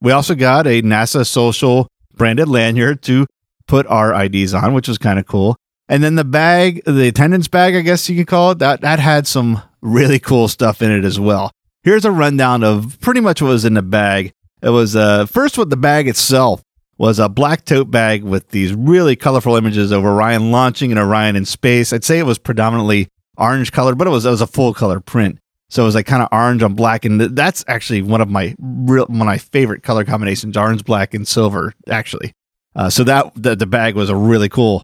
We 0.00 0.12
also 0.12 0.34
got 0.34 0.66
a 0.66 0.82
NASA 0.82 1.26
social 1.26 1.88
branded 2.14 2.48
lanyard 2.48 3.02
to 3.02 3.26
put 3.66 3.86
our 3.86 4.14
IDs 4.24 4.54
on, 4.54 4.74
which 4.74 4.88
was 4.88 4.98
kind 4.98 5.18
of 5.18 5.26
cool. 5.26 5.56
And 5.88 6.02
then 6.02 6.16
the 6.16 6.24
bag, 6.24 6.82
the 6.84 7.08
attendance 7.08 7.48
bag, 7.48 7.76
I 7.76 7.80
guess 7.80 8.08
you 8.08 8.16
could 8.16 8.26
call 8.26 8.52
it, 8.52 8.58
that 8.58 8.80
that 8.80 8.98
had 8.98 9.26
some 9.26 9.62
really 9.80 10.18
cool 10.18 10.48
stuff 10.48 10.82
in 10.82 10.90
it 10.90 11.04
as 11.04 11.20
well. 11.20 11.52
Here's 11.86 12.04
a 12.04 12.10
rundown 12.10 12.64
of 12.64 12.98
pretty 13.00 13.20
much 13.20 13.40
what 13.40 13.46
was 13.46 13.64
in 13.64 13.74
the 13.74 13.82
bag. 13.82 14.32
It 14.60 14.70
was 14.70 14.96
uh, 14.96 15.26
first 15.26 15.56
with 15.56 15.70
the 15.70 15.76
bag 15.76 16.08
itself 16.08 16.60
was 16.98 17.20
a 17.20 17.28
black 17.28 17.64
tote 17.64 17.92
bag 17.92 18.24
with 18.24 18.48
these 18.48 18.74
really 18.74 19.14
colorful 19.14 19.54
images 19.54 19.92
of 19.92 20.04
Orion 20.04 20.50
launching 20.50 20.90
and 20.90 20.98
Orion 20.98 21.36
in 21.36 21.44
space. 21.44 21.92
I'd 21.92 22.02
say 22.02 22.18
it 22.18 22.26
was 22.26 22.38
predominantly 22.38 23.06
orange 23.38 23.70
colored, 23.70 23.98
but 23.98 24.08
it 24.08 24.10
was 24.10 24.26
it 24.26 24.30
was 24.30 24.40
a 24.40 24.48
full 24.48 24.74
color 24.74 24.98
print. 24.98 25.38
So 25.70 25.84
it 25.84 25.86
was 25.86 25.94
like 25.94 26.06
kind 26.06 26.24
of 26.24 26.28
orange 26.32 26.60
on 26.64 26.74
black, 26.74 27.04
and 27.04 27.20
that's 27.20 27.64
actually 27.68 28.02
one 28.02 28.20
of 28.20 28.28
my 28.28 28.56
real 28.58 29.06
one 29.06 29.20
of 29.20 29.26
my 29.26 29.38
favorite 29.38 29.84
color 29.84 30.04
combinations: 30.04 30.56
orange, 30.56 30.84
black, 30.84 31.14
and 31.14 31.28
silver. 31.28 31.72
Actually, 31.88 32.32
uh, 32.74 32.90
so 32.90 33.04
that 33.04 33.30
the, 33.36 33.54
the 33.54 33.64
bag 33.64 33.94
was 33.94 34.10
a 34.10 34.16
really 34.16 34.48
cool 34.48 34.82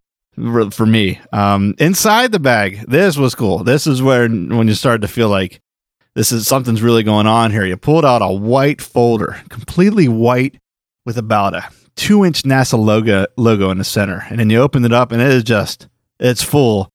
for 0.71 0.87
me. 0.87 1.19
Um, 1.33 1.75
inside 1.79 2.31
the 2.31 2.39
bag, 2.39 2.85
this 2.87 3.17
was 3.17 3.35
cool. 3.35 3.65
This 3.65 3.89
is 3.89 4.01
where 4.01 4.29
when 4.29 4.69
you 4.69 4.75
start 4.75 5.01
to 5.01 5.09
feel 5.09 5.29
like 5.29 5.61
this 6.15 6.33
is 6.33 6.47
something's 6.47 6.83
really 6.83 7.03
going 7.03 7.27
on 7.27 7.51
here. 7.51 7.65
You 7.65 7.77
pulled 7.77 8.05
out 8.05 8.23
a 8.23 8.33
white 8.33 8.81
folder, 8.81 9.41
completely 9.49 10.09
white, 10.09 10.59
with 11.05 11.19
about 11.19 11.55
a 11.55 11.69
two-inch 11.97 12.43
NASA 12.43 12.79
logo 12.79 13.27
logo 13.37 13.71
in 13.71 13.79
the 13.79 13.85
center, 13.85 14.25
and 14.29 14.39
then 14.39 14.51
you 14.51 14.61
open 14.61 14.85
it 14.85 14.93
up, 14.93 15.13
and 15.13 15.21
it 15.21 15.29
is 15.29 15.43
just 15.43 15.89
it's 16.21 16.43
full 16.43 16.91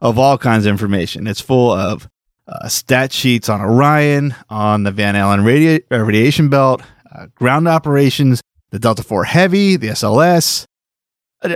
of 0.00 0.18
all 0.18 0.38
kinds 0.38 0.66
of 0.66 0.70
information. 0.70 1.26
It's 1.26 1.40
full 1.40 1.70
of 1.70 2.08
uh, 2.48 2.68
stat 2.68 3.12
sheets 3.12 3.48
on 3.48 3.60
Orion, 3.60 4.34
on 4.50 4.82
the 4.82 4.90
Van 4.90 5.16
Allen 5.16 5.40
radi- 5.40 5.84
radiation 5.90 6.48
belt, 6.48 6.82
uh, 7.14 7.26
ground 7.34 7.68
operations, 7.68 8.40
the 8.70 8.78
Delta 8.78 9.02
IV 9.02 9.26
Heavy, 9.26 9.76
the 9.76 9.88
SLS, 9.88 10.64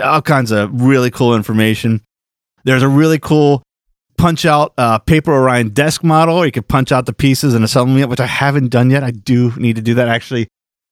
all 0.01 0.21
kinds 0.21 0.51
of 0.51 0.81
really 0.81 1.11
cool 1.11 1.35
information. 1.35 2.01
There's 2.63 2.83
a 2.83 2.87
really 2.87 3.19
cool 3.19 3.63
punch 4.17 4.45
out 4.45 4.73
a 4.77 4.99
paper 4.99 5.33
Orion 5.33 5.69
desk 5.69 6.03
model. 6.03 6.37
Or 6.37 6.45
you 6.45 6.51
could 6.51 6.67
punch 6.67 6.91
out 6.91 7.05
the 7.05 7.13
pieces 7.13 7.53
and 7.53 7.63
assemble 7.63 7.97
it, 7.97 8.09
which 8.09 8.19
I 8.19 8.27
haven't 8.27 8.69
done 8.69 8.89
yet. 8.89 9.03
I 9.03 9.11
do 9.11 9.53
need 9.57 9.75
to 9.75 9.81
do 9.81 9.93
that 9.95 10.07
actually. 10.07 10.47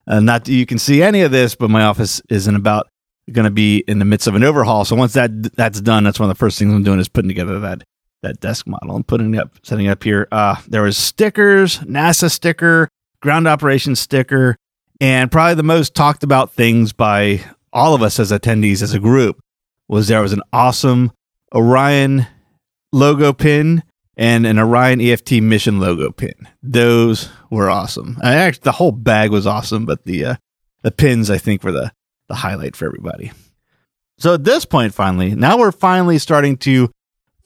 Uh, 0.07 0.19
not 0.19 0.45
that 0.45 0.53
you 0.53 0.65
can 0.65 0.78
see 0.78 1.01
any 1.01 1.21
of 1.21 1.32
this, 1.32 1.55
but 1.55 1.69
my 1.69 1.84
office 1.84 2.21
isn't 2.30 2.55
about 2.55 2.88
going 3.32 3.45
to 3.45 3.51
be 3.51 3.84
in 3.88 3.99
the 3.99 4.05
midst 4.05 4.28
of 4.28 4.36
an 4.36 4.43
overhaul. 4.43 4.86
So 4.86 4.95
once 4.95 5.13
that 5.13 5.55
that's 5.55 5.82
done, 5.82 6.03
that's 6.03 6.19
one 6.19 6.30
of 6.30 6.36
the 6.36 6.39
first 6.39 6.59
things 6.59 6.71
I'm 6.71 6.84
doing 6.84 6.99
is 6.99 7.09
putting 7.09 7.30
together 7.30 7.59
that 7.61 7.84
that 8.21 8.39
desk 8.39 8.67
model 8.67 8.95
and 8.95 9.05
putting 9.07 9.34
it 9.34 9.39
up, 9.39 9.51
setting 9.63 9.86
it 9.86 9.89
up 9.89 10.03
here. 10.03 10.28
Uh, 10.32 10.55
there 10.67 10.82
was 10.82 10.97
stickers, 10.97 11.80
NASA 11.80 12.30
sticker, 12.32 12.89
ground 13.21 13.47
operations 13.47 13.99
sticker, 13.99 14.55
and 15.01 15.32
probably 15.32 15.55
the 15.55 15.63
most 15.63 15.95
talked 15.95 16.23
about 16.23 16.51
things 16.51 16.93
by 16.93 17.43
all 17.73 17.93
of 17.93 18.01
us 18.01 18.19
as 18.19 18.32
attendees 18.32 18.82
as 18.82 18.93
a 18.93 18.99
group 18.99 19.39
was 19.88 20.07
there 20.07 20.21
was 20.21 20.34
an 20.34 20.41
awesome 20.53 21.11
Orion 21.53 22.26
logo 22.96 23.34
pin 23.34 23.84
and 24.18 24.48
an 24.48 24.58
Orion 24.58 25.02
EFT 25.02 25.34
mission 25.41 25.80
logo 25.80 26.12
pin. 26.12 26.48
Those 26.64 27.30
were 27.52 27.70
awesome. 27.70 28.18
I 28.24 28.36
actually 28.36 28.64
the 28.64 28.72
whole 28.72 28.93
bag 28.93 29.32
was 29.32 29.46
awesome, 29.46 29.86
but 29.86 30.06
the 30.06 30.26
uh, 30.26 30.36
the 30.82 30.91
pins 30.91 31.30
I 31.30 31.38
think 31.38 31.64
were 31.64 31.74
the 31.74 31.91
the 32.30 32.36
highlight 32.36 32.76
for 32.76 32.86
everybody. 32.86 33.32
So 34.18 34.34
at 34.34 34.46
this 34.46 34.64
point, 34.64 34.93
finally, 34.93 35.36
now 35.36 35.58
we're 35.58 35.74
finally 35.74 36.18
starting 36.18 36.56
to 36.60 36.89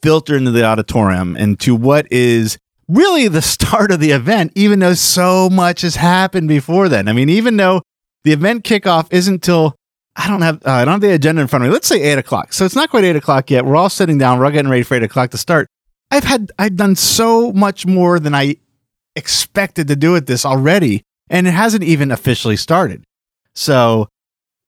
filter 0.00 0.36
into 0.36 0.52
the 0.52 0.64
auditorium 0.64 1.36
and 1.36 1.58
to 1.60 1.74
what 1.74 2.06
is 2.12 2.56
really 2.88 3.26
the 3.26 3.42
start 3.56 3.90
of 3.90 3.98
the 3.98 4.12
event, 4.12 4.52
even 4.54 4.78
though 4.78 4.94
so 4.94 5.50
much 5.50 5.82
has 5.82 5.96
happened 5.96 6.48
before 6.48 6.88
then. 6.88 7.08
I 7.08 7.12
mean, 7.12 7.28
even 7.28 7.56
though 7.56 7.82
the 8.22 8.32
event 8.32 8.62
kickoff 8.62 9.08
isn't 9.12 9.42
till 9.42 9.74
I 10.20 10.28
don't 10.28 10.42
have 10.42 10.56
uh, 10.66 10.70
I 10.70 10.84
don't 10.84 10.92
have 10.92 11.00
the 11.00 11.14
agenda 11.14 11.40
in 11.40 11.48
front 11.48 11.64
of 11.64 11.70
me. 11.70 11.72
Let's 11.72 11.88
say 11.88 12.02
eight 12.02 12.18
o'clock. 12.18 12.52
So 12.52 12.66
it's 12.66 12.74
not 12.76 12.90
quite 12.90 13.04
eight 13.04 13.16
o'clock 13.16 13.50
yet. 13.50 13.64
We're 13.64 13.76
all 13.76 13.88
sitting 13.88 14.18
down. 14.18 14.38
We're 14.38 14.44
all 14.44 14.50
getting 14.50 14.70
ready 14.70 14.82
for 14.82 14.94
eight 14.94 15.02
o'clock 15.02 15.30
to 15.30 15.38
start. 15.38 15.66
I've 16.10 16.24
had 16.24 16.52
I've 16.58 16.76
done 16.76 16.94
so 16.94 17.52
much 17.52 17.86
more 17.86 18.20
than 18.20 18.34
I 18.34 18.56
expected 19.16 19.88
to 19.88 19.96
do 19.96 20.16
at 20.16 20.26
this 20.26 20.44
already, 20.44 21.02
and 21.30 21.46
it 21.46 21.52
hasn't 21.52 21.84
even 21.84 22.10
officially 22.10 22.56
started. 22.56 23.02
So 23.54 24.08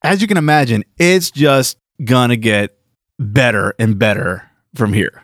as 0.03 0.23
you 0.23 0.27
can 0.27 0.39
imagine, 0.39 0.85
it's 0.97 1.31
just 1.31 1.77
gonna 2.03 2.37
get 2.37 2.75
better 3.19 3.75
and 3.79 3.99
better 3.99 4.49
from 4.75 4.95
here. 4.95 5.23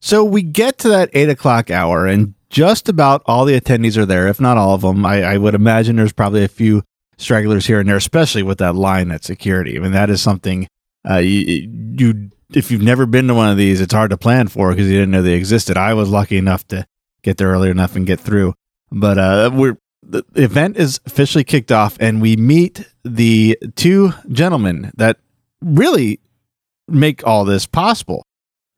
So 0.00 0.24
we 0.24 0.42
get 0.42 0.76
to 0.78 0.88
that 0.88 1.08
eight 1.14 1.30
o'clock 1.30 1.70
hour, 1.70 2.06
and 2.06 2.34
just 2.50 2.86
about 2.88 3.22
all 3.24 3.46
the 3.46 3.58
attendees 3.58 3.96
are 3.96 4.06
there, 4.06 4.28
if 4.28 4.40
not 4.40 4.58
all 4.58 4.74
of 4.74 4.82
them. 4.82 5.06
I, 5.06 5.22
I 5.22 5.38
would 5.38 5.54
imagine 5.54 5.96
there's 5.96 6.12
probably 6.12 6.44
a 6.44 6.48
few 6.48 6.82
stragglers 7.18 7.66
here 7.66 7.80
and 7.80 7.88
there, 7.88 7.96
especially 7.96 8.42
with 8.42 8.58
that 8.58 8.74
line 8.74 9.10
at 9.10 9.24
security. 9.24 9.76
I 9.76 9.80
mean, 9.80 9.92
that 9.92 10.08
is 10.08 10.22
something 10.22 10.66
uh, 11.08 11.18
you, 11.18 11.68
you, 11.98 12.30
if 12.50 12.70
you've 12.70 12.82
never 12.82 13.06
been 13.06 13.28
to 13.28 13.34
one 13.34 13.50
of 13.50 13.56
these, 13.56 13.80
it's 13.80 13.92
hard 13.92 14.10
to 14.10 14.16
plan 14.16 14.48
for 14.48 14.70
because 14.70 14.86
you 14.86 14.94
didn't 14.94 15.10
know 15.10 15.22
they 15.22 15.34
existed. 15.34 15.76
I 15.76 15.94
was 15.94 16.08
lucky 16.08 16.38
enough 16.38 16.66
to 16.68 16.86
get 17.22 17.36
there 17.36 17.48
early 17.48 17.70
enough 17.70 17.96
and 17.96 18.06
get 18.06 18.20
through. 18.20 18.54
But 18.90 19.18
uh, 19.18 19.50
we're 19.52 19.76
the 20.02 20.24
event 20.34 20.76
is 20.78 21.00
officially 21.04 21.44
kicked 21.44 21.70
off, 21.70 21.96
and 22.00 22.22
we 22.22 22.36
meet 22.36 22.86
the 23.04 23.58
two 23.76 24.14
gentlemen 24.30 24.90
that 24.96 25.18
really 25.60 26.20
make 26.86 27.26
all 27.26 27.44
this 27.44 27.66
possible. 27.66 28.24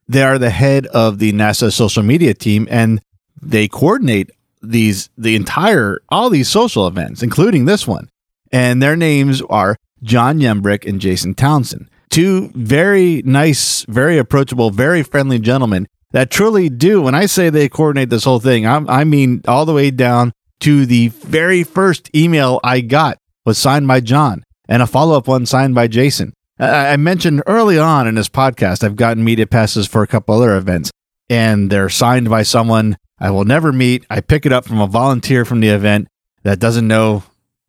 They 0.08 0.22
are 0.22 0.38
the 0.38 0.50
head 0.50 0.86
of 0.88 1.20
the 1.20 1.32
NASA 1.32 1.72
social 1.72 2.02
media 2.02 2.34
team, 2.34 2.66
and 2.70 3.00
they 3.40 3.68
coordinate 3.68 4.30
these 4.60 5.08
the 5.16 5.36
entire 5.36 6.00
all 6.08 6.30
these 6.30 6.48
social 6.48 6.86
events, 6.86 7.22
including 7.22 7.64
this 7.64 7.86
one. 7.86 8.08
And 8.52 8.82
their 8.82 8.96
names 8.96 9.42
are 9.42 9.76
John 10.02 10.38
Yembrick 10.38 10.86
and 10.88 11.00
Jason 11.00 11.34
Townsend. 11.34 11.88
Two 12.10 12.50
very 12.54 13.22
nice, 13.24 13.84
very 13.84 14.18
approachable, 14.18 14.70
very 14.70 15.02
friendly 15.02 15.38
gentlemen 15.38 15.86
that 16.12 16.30
truly 16.30 16.68
do. 16.68 17.00
When 17.00 17.14
I 17.14 17.26
say 17.26 17.50
they 17.50 17.68
coordinate 17.68 18.10
this 18.10 18.24
whole 18.24 18.40
thing, 18.40 18.66
I, 18.66 18.76
I 18.88 19.04
mean 19.04 19.42
all 19.46 19.64
the 19.64 19.74
way 19.74 19.90
down 19.90 20.32
to 20.60 20.86
the 20.86 21.08
very 21.08 21.62
first 21.62 22.14
email 22.14 22.60
I 22.64 22.80
got 22.80 23.18
was 23.44 23.58
signed 23.58 23.86
by 23.86 24.00
John 24.00 24.42
and 24.68 24.82
a 24.82 24.86
follow 24.86 25.16
up 25.16 25.28
one 25.28 25.46
signed 25.46 25.74
by 25.74 25.86
Jason. 25.86 26.32
I 26.58 26.96
mentioned 26.98 27.42
early 27.46 27.78
on 27.78 28.06
in 28.06 28.16
this 28.16 28.28
podcast, 28.28 28.84
I've 28.84 28.96
gotten 28.96 29.24
media 29.24 29.46
passes 29.46 29.86
for 29.86 30.02
a 30.02 30.06
couple 30.06 30.34
other 30.34 30.56
events, 30.56 30.90
and 31.30 31.70
they're 31.70 31.88
signed 31.88 32.28
by 32.28 32.42
someone 32.42 32.98
I 33.18 33.30
will 33.30 33.46
never 33.46 33.72
meet. 33.72 34.04
I 34.10 34.20
pick 34.20 34.44
it 34.44 34.52
up 34.52 34.66
from 34.66 34.78
a 34.78 34.86
volunteer 34.86 35.46
from 35.46 35.60
the 35.60 35.68
event 35.68 36.08
that 36.42 36.58
doesn't 36.58 36.86
know, 36.86 37.22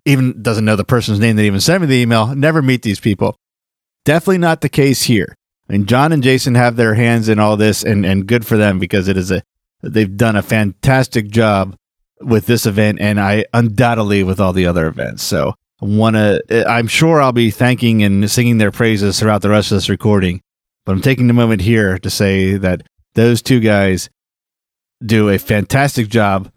even 0.06 0.42
doesn't 0.42 0.66
know 0.66 0.76
the 0.76 0.84
person's 0.84 1.20
name 1.20 1.36
that 1.36 1.44
even 1.44 1.60
sent 1.60 1.82
me 1.82 1.88
the 1.88 1.96
email. 1.96 2.36
Never 2.36 2.62
meet 2.62 2.82
these 2.82 3.00
people. 3.00 3.36
Definitely 4.04 4.40
not 4.40 4.62
the 4.62 4.70
case 4.70 5.04
here. 5.04 5.36
Mean, 5.72 5.86
John 5.86 6.12
and 6.12 6.22
Jason 6.22 6.56
have 6.56 6.76
their 6.76 6.96
hands 6.96 7.30
in 7.30 7.40
all 7.40 7.56
this, 7.56 7.84
and, 7.84 8.06
and 8.06 8.28
good 8.28 8.46
for 8.46 8.58
them 8.58 8.78
because 8.78 9.08
it 9.08 9.16
is 9.16 9.32
a 9.32 9.42
they've 9.82 10.18
done 10.18 10.36
a 10.36 10.42
fantastic 10.42 11.30
job 11.30 11.76
with 12.20 12.46
this 12.46 12.68
event 12.68 13.00
and 13.02 13.20
I 13.20 13.46
undoubtedly 13.54 14.22
with 14.22 14.40
all 14.40 14.54
the 14.54 14.68
other 14.68 14.86
events. 14.86 15.24
So 15.24 15.56
I 15.82 15.86
want 15.86 16.16
to, 16.16 16.70
I'm 16.70 16.88
sure 16.88 17.20
I'll 17.20 17.32
be 17.32 17.50
thanking 17.50 18.04
and 18.04 18.30
singing 18.30 18.60
their 18.60 18.70
praises 18.70 19.20
throughout 19.20 19.42
the 19.42 19.50
rest 19.50 19.72
of 19.72 19.78
this 19.78 19.90
recording. 19.90 20.42
But 20.86 20.92
I'm 20.92 21.02
taking 21.02 21.26
the 21.26 21.34
moment 21.34 21.62
here 21.62 21.98
to 21.98 22.10
say 22.12 22.58
that 22.58 22.84
those 23.16 23.42
two 23.42 23.60
guys 23.60 24.10
do 25.04 25.30
a 25.30 25.40
fantastic 25.40 26.10
job, 26.10 26.52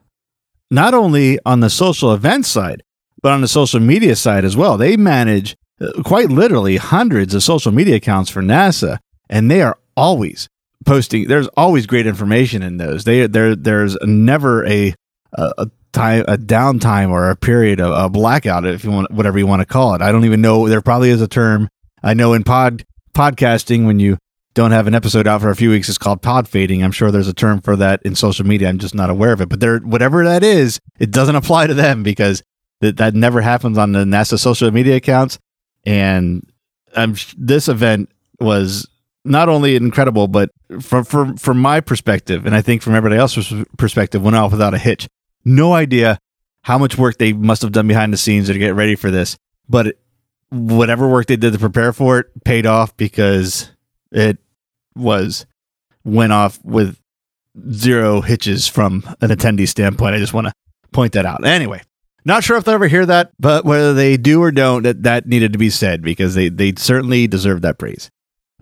not 0.70 0.92
only 0.92 1.38
on 1.46 1.60
the 1.60 1.70
social 1.70 2.12
event 2.12 2.44
side, 2.44 2.82
but 3.24 3.32
on 3.32 3.40
the 3.40 3.48
social 3.48 3.80
media 3.80 4.14
side 4.14 4.44
as 4.44 4.54
well. 4.54 4.76
They 4.76 4.98
manage 4.98 5.56
uh, 5.80 6.02
quite 6.04 6.28
literally 6.28 6.76
hundreds 6.76 7.32
of 7.32 7.42
social 7.42 7.72
media 7.72 7.96
accounts 7.96 8.30
for 8.30 8.42
NASA, 8.42 8.98
and 9.30 9.50
they 9.50 9.62
are 9.62 9.78
always 9.96 10.46
posting. 10.84 11.26
There's 11.26 11.48
always 11.56 11.86
great 11.86 12.06
information 12.06 12.62
in 12.62 12.76
those. 12.76 13.04
They 13.04 13.26
there 13.26 13.56
there's 13.56 13.96
never 14.02 14.66
a 14.66 14.94
a, 15.32 15.52
a 15.56 15.70
time 15.94 16.26
a 16.28 16.36
downtime 16.36 17.08
or 17.08 17.30
a 17.30 17.36
period 17.36 17.80
of 17.80 17.98
a 17.98 18.10
blackout 18.10 18.66
if 18.66 18.84
you 18.84 18.90
want 18.90 19.10
whatever 19.10 19.38
you 19.38 19.46
want 19.46 19.60
to 19.60 19.66
call 19.66 19.94
it. 19.94 20.02
I 20.02 20.12
don't 20.12 20.26
even 20.26 20.42
know 20.42 20.68
there 20.68 20.82
probably 20.82 21.08
is 21.08 21.22
a 21.22 21.28
term. 21.28 21.70
I 22.02 22.12
know 22.12 22.34
in 22.34 22.44
pod 22.44 22.84
podcasting 23.14 23.86
when 23.86 24.00
you 24.00 24.18
don't 24.52 24.72
have 24.72 24.86
an 24.86 24.94
episode 24.94 25.26
out 25.26 25.40
for 25.40 25.48
a 25.48 25.56
few 25.56 25.70
weeks 25.70 25.88
it's 25.88 25.96
called 25.96 26.20
pod 26.20 26.46
fading. 26.46 26.84
I'm 26.84 26.92
sure 26.92 27.10
there's 27.10 27.26
a 27.26 27.32
term 27.32 27.62
for 27.62 27.74
that 27.76 28.02
in 28.02 28.16
social 28.16 28.46
media. 28.46 28.68
I'm 28.68 28.78
just 28.78 28.94
not 28.94 29.08
aware 29.08 29.32
of 29.32 29.40
it. 29.40 29.48
But 29.48 29.60
there 29.60 29.78
whatever 29.78 30.22
that 30.24 30.42
is, 30.42 30.78
it 30.98 31.10
doesn't 31.10 31.36
apply 31.36 31.68
to 31.68 31.74
them 31.74 32.02
because 32.02 32.42
that 32.84 32.96
that 32.98 33.14
never 33.14 33.40
happens 33.40 33.78
on 33.78 33.92
the 33.92 34.04
NASA 34.04 34.38
social 34.38 34.70
media 34.70 34.96
accounts 34.96 35.38
and 35.86 36.46
um, 36.94 37.14
this 37.36 37.68
event 37.68 38.10
was 38.40 38.88
not 39.24 39.48
only 39.48 39.76
incredible, 39.76 40.28
but 40.28 40.50
from 40.80 41.04
from 41.04 41.36
from 41.36 41.58
my 41.58 41.80
perspective, 41.80 42.46
and 42.46 42.54
I 42.54 42.62
think 42.62 42.82
from 42.82 42.94
everybody 42.94 43.18
else's 43.18 43.52
perspective, 43.76 44.22
went 44.22 44.36
off 44.36 44.52
without 44.52 44.74
a 44.74 44.78
hitch. 44.78 45.08
No 45.44 45.72
idea 45.72 46.18
how 46.62 46.78
much 46.78 46.96
work 46.96 47.18
they 47.18 47.32
must 47.32 47.62
have 47.62 47.72
done 47.72 47.88
behind 47.88 48.12
the 48.12 48.16
scenes 48.16 48.46
to 48.46 48.58
get 48.58 48.74
ready 48.74 48.96
for 48.96 49.10
this, 49.10 49.36
but 49.68 49.98
whatever 50.50 51.08
work 51.08 51.26
they 51.26 51.36
did 51.36 51.52
to 51.52 51.58
prepare 51.58 51.92
for 51.92 52.20
it 52.20 52.44
paid 52.44 52.64
off 52.64 52.96
because 52.96 53.70
it 54.12 54.38
was 54.94 55.46
went 56.04 56.32
off 56.32 56.62
with 56.64 56.98
zero 57.70 58.20
hitches 58.20 58.68
from 58.68 59.02
an 59.20 59.30
attendee 59.30 59.68
standpoint. 59.68 60.14
I 60.14 60.18
just 60.18 60.34
want 60.34 60.46
to 60.46 60.52
point 60.92 61.14
that 61.14 61.26
out. 61.26 61.44
Anyway, 61.44 61.82
not 62.24 62.44
sure 62.44 62.56
if 62.56 62.64
they'll 62.64 62.74
ever 62.74 62.88
hear 62.88 63.06
that, 63.06 63.32
but 63.38 63.64
whether 63.64 63.92
they 63.92 64.16
do 64.16 64.42
or 64.42 64.50
don't, 64.50 64.82
that, 64.82 65.02
that 65.02 65.26
needed 65.26 65.52
to 65.52 65.58
be 65.58 65.70
said 65.70 66.02
because 66.02 66.34
they, 66.34 66.48
they 66.48 66.72
certainly 66.76 67.26
deserve 67.26 67.62
that 67.62 67.78
praise. 67.78 68.10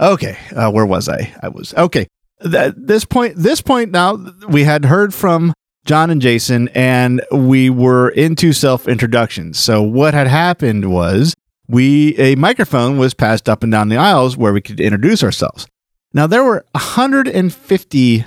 Okay, 0.01 0.37
uh, 0.57 0.71
where 0.71 0.87
was 0.87 1.09
I? 1.09 1.35
I 1.43 1.49
was 1.49 1.73
okay. 1.75 2.07
This 2.41 3.05
point, 3.05 3.35
this 3.37 3.61
point 3.61 3.93
now, 3.93 4.17
we 4.49 4.65
had 4.65 4.87
heard 4.87 5.15
from 5.15 5.53
John 5.85 6.11
and 6.11 6.21
Jason, 6.21 6.69
and 6.75 7.23
we 7.31 7.71
were 7.71 8.09
into 8.11 8.53
self 8.53 8.89
introductions. 8.89 9.59
So 9.59 9.83
what 9.83 10.15
had 10.15 10.27
happened 10.27 10.91
was 10.91 11.35
we 11.69 12.17
a 12.19 12.35
microphone 12.35 12.99
was 12.99 13.15
passed 13.15 13.49
up 13.49 13.63
and 13.63 13.71
down 13.71 13.89
the 13.89 13.97
aisles 13.97 14.37
where 14.37 14.53
we 14.53 14.61
could 14.61 14.81
introduce 14.81 15.23
ourselves. 15.23 15.67
Now 16.13 16.27
there 16.27 16.45
were 16.45 16.65
150 16.73 18.27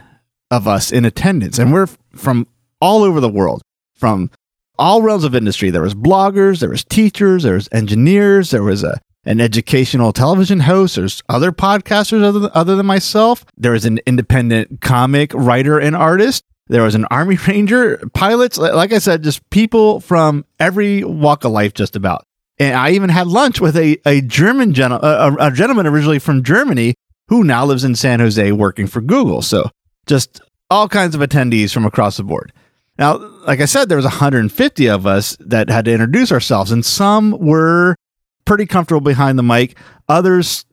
of 0.52 0.68
us 0.68 0.92
in 0.92 1.06
attendance, 1.06 1.60
and 1.60 1.74
we're 1.74 1.88
from 2.14 2.48
all 2.80 3.04
over 3.04 3.20
the 3.20 3.30
world, 3.30 3.62
from 3.94 4.32
all 4.78 5.02
realms 5.02 5.24
of 5.24 5.36
industry. 5.36 5.70
There 5.70 5.82
was 5.82 5.96
bloggers, 5.96 6.60
there 6.60 6.70
was 6.70 6.84
teachers, 6.84 7.44
there 7.44 7.56
was 7.56 7.70
engineers, 7.72 8.52
there 8.52 8.64
was 8.64 8.84
a 8.84 9.00
an 9.26 9.42
educational 9.42 10.14
television 10.14 10.60
host. 10.62 10.96
There's 10.96 11.24
other 11.28 11.52
podcasters 11.52 12.24
other 12.24 12.40
than, 12.40 12.52
other 12.54 12.76
than 12.76 12.86
myself. 12.86 13.44
There 13.58 13.72
was 13.72 13.86
an 13.86 14.00
independent 14.06 14.82
comic 14.82 15.34
writer 15.34 15.80
and 15.80 15.96
artist. 15.96 16.44
There 16.68 16.84
was 16.84 16.96
an 16.96 17.06
army 17.06 17.38
ranger, 17.48 17.98
pilots. 18.14 18.58
Like 18.58 18.94
I 18.94 19.00
said, 19.00 19.24
just 19.24 19.48
people 19.50 20.00
from 20.00 20.46
every 20.60 21.04
walk 21.04 21.44
of 21.44 21.52
life, 21.52 21.74
just 21.74 21.96
about. 21.96 22.26
And 22.58 22.76
I 22.76 22.92
even 22.92 23.10
had 23.10 23.28
lunch 23.28 23.60
with 23.60 23.76
a, 23.76 23.98
a 24.06 24.22
German 24.22 24.74
gen- 24.74 24.92
a, 24.92 25.36
a 25.40 25.52
gentleman 25.52 25.88
originally 25.88 26.20
from 26.20 26.44
Germany 26.44 26.96
who 27.28 27.44
now 27.44 27.66
lives 27.66 27.84
in 27.84 27.96
San 27.96 28.20
Jose 28.20 28.52
working 28.52 28.88
for 28.88 29.02
Google. 29.02 29.42
So 29.42 29.70
just 30.06 30.40
all 30.70 30.88
kinds 30.88 31.16
of 31.16 31.22
attendees 31.22 31.74
from 31.74 31.86
across 31.86 32.18
the 32.18 32.24
board. 32.24 32.54
Now, 32.98 33.18
like 33.46 33.60
I 33.60 33.66
said, 33.66 33.90
there 33.90 33.98
was 33.98 34.06
150 34.06 34.90
of 34.90 35.06
us 35.06 35.36
that 35.42 35.70
had 35.70 35.86
to 35.86 35.92
introduce 35.92 36.32
ourselves, 36.32 36.72
and 36.72 36.86
some 36.86 37.32
were 37.40 37.96
pretty 38.46 38.66
comfortable 38.66 39.02
behind 39.02 39.38
the 39.38 39.44
mic. 39.44 39.78
Others 40.08 40.66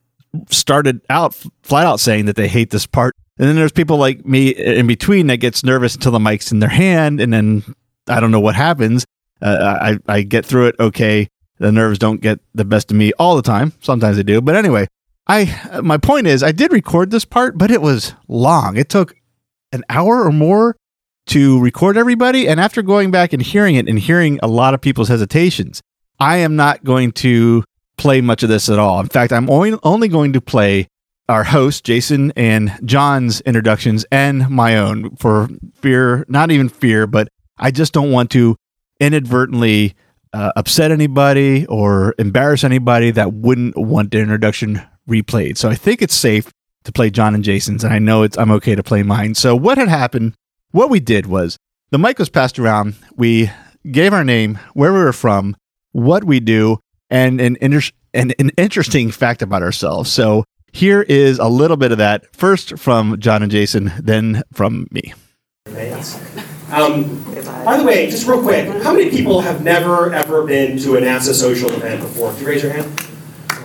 started 0.48 1.00
out 1.10 1.34
flat 1.62 1.86
out 1.86 2.00
saying 2.00 2.26
that 2.26 2.36
they 2.36 2.48
hate 2.48 2.70
this 2.70 2.86
part. 2.86 3.14
And 3.38 3.48
then 3.48 3.56
there's 3.56 3.72
people 3.72 3.96
like 3.96 4.24
me 4.24 4.50
in 4.50 4.86
between 4.86 5.26
that 5.28 5.38
gets 5.38 5.64
nervous 5.64 5.94
until 5.94 6.12
the 6.12 6.20
mic's 6.20 6.52
in 6.52 6.60
their 6.60 6.68
hand, 6.68 7.20
and 7.20 7.32
then 7.32 7.74
I 8.06 8.20
don't 8.20 8.30
know 8.30 8.40
what 8.40 8.54
happens. 8.54 9.04
Uh, 9.40 9.96
I 10.08 10.12
I 10.12 10.22
get 10.22 10.46
through 10.46 10.68
it 10.68 10.76
okay. 10.78 11.28
The 11.58 11.72
nerves 11.72 11.98
don't 11.98 12.20
get 12.20 12.40
the 12.54 12.64
best 12.64 12.90
of 12.90 12.96
me 12.96 13.12
all 13.18 13.36
the 13.36 13.42
time. 13.42 13.72
Sometimes 13.80 14.16
they 14.16 14.22
do, 14.22 14.40
but 14.40 14.54
anyway, 14.54 14.86
I 15.26 15.80
my 15.82 15.96
point 15.96 16.26
is 16.26 16.42
I 16.42 16.52
did 16.52 16.72
record 16.72 17.10
this 17.10 17.24
part, 17.24 17.58
but 17.58 17.70
it 17.70 17.82
was 17.82 18.14
long. 18.28 18.76
It 18.76 18.88
took 18.88 19.14
an 19.72 19.82
hour 19.88 20.24
or 20.24 20.32
more 20.32 20.76
to 21.32 21.58
record 21.60 21.96
everybody. 21.96 22.46
And 22.46 22.60
after 22.60 22.82
going 22.82 23.10
back 23.10 23.32
and 23.32 23.40
hearing 23.40 23.76
it 23.76 23.88
and 23.88 23.98
hearing 23.98 24.38
a 24.42 24.46
lot 24.46 24.74
of 24.74 24.82
people's 24.82 25.08
hesitations, 25.08 25.80
I 26.20 26.36
am 26.36 26.56
not 26.56 26.84
going 26.84 27.10
to 27.12 27.64
play 27.96 28.20
much 28.20 28.42
of 28.42 28.50
this 28.50 28.68
at 28.68 28.78
all. 28.78 29.00
In 29.00 29.08
fact, 29.08 29.32
I'm 29.32 29.48
only, 29.48 29.78
only 29.82 30.08
going 30.08 30.34
to 30.34 30.42
play 30.42 30.88
our 31.30 31.44
host, 31.44 31.84
Jason 31.84 32.34
and 32.36 32.78
John's 32.84 33.40
introductions 33.42 34.04
and 34.12 34.50
my 34.50 34.76
own 34.76 35.16
for 35.16 35.48
fear, 35.76 36.26
not 36.28 36.50
even 36.50 36.68
fear, 36.68 37.06
but 37.06 37.28
I 37.56 37.70
just 37.70 37.94
don't 37.94 38.10
want 38.10 38.30
to 38.32 38.56
inadvertently 39.00 39.94
uh, 40.34 40.52
upset 40.54 40.90
anybody 40.90 41.64
or 41.64 42.14
embarrass 42.18 42.62
anybody 42.62 43.10
that 43.10 43.32
wouldn't 43.32 43.74
want 43.78 44.10
their 44.10 44.20
introduction 44.20 44.82
replayed. 45.08 45.56
So 45.56 45.70
I 45.70 45.76
think 45.76 46.02
it's 46.02 46.14
safe 46.14 46.52
to 46.84 46.92
play 46.92 47.08
John 47.08 47.34
and 47.34 47.42
Jason's, 47.42 47.84
and 47.84 47.94
I 47.94 48.00
know 48.00 48.22
it's 48.22 48.36
I'm 48.36 48.50
okay 48.50 48.74
to 48.74 48.82
play 48.82 49.02
mine. 49.02 49.34
So 49.34 49.56
what 49.56 49.78
had 49.78 49.88
happened 49.88 50.34
what 50.72 50.90
we 50.90 51.00
did 51.00 51.26
was 51.26 51.56
the 51.90 51.98
mic 51.98 52.18
was 52.18 52.28
passed 52.28 52.58
around. 52.58 52.96
We 53.14 53.50
gave 53.90 54.12
our 54.12 54.24
name, 54.24 54.58
where 54.74 54.92
we 54.92 54.98
were 54.98 55.12
from, 55.12 55.56
what 55.92 56.24
we 56.24 56.40
do, 56.40 56.78
and 57.10 57.40
an, 57.40 57.56
inter- 57.60 57.92
and 58.12 58.34
an 58.38 58.50
interesting 58.56 59.10
fact 59.10 59.42
about 59.42 59.62
ourselves. 59.62 60.10
So 60.10 60.44
here 60.72 61.02
is 61.02 61.38
a 61.38 61.48
little 61.48 61.76
bit 61.76 61.92
of 61.92 61.98
that. 61.98 62.34
First 62.34 62.78
from 62.78 63.20
John 63.20 63.42
and 63.42 63.52
Jason, 63.52 63.92
then 63.98 64.42
from 64.52 64.88
me. 64.90 65.12
Um, 66.72 67.22
by 67.64 67.76
the 67.76 67.84
way, 67.84 68.10
just 68.10 68.26
real 68.26 68.42
quick, 68.42 68.66
how 68.82 68.94
many 68.94 69.10
people 69.10 69.42
have 69.42 69.62
never 69.62 70.12
ever 70.12 70.46
been 70.46 70.78
to 70.78 70.96
a 70.96 71.00
NASA 71.00 71.34
social 71.34 71.70
event 71.70 72.00
before? 72.00 72.32
Could 72.32 72.40
you 72.40 72.46
raise 72.48 72.62
your 72.62 72.72
hand? 72.72 72.98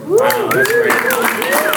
Wow, 0.06 0.52
that's 0.52 0.72
great 0.72 1.77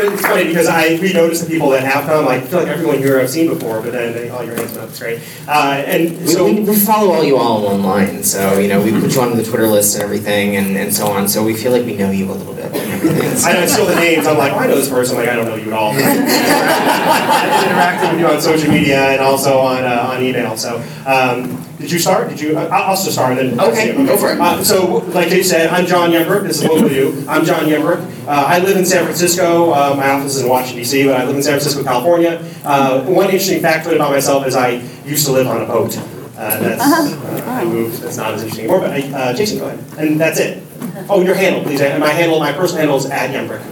it's 0.00 0.22
funny 0.22 0.44
because 0.46 0.66
I 0.66 0.98
we 1.00 1.12
noticed 1.12 1.44
the 1.44 1.50
people 1.50 1.70
that 1.70 1.82
have 1.82 2.04
come. 2.04 2.28
I 2.28 2.40
feel 2.40 2.60
like 2.60 2.68
everyone 2.68 2.98
here 2.98 3.20
I've 3.20 3.30
seen 3.30 3.48
before, 3.48 3.80
but 3.80 3.92
then 3.92 4.12
they, 4.12 4.28
all 4.28 4.44
your 4.44 4.56
hands 4.56 4.76
up. 4.76 4.88
It's 4.88 4.98
great. 4.98 5.20
Uh, 5.46 5.82
and 5.86 6.28
so 6.28 6.44
we, 6.44 6.60
we, 6.60 6.76
follow 6.76 7.12
all 7.12 7.24
you 7.24 7.36
all 7.36 7.66
online, 7.66 8.22
so 8.22 8.58
you 8.58 8.68
know 8.68 8.82
we 8.82 8.90
put 8.90 9.14
you 9.14 9.20
on 9.20 9.36
the 9.36 9.44
Twitter 9.44 9.66
list 9.66 9.94
and 9.94 10.02
everything, 10.02 10.56
and, 10.56 10.76
and 10.76 10.94
so 10.94 11.06
on. 11.06 11.28
So 11.28 11.44
we 11.44 11.54
feel 11.54 11.72
like 11.72 11.84
we 11.84 11.96
know 11.96 12.10
you 12.10 12.30
a 12.30 12.32
little 12.32 12.54
bit. 12.54 12.70
I 12.74 13.52
know 13.52 13.66
still 13.66 13.86
the 13.86 13.94
names. 13.94 14.26
I'm 14.26 14.38
like, 14.38 14.52
oh, 14.52 14.58
I 14.58 14.66
know 14.66 14.76
this 14.76 14.88
person. 14.88 15.16
Like 15.16 15.28
I 15.28 15.36
don't 15.36 15.46
know 15.46 15.56
you 15.56 15.68
at 15.68 15.72
all. 15.72 15.90
I've 15.92 17.62
been 17.62 17.70
interacting 17.70 18.10
with 18.10 18.20
you 18.20 18.26
on 18.26 18.40
social 18.40 18.70
media 18.70 19.10
and 19.10 19.20
also 19.20 19.58
on 19.58 19.84
uh, 19.84 20.10
on 20.12 20.22
email. 20.22 20.56
So. 20.56 20.82
Um, 21.06 21.67
did 21.78 21.92
you 21.92 21.98
start? 21.98 22.28
Did 22.28 22.40
you? 22.40 22.58
Uh, 22.58 22.68
I'll 22.72 22.96
just 22.96 23.12
start 23.12 23.36
then. 23.36 23.58
Okay, 23.58 23.94
go 24.04 24.16
for 24.16 24.32
it. 24.32 24.40
Uh, 24.40 24.64
so, 24.64 24.96
like 25.14 25.28
Jay 25.28 25.44
said, 25.44 25.70
I'm 25.70 25.86
John 25.86 26.10
Yembrick. 26.10 26.42
This 26.42 26.60
is 26.60 26.64
local 26.64 26.90
you. 26.90 27.24
I'm 27.28 27.44
John 27.44 27.66
Yembrick. 27.66 28.00
Uh, 28.26 28.44
I 28.46 28.58
live 28.58 28.76
in 28.76 28.84
San 28.84 29.04
Francisco. 29.04 29.70
Uh, 29.72 29.94
my 29.96 30.10
office 30.10 30.34
is 30.34 30.42
in 30.42 30.48
Washington 30.48 30.78
D.C., 30.78 31.06
but 31.06 31.20
I 31.20 31.24
live 31.24 31.36
in 31.36 31.42
San 31.42 31.52
Francisco, 31.52 31.84
California. 31.84 32.44
Uh, 32.64 33.02
one 33.04 33.26
interesting 33.26 33.62
fact 33.62 33.86
about 33.86 34.10
myself 34.10 34.44
is 34.46 34.56
I 34.56 34.82
used 35.04 35.24
to 35.26 35.32
live 35.32 35.46
on 35.46 35.62
a 35.62 35.66
boat. 35.66 35.96
Uh, 35.96 36.58
that's 36.60 36.80
uh-huh. 36.80 37.50
I 37.50 37.64
moved. 37.64 38.02
That's 38.02 38.16
not 38.16 38.34
as 38.34 38.42
interesting 38.42 38.64
anymore. 38.64 38.80
But 38.80 38.92
I, 38.92 39.32
Jason, 39.34 39.58
go 39.58 39.68
ahead. 39.68 39.98
And 39.98 40.20
that's 40.20 40.40
it. 40.40 40.62
Oh, 41.08 41.22
your 41.22 41.34
handle, 41.34 41.62
please. 41.62 41.80
And 41.80 42.00
my 42.00 42.10
handle, 42.10 42.40
my 42.40 42.52
personal 42.52 42.80
handle 42.80 42.96
is 42.96 43.06
at 43.06 43.30
Yembrick. 43.30 43.62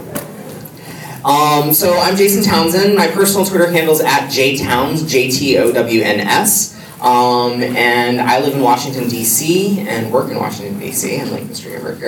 Um, 1.25 1.75
so 1.75 1.99
I'm 1.99 2.15
Jason 2.15 2.45
Townsend. 2.45 2.95
My 2.95 3.09
personal 3.09 3.45
Twitter 3.45 3.69
handle 3.69 3.95
is 3.95 4.01
at 4.01 4.29
jtowns, 4.31 5.09
J 5.09 5.29
T 5.29 5.59
O 5.59 5.73
W 5.73 6.03
N 6.03 6.21
S. 6.21 6.76
Um, 7.01 7.63
and 7.63 8.21
I 8.23 8.41
live 8.41 8.55
in 8.55 8.63
Washington, 8.63 9.09
D.C., 9.09 9.81
and 9.81 10.11
work 10.11 10.31
in 10.31 10.39
Washington, 10.39 10.79
D.C. 10.79 11.21
I'm 11.21 11.31
like 11.31 11.43
Mr. 11.45 11.75
Everett 11.75 12.01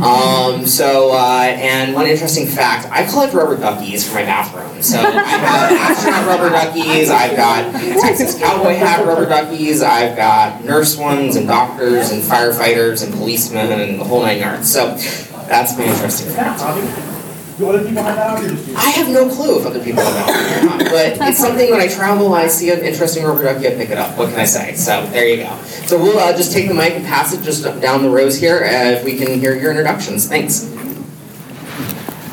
Um, 0.00 0.66
so, 0.66 1.12
uh, 1.12 1.42
and 1.42 1.94
one 1.94 2.06
interesting 2.06 2.46
fact 2.46 2.88
I 2.90 3.04
collect 3.04 3.34
rubber 3.34 3.56
duckies 3.56 4.08
for 4.08 4.14
my 4.14 4.22
bathroom. 4.22 4.82
So, 4.82 4.98
I 4.98 5.10
have 5.10 5.72
astronaut 5.90 6.26
rubber 6.26 6.48
duckies, 6.48 7.10
I've 7.10 7.36
got 7.36 7.72
Texas 8.00 8.38
cowboy 8.38 8.74
hat 8.74 9.04
rubber 9.06 9.26
duckies, 9.26 9.82
I've 9.82 10.16
got 10.16 10.64
nurse 10.64 10.96
ones, 10.96 11.36
and 11.36 11.46
doctors, 11.46 12.10
and 12.10 12.22
firefighters, 12.22 13.04
and 13.04 13.12
policemen, 13.12 13.70
and 13.70 14.00
the 14.00 14.04
whole 14.04 14.22
nine 14.22 14.38
yards. 14.38 14.72
So, 14.72 14.96
that's 15.46 15.76
my 15.76 15.84
interesting 15.84 16.32
fact. 16.34 17.11
Do 17.58 17.68
other 17.68 17.84
people 17.86 18.02
have 18.02 18.16
that 18.16 18.42
or 18.42 18.78
I 18.78 18.90
have 18.90 19.10
no 19.10 19.28
clue 19.28 19.60
if 19.60 19.66
other 19.66 19.82
people 19.84 20.02
have 20.02 20.14
that 20.14 20.62
or 20.62 20.66
not, 20.66 20.78
but 20.90 21.18
it's 21.28 21.38
something 21.38 21.70
when 21.70 21.80
I 21.80 21.86
travel, 21.86 22.32
I 22.32 22.46
see 22.46 22.70
an 22.70 22.80
interesting 22.80 23.24
rubber 23.24 23.44
ducky, 23.44 23.68
I 23.68 23.70
pick 23.72 23.90
it 23.90 23.98
up. 23.98 24.16
What 24.16 24.30
can 24.30 24.40
I 24.40 24.44
say? 24.44 24.74
So 24.74 25.04
there 25.08 25.28
you 25.28 25.44
go. 25.44 25.54
So 25.86 26.02
we'll 26.02 26.18
uh, 26.18 26.34
just 26.34 26.52
take 26.52 26.68
the 26.68 26.74
mic 26.74 26.94
and 26.94 27.04
pass 27.04 27.34
it 27.34 27.42
just 27.42 27.64
down 27.80 28.02
the 28.02 28.08
rows 28.08 28.40
here, 28.40 28.64
uh, 28.64 28.92
if 28.92 29.04
we 29.04 29.18
can 29.18 29.38
hear 29.38 29.54
your 29.54 29.70
introductions. 29.70 30.26
Thanks. 30.26 30.64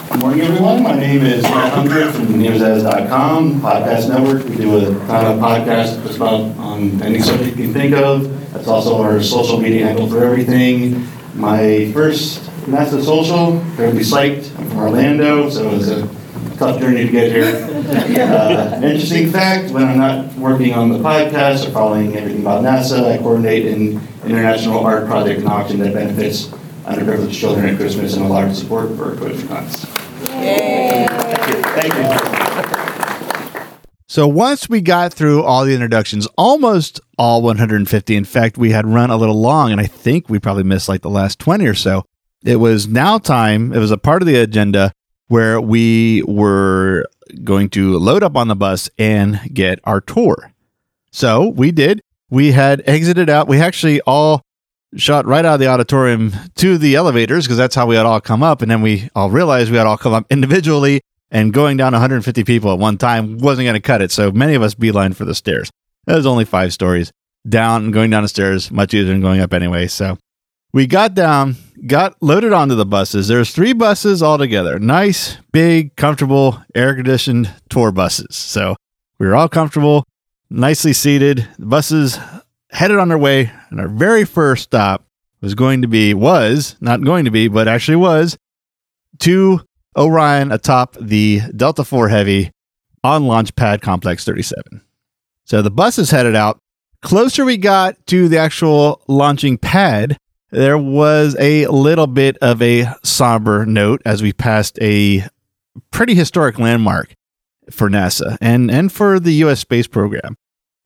Good 0.09 0.19
morning, 0.19 0.41
everyone. 0.41 0.83
My 0.83 0.97
name 0.97 1.25
is 1.25 1.43
Matt 1.43 1.73
Hundred 1.73 2.13
from 2.13 2.27
Neozaz.com, 2.27 3.61
podcast 3.61 4.09
network. 4.09 4.45
We 4.45 4.55
do 4.55 4.77
a 4.77 4.85
ton 5.05 5.25
of 5.25 5.39
podcasts 5.39 6.01
just 6.03 6.15
about 6.15 6.41
on 6.57 7.01
any 7.03 7.19
subject 7.19 7.57
you 7.57 7.65
can 7.65 7.73
think 7.73 7.93
of. 7.93 8.53
That's 8.53 8.67
also 8.67 9.01
our 9.01 9.21
social 9.21 9.59
media 9.59 9.85
handle 9.85 10.07
for 10.09 10.23
everything. 10.23 11.07
My 11.35 11.91
first 11.93 12.48
NASA 12.69 13.03
Social. 13.03 13.51
They're 13.51 13.91
going 13.91 13.91
to 13.91 13.97
be 13.97 14.03
psyched. 14.03 14.57
I'm 14.59 14.69
from 14.69 14.79
Orlando, 14.79 15.49
so 15.49 15.69
it 15.69 15.77
was 15.77 15.89
a 15.89 16.07
tough 16.57 16.79
journey 16.79 17.05
to 17.05 17.11
get 17.11 17.31
here. 17.31 17.65
Uh, 18.19 18.79
interesting 18.83 19.31
fact, 19.31 19.71
when 19.71 19.83
I'm 19.83 19.97
not 19.97 20.33
working 20.35 20.73
on 20.73 20.89
the 20.89 20.99
podcast 20.99 21.67
or 21.67 21.71
following 21.71 22.15
everything 22.15 22.41
about 22.41 22.63
NASA, 22.63 23.11
I 23.11 23.17
coordinate 23.17 23.65
an 23.65 24.01
international 24.25 24.79
art 24.85 25.07
project 25.07 25.45
auction 25.45 25.79
that 25.79 25.93
benefits 25.93 26.47
underprivileged 26.85 27.33
children 27.33 27.65
at 27.69 27.77
Christmas 27.77 28.15
and 28.15 28.25
a 28.25 28.27
large 28.27 28.53
support 28.53 28.95
for 28.95 29.15
Tots. 29.15 29.85
Thank 29.85 31.47
you. 31.47 31.61
Thank 31.63 31.93
you. 31.93 32.39
So 34.07 34.27
once 34.27 34.67
we 34.67 34.81
got 34.81 35.13
through 35.13 35.43
all 35.43 35.65
the 35.65 35.73
introductions, 35.73 36.27
almost 36.35 36.99
all 37.19 37.43
150, 37.43 38.15
in 38.15 38.25
fact, 38.25 38.57
we 38.57 38.71
had 38.71 38.87
run 38.87 39.11
a 39.11 39.17
little 39.17 39.39
long, 39.39 39.71
and 39.71 39.79
I 39.79 39.85
think 39.85 40.29
we 40.29 40.39
probably 40.39 40.63
missed 40.63 40.89
like 40.89 41.03
the 41.03 41.11
last 41.11 41.37
20 41.37 41.67
or 41.67 41.75
so. 41.75 42.03
It 42.43 42.57
was 42.57 42.87
now 42.87 43.17
time, 43.17 43.73
it 43.73 43.79
was 43.79 43.91
a 43.91 43.97
part 43.97 44.21
of 44.21 44.27
the 44.27 44.35
agenda 44.35 44.91
where 45.27 45.59
we 45.59 46.23
were 46.23 47.05
going 47.43 47.69
to 47.69 47.97
load 47.97 48.23
up 48.23 48.35
on 48.35 48.47
the 48.47 48.55
bus 48.55 48.89
and 48.97 49.39
get 49.53 49.79
our 49.83 50.01
tour. 50.01 50.51
So 51.11 51.49
we 51.49 51.71
did. 51.71 52.01
We 52.29 52.51
had 52.51 52.83
exited 52.85 53.29
out. 53.29 53.47
We 53.47 53.59
actually 53.59 54.01
all 54.01 54.41
shot 54.95 55.25
right 55.25 55.45
out 55.45 55.55
of 55.55 55.59
the 55.59 55.67
auditorium 55.67 56.33
to 56.55 56.77
the 56.77 56.95
elevators 56.95 57.45
because 57.45 57.57
that's 57.57 57.75
how 57.75 57.85
we 57.85 57.95
had 57.95 58.05
all 58.05 58.21
come 58.21 58.41
up. 58.41 58.61
And 58.61 58.71
then 58.71 58.81
we 58.81 59.09
all 59.15 59.29
realized 59.29 59.71
we 59.71 59.77
had 59.77 59.87
all 59.87 59.97
come 59.97 60.13
up 60.13 60.25
individually 60.29 61.01
and 61.31 61.53
going 61.53 61.77
down 61.77 61.93
150 61.93 62.43
people 62.43 62.73
at 62.73 62.79
one 62.79 62.97
time 62.97 63.37
wasn't 63.37 63.65
going 63.65 63.75
to 63.75 63.81
cut 63.81 64.01
it. 64.01 64.11
So 64.11 64.31
many 64.31 64.55
of 64.55 64.63
us 64.63 64.73
beeline 64.73 65.13
for 65.13 65.25
the 65.25 65.35
stairs. 65.35 65.69
It 66.07 66.13
was 66.13 66.25
only 66.25 66.45
five 66.45 66.73
stories 66.73 67.11
down 67.47 67.85
and 67.85 67.93
going 67.93 68.09
down 68.09 68.23
the 68.23 68.29
stairs, 68.29 68.71
much 68.71 68.93
easier 68.93 69.05
than 69.11 69.21
going 69.21 69.41
up 69.41 69.53
anyway. 69.53 69.87
So 69.87 70.17
we 70.71 70.87
got 70.87 71.13
down, 71.13 71.55
got 71.87 72.15
loaded 72.21 72.53
onto 72.53 72.75
the 72.75 72.85
buses. 72.85 73.27
There's 73.27 73.51
three 73.51 73.73
buses 73.73 74.21
altogether. 74.21 74.79
Nice, 74.79 75.37
big, 75.51 75.95
comfortable, 75.95 76.63
air 76.75 76.95
conditioned 76.95 77.53
tour 77.69 77.91
buses. 77.91 78.35
So 78.35 78.75
we 79.17 79.27
were 79.27 79.35
all 79.35 79.49
comfortable, 79.49 80.05
nicely 80.49 80.93
seated. 80.93 81.47
The 81.57 81.65
buses 81.65 82.19
headed 82.71 82.99
on 82.99 83.09
their 83.09 83.17
way, 83.17 83.51
and 83.69 83.79
our 83.79 83.87
very 83.87 84.25
first 84.25 84.63
stop 84.63 85.05
was 85.41 85.55
going 85.55 85.81
to 85.81 85.87
be 85.87 86.13
was 86.13 86.75
not 86.81 87.03
going 87.03 87.25
to 87.25 87.31
be, 87.31 87.47
but 87.47 87.67
actually 87.67 87.95
was 87.95 88.37
to 89.19 89.61
Orion 89.97 90.51
atop 90.51 90.95
the 90.99 91.41
Delta 91.55 91.83
4 91.83 92.09
Heavy 92.09 92.51
on 93.03 93.25
Launch 93.25 93.55
Pad 93.55 93.81
Complex 93.81 94.23
37. 94.25 94.81
So 95.45 95.61
the 95.61 95.71
buses 95.71 96.11
headed 96.11 96.35
out. 96.35 96.59
Closer 97.01 97.45
we 97.45 97.55
got 97.55 97.95
to 98.07 98.27
the 98.27 98.37
actual 98.37 99.01
launching 99.07 99.57
pad, 99.57 100.17
there 100.51 100.77
was 100.77 101.35
a 101.39 101.67
little 101.67 102.07
bit 102.07 102.37
of 102.41 102.61
a 102.61 102.87
somber 103.03 103.65
note 103.65 104.01
as 104.05 104.21
we 104.21 104.33
passed 104.33 104.79
a 104.81 105.25
pretty 105.91 106.15
historic 106.15 106.57
landmark 106.57 107.13
for 107.69 107.89
NASA 107.89 108.37
and, 108.41 108.71
and 108.71 108.91
for 108.91 109.19
the 109.19 109.33
U.S. 109.35 109.59
space 109.59 109.87
program. 109.87 110.35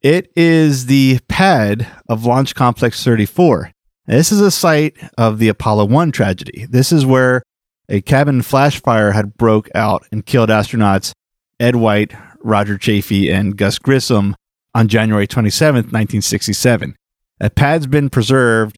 It 0.02 0.32
is 0.36 0.88
the 0.88 1.20
pad 1.30 1.88
of 2.10 2.26
Launch 2.26 2.56
Complex 2.56 3.04
34. 3.04 3.72
This 4.06 4.34
is 4.34 4.42
a 4.42 4.52
site 4.52 4.98
of 5.18 5.40
the 5.40 5.48
Apollo 5.48 5.86
1 5.86 6.12
tragedy. 6.12 6.66
This 6.70 6.92
is 6.92 7.06
where 7.06 7.42
a 7.88 8.02
cabin 8.02 8.42
flash 8.42 8.82
fire 8.82 9.12
had 9.12 9.38
broke 9.38 9.70
out 9.74 10.06
and 10.12 10.26
killed 10.26 10.50
astronauts 10.50 11.14
Ed 11.60 11.78
White, 11.78 12.14
Roger 12.42 12.78
Chaffee, 12.78 13.32
and 13.32 13.56
Gus 13.56 13.80
Grissom 13.80 14.36
on 14.76 14.90
January 14.90 15.28
27, 15.28 15.76
1967. 15.76 16.96
That 17.40 17.56
pad's 17.56 17.88
been 17.88 18.10
preserved 18.10 18.76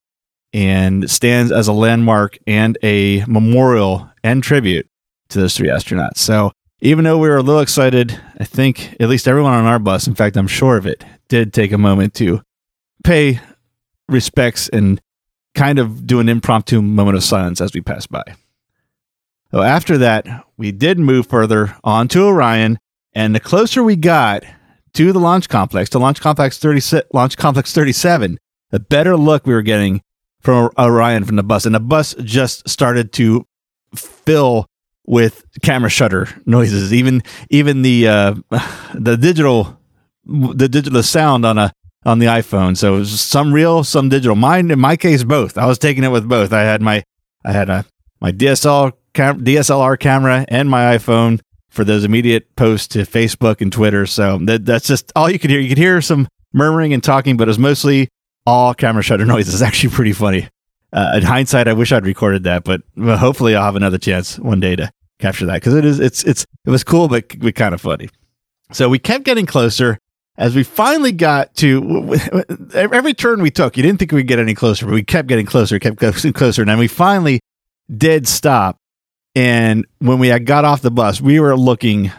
and 0.56 1.12
stands 1.12 1.52
as 1.52 1.68
a 1.68 1.74
landmark 1.74 2.38
and 2.48 2.78
a 2.82 3.26
memorial 3.26 4.10
and 4.24 4.42
tribute 4.42 4.88
to 5.28 5.38
those 5.38 5.58
three 5.58 5.68
astronauts. 5.68 6.20
So 6.20 6.54
even 6.80 7.04
though 7.04 7.18
we 7.18 7.28
were 7.28 7.36
a 7.36 7.44
little 7.44 7.60
excited, 7.60 8.18
I 8.40 8.46
think 8.46 8.96
at 9.02 9.10
least 9.10 9.28
everyone 9.28 9.52
on 9.52 9.66
our 9.66 9.80
bus, 9.80 10.08
in 10.08 10.16
fact, 10.16 10.38
I'm 10.38 10.48
sure 10.48 10.78
of 10.78 10.88
it, 10.88 11.04
did 11.28 11.52
take 11.52 11.74
a 11.74 11.78
moment 11.78 12.14
to 12.16 12.42
pay 13.04 13.42
respects 14.08 14.70
and 14.70 15.02
kind 15.56 15.78
of 15.78 16.08
do 16.08 16.22
an 16.22 16.30
impromptu 16.30 16.82
moment 16.82 17.18
of 17.18 17.24
silence 17.24 17.60
as 17.60 17.74
we 17.74 17.82
passed 17.82 18.10
by. 18.10 18.24
So 19.52 19.62
after 19.62 19.98
that, 19.98 20.26
we 20.56 20.72
did 20.72 21.00
move 21.00 21.28
further 21.28 21.76
on 21.84 22.08
to 22.10 22.24
Orion, 22.24 22.80
and 23.14 23.36
the 23.36 23.42
closer 23.42 23.84
we 23.84 23.98
got 23.98 24.46
to 24.94 25.12
the 25.12 25.20
launch 25.20 25.50
complex, 25.50 25.90
to 25.90 26.00
Launch 26.00 26.22
Complex 26.22 26.58
30, 26.60 27.02
Launch 27.14 27.36
Complex 27.36 27.74
37, 27.74 28.38
the 28.70 28.80
better 28.80 29.18
look 29.18 29.46
we 29.46 29.54
were 29.54 29.62
getting 29.62 30.02
from 30.46 30.70
Orion 30.78 31.26
from 31.26 31.38
the 31.38 31.44
bus, 31.44 31.66
and 31.66 31.74
the 31.74 31.80
bus 31.80 32.14
just 32.22 32.70
started 32.70 33.12
to 33.14 33.48
fill 33.96 34.68
with 35.08 35.44
camera 35.64 35.90
shutter 35.90 36.28
noises. 36.46 36.94
Even 36.94 37.24
even 37.50 37.82
the 37.82 38.08
uh, 38.08 38.36
the 38.94 39.18
digital 39.18 39.80
the 40.24 40.70
digital 40.70 41.02
sound 41.02 41.46
on 41.46 41.58
a 41.58 41.74
on 42.06 42.20
the 42.20 42.28
iPhone. 42.28 42.78
So 42.78 43.04
some 43.04 43.52
real, 43.52 43.84
some 43.84 44.08
digital. 44.08 44.36
Mine 44.36 44.70
in 44.70 44.80
my 44.80 44.96
case, 44.96 45.24
both. 45.24 45.58
I 45.58 45.66
was 45.66 45.80
taking 45.80 46.04
it 46.04 46.12
with 46.12 46.30
both. 46.30 46.54
I 46.54 46.62
had 46.62 46.80
my 46.82 47.04
I 47.44 47.52
had 47.52 47.70
a 47.70 47.84
my 48.22 48.32
DSL 48.32 48.94
cam- 49.14 49.44
DSLR 49.44 50.00
camera 50.00 50.46
and 50.48 50.70
my 50.70 50.96
iPhone 50.96 51.40
for 51.70 51.84
those 51.84 52.04
immediate 52.04 52.56
posts 52.56 52.88
to 52.90 53.00
Facebook 53.00 53.62
and 53.62 53.74
Twitter. 53.74 54.06
So 54.06 54.38
that, 54.44 54.64
that's 54.64 54.88
just 54.88 55.12
all 55.16 55.30
you 55.30 55.40
could 55.40 55.50
hear. 55.50 55.60
You 55.60 55.70
could 55.70 55.80
hear 55.80 56.02
some 56.02 56.28
murmuring 56.54 56.94
and 56.94 57.04
talking, 57.04 57.36
but 57.36 57.48
it 57.48 57.50
was 57.50 57.60
mostly 57.60 58.10
all 58.46 58.74
camera 58.74 59.04
shutter 59.04 59.26
noise. 59.34 59.48
is 59.48 59.62
actually 59.62 59.92
pretty 59.92 60.14
funny. 60.14 60.48
Uh, 60.94 61.14
in 61.18 61.24
hindsight, 61.24 61.68
I 61.68 61.74
wish 61.74 61.92
I'd 61.92 62.06
recorded 62.06 62.44
that, 62.44 62.64
but 62.64 62.82
hopefully 62.98 63.56
I'll 63.56 63.66
have 63.66 63.76
another 63.76 63.98
chance 63.98 64.40
one 64.40 64.60
day 64.60 64.76
to 64.78 64.92
capture 65.20 65.46
that 65.46 65.56
because 65.56 65.74
it 65.74 65.86
is 65.86 66.00
it's 66.00 66.24
it's 66.24 66.46
it 66.66 66.70
was 66.70 66.84
cool, 66.84 67.08
but, 67.08 67.38
but 67.40 67.56
kind 67.56 67.74
of 67.74 67.82
funny. 67.82 68.10
So 68.72 68.88
we 68.90 69.00
kept 69.00 69.26
getting 69.26 69.46
closer 69.46 69.98
as 70.38 70.56
we 70.56 70.64
finally 70.64 71.12
got 71.12 71.54
to 71.56 72.18
every 72.74 73.14
turn 73.14 73.42
we 73.42 73.52
took. 73.52 73.78
You 73.78 73.84
didn't 73.84 74.00
think 74.00 74.12
we'd 74.12 74.28
get 74.28 74.40
any 74.40 74.54
closer, 74.54 74.86
but 74.86 74.94
we 74.94 75.04
kept 75.04 75.28
getting 75.28 75.46
closer, 75.46 75.80
kept 75.80 76.00
getting 76.00 76.34
closer, 76.34 76.62
and 76.62 76.70
then 76.70 76.78
we 76.78 76.88
finally 76.88 77.42
did 77.96 78.28
stop. 78.28 78.80
And 79.36 79.86
when 80.00 80.20
we 80.20 80.38
got 80.40 80.64
off 80.64 80.82
the 80.82 80.92
bus, 80.92 81.20
we 81.20 81.42
were 81.42 81.58
looking 81.58 82.12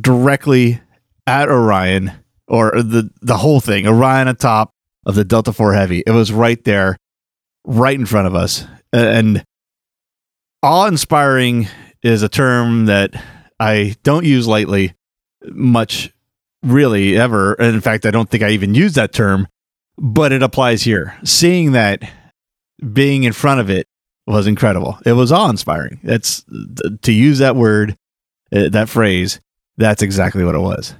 directly 0.00 0.80
at 1.26 1.48
Orion 1.48 2.12
or 2.48 2.82
the 2.82 3.10
the 3.22 3.36
whole 3.36 3.60
thing, 3.60 3.86
Orion 3.86 4.26
atop 4.28 4.72
of 5.08 5.14
the 5.14 5.24
Delta 5.24 5.52
4 5.52 5.72
Heavy. 5.72 6.02
It 6.06 6.10
was 6.10 6.30
right 6.30 6.62
there, 6.64 6.98
right 7.64 7.98
in 7.98 8.06
front 8.06 8.26
of 8.26 8.34
us. 8.34 8.66
And 8.92 9.42
awe 10.62 10.86
inspiring 10.86 11.66
is 12.02 12.22
a 12.22 12.28
term 12.28 12.86
that 12.86 13.14
I 13.58 13.96
don't 14.04 14.26
use 14.26 14.46
lightly 14.46 14.94
much, 15.46 16.12
really, 16.62 17.16
ever. 17.16 17.54
And 17.54 17.74
in 17.74 17.80
fact, 17.80 18.04
I 18.06 18.10
don't 18.10 18.30
think 18.30 18.42
I 18.42 18.50
even 18.50 18.74
use 18.74 18.92
that 18.94 19.12
term, 19.12 19.48
but 19.96 20.30
it 20.30 20.42
applies 20.42 20.82
here. 20.82 21.18
Seeing 21.24 21.72
that, 21.72 22.02
being 22.92 23.24
in 23.24 23.32
front 23.32 23.60
of 23.60 23.70
it 23.70 23.88
was 24.26 24.46
incredible. 24.46 24.98
It 25.06 25.12
was 25.12 25.32
awe 25.32 25.48
inspiring. 25.48 26.00
That's 26.04 26.44
to 27.02 27.12
use 27.12 27.38
that 27.38 27.56
word, 27.56 27.96
uh, 28.54 28.68
that 28.68 28.90
phrase, 28.90 29.40
that's 29.78 30.02
exactly 30.02 30.44
what 30.44 30.54
it 30.54 30.60
was. 30.60 30.94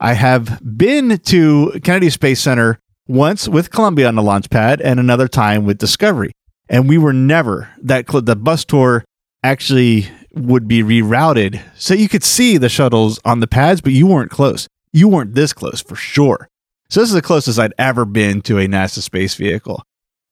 I 0.00 0.14
have 0.14 0.60
been 0.62 1.18
to 1.18 1.80
Kennedy 1.82 2.10
Space 2.10 2.40
Center 2.40 2.80
once 3.06 3.48
with 3.48 3.70
Columbia 3.70 4.08
on 4.08 4.14
the 4.14 4.22
launch 4.22 4.50
pad 4.50 4.80
and 4.80 4.98
another 4.98 5.28
time 5.28 5.64
with 5.64 5.78
Discovery. 5.78 6.32
And 6.68 6.88
we 6.88 6.98
were 6.98 7.12
never 7.12 7.70
that 7.82 8.10
cl- 8.10 8.22
the 8.22 8.36
bus 8.36 8.64
tour 8.64 9.04
actually 9.42 10.08
would 10.34 10.68
be 10.68 10.82
rerouted 10.82 11.62
so 11.76 11.94
you 11.94 12.08
could 12.08 12.24
see 12.24 12.58
the 12.58 12.68
shuttles 12.68 13.20
on 13.24 13.40
the 13.40 13.46
pads, 13.46 13.80
but 13.80 13.92
you 13.92 14.06
weren't 14.06 14.30
close. 14.30 14.66
You 14.92 15.08
weren't 15.08 15.34
this 15.34 15.52
close 15.52 15.80
for 15.80 15.96
sure. 15.96 16.48
So 16.88 17.00
this 17.00 17.08
is 17.08 17.14
the 17.14 17.22
closest 17.22 17.58
I'd 17.58 17.74
ever 17.78 18.04
been 18.04 18.42
to 18.42 18.58
a 18.58 18.66
NASA 18.66 19.00
space 19.00 19.34
vehicle. 19.34 19.82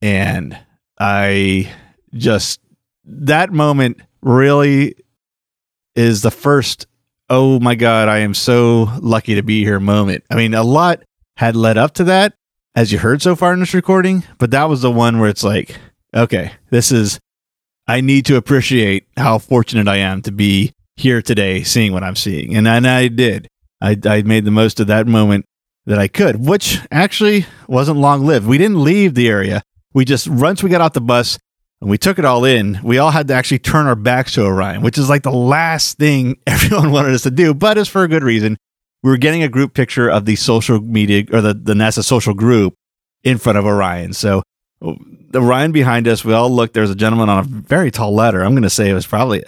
And 0.02 0.58
I 0.98 1.72
just 2.14 2.60
that 3.04 3.52
moment 3.52 4.00
really 4.22 4.94
is 5.94 6.22
the 6.22 6.30
first 6.30 6.86
oh 7.30 7.58
my 7.58 7.74
god, 7.74 8.08
I 8.08 8.18
am 8.18 8.34
so 8.34 8.88
lucky 9.00 9.36
to 9.36 9.42
be 9.42 9.64
here 9.64 9.80
moment. 9.80 10.24
I 10.30 10.34
mean, 10.34 10.52
a 10.52 10.62
lot 10.62 11.02
had 11.36 11.56
led 11.56 11.78
up 11.78 11.94
to 11.94 12.04
that 12.04 12.34
as 12.74 12.92
you 12.92 12.98
heard 12.98 13.22
so 13.22 13.36
far 13.36 13.52
in 13.52 13.60
this 13.60 13.74
recording, 13.74 14.24
but 14.38 14.50
that 14.50 14.68
was 14.68 14.82
the 14.82 14.90
one 14.90 15.20
where 15.20 15.30
it's 15.30 15.44
like, 15.44 15.76
okay, 16.14 16.52
this 16.70 16.90
is 16.90 17.20
I 17.86 18.00
need 18.00 18.26
to 18.26 18.36
appreciate 18.36 19.06
how 19.16 19.38
fortunate 19.38 19.88
I 19.88 19.96
am 19.96 20.22
to 20.22 20.32
be 20.32 20.72
here 20.96 21.20
today 21.22 21.62
seeing 21.62 21.92
what 21.92 22.02
I'm 22.02 22.16
seeing. 22.16 22.56
And, 22.56 22.66
and 22.66 22.86
I 22.86 23.08
did. 23.08 23.48
I, 23.80 23.96
I 24.06 24.22
made 24.22 24.44
the 24.44 24.50
most 24.50 24.80
of 24.80 24.86
that 24.86 25.06
moment 25.06 25.44
that 25.86 25.98
I 25.98 26.08
could, 26.08 26.46
which 26.46 26.80
actually 26.90 27.46
wasn't 27.68 27.98
long 27.98 28.24
lived. 28.24 28.46
We 28.46 28.58
didn't 28.58 28.82
leave 28.82 29.14
the 29.14 29.28
area. 29.28 29.62
We 29.92 30.04
just, 30.04 30.28
once 30.28 30.62
we 30.62 30.70
got 30.70 30.80
off 30.80 30.94
the 30.94 31.00
bus 31.00 31.38
and 31.80 31.90
we 31.90 31.98
took 31.98 32.18
it 32.18 32.24
all 32.24 32.44
in, 32.44 32.80
we 32.82 32.98
all 32.98 33.10
had 33.10 33.28
to 33.28 33.34
actually 33.34 33.58
turn 33.58 33.86
our 33.86 33.94
backs 33.94 34.32
to 34.34 34.44
Orion, 34.44 34.80
which 34.80 34.96
is 34.96 35.10
like 35.10 35.22
the 35.22 35.30
last 35.30 35.98
thing 35.98 36.38
everyone 36.46 36.90
wanted 36.90 37.12
us 37.12 37.22
to 37.22 37.30
do, 37.30 37.52
but 37.52 37.76
it's 37.76 37.88
for 37.88 38.02
a 38.02 38.08
good 38.08 38.24
reason. 38.24 38.56
We 39.04 39.10
were 39.10 39.18
getting 39.18 39.42
a 39.42 39.50
group 39.50 39.74
picture 39.74 40.08
of 40.08 40.24
the 40.24 40.34
social 40.34 40.80
media 40.80 41.24
or 41.30 41.42
the, 41.42 41.52
the 41.52 41.74
NASA 41.74 42.02
social 42.02 42.32
group 42.32 42.74
in 43.22 43.36
front 43.36 43.58
of 43.58 43.66
Orion. 43.66 44.14
So 44.14 44.42
the 44.80 45.42
Orion 45.42 45.72
behind 45.72 46.08
us, 46.08 46.24
we 46.24 46.32
all 46.32 46.48
looked. 46.48 46.72
There's 46.72 46.88
a 46.88 46.94
gentleman 46.94 47.28
on 47.28 47.38
a 47.40 47.42
very 47.42 47.90
tall 47.90 48.14
ladder. 48.14 48.42
I'm 48.42 48.52
going 48.52 48.62
to 48.62 48.70
say 48.70 48.88
it 48.88 48.94
was 48.94 49.06
probably 49.06 49.44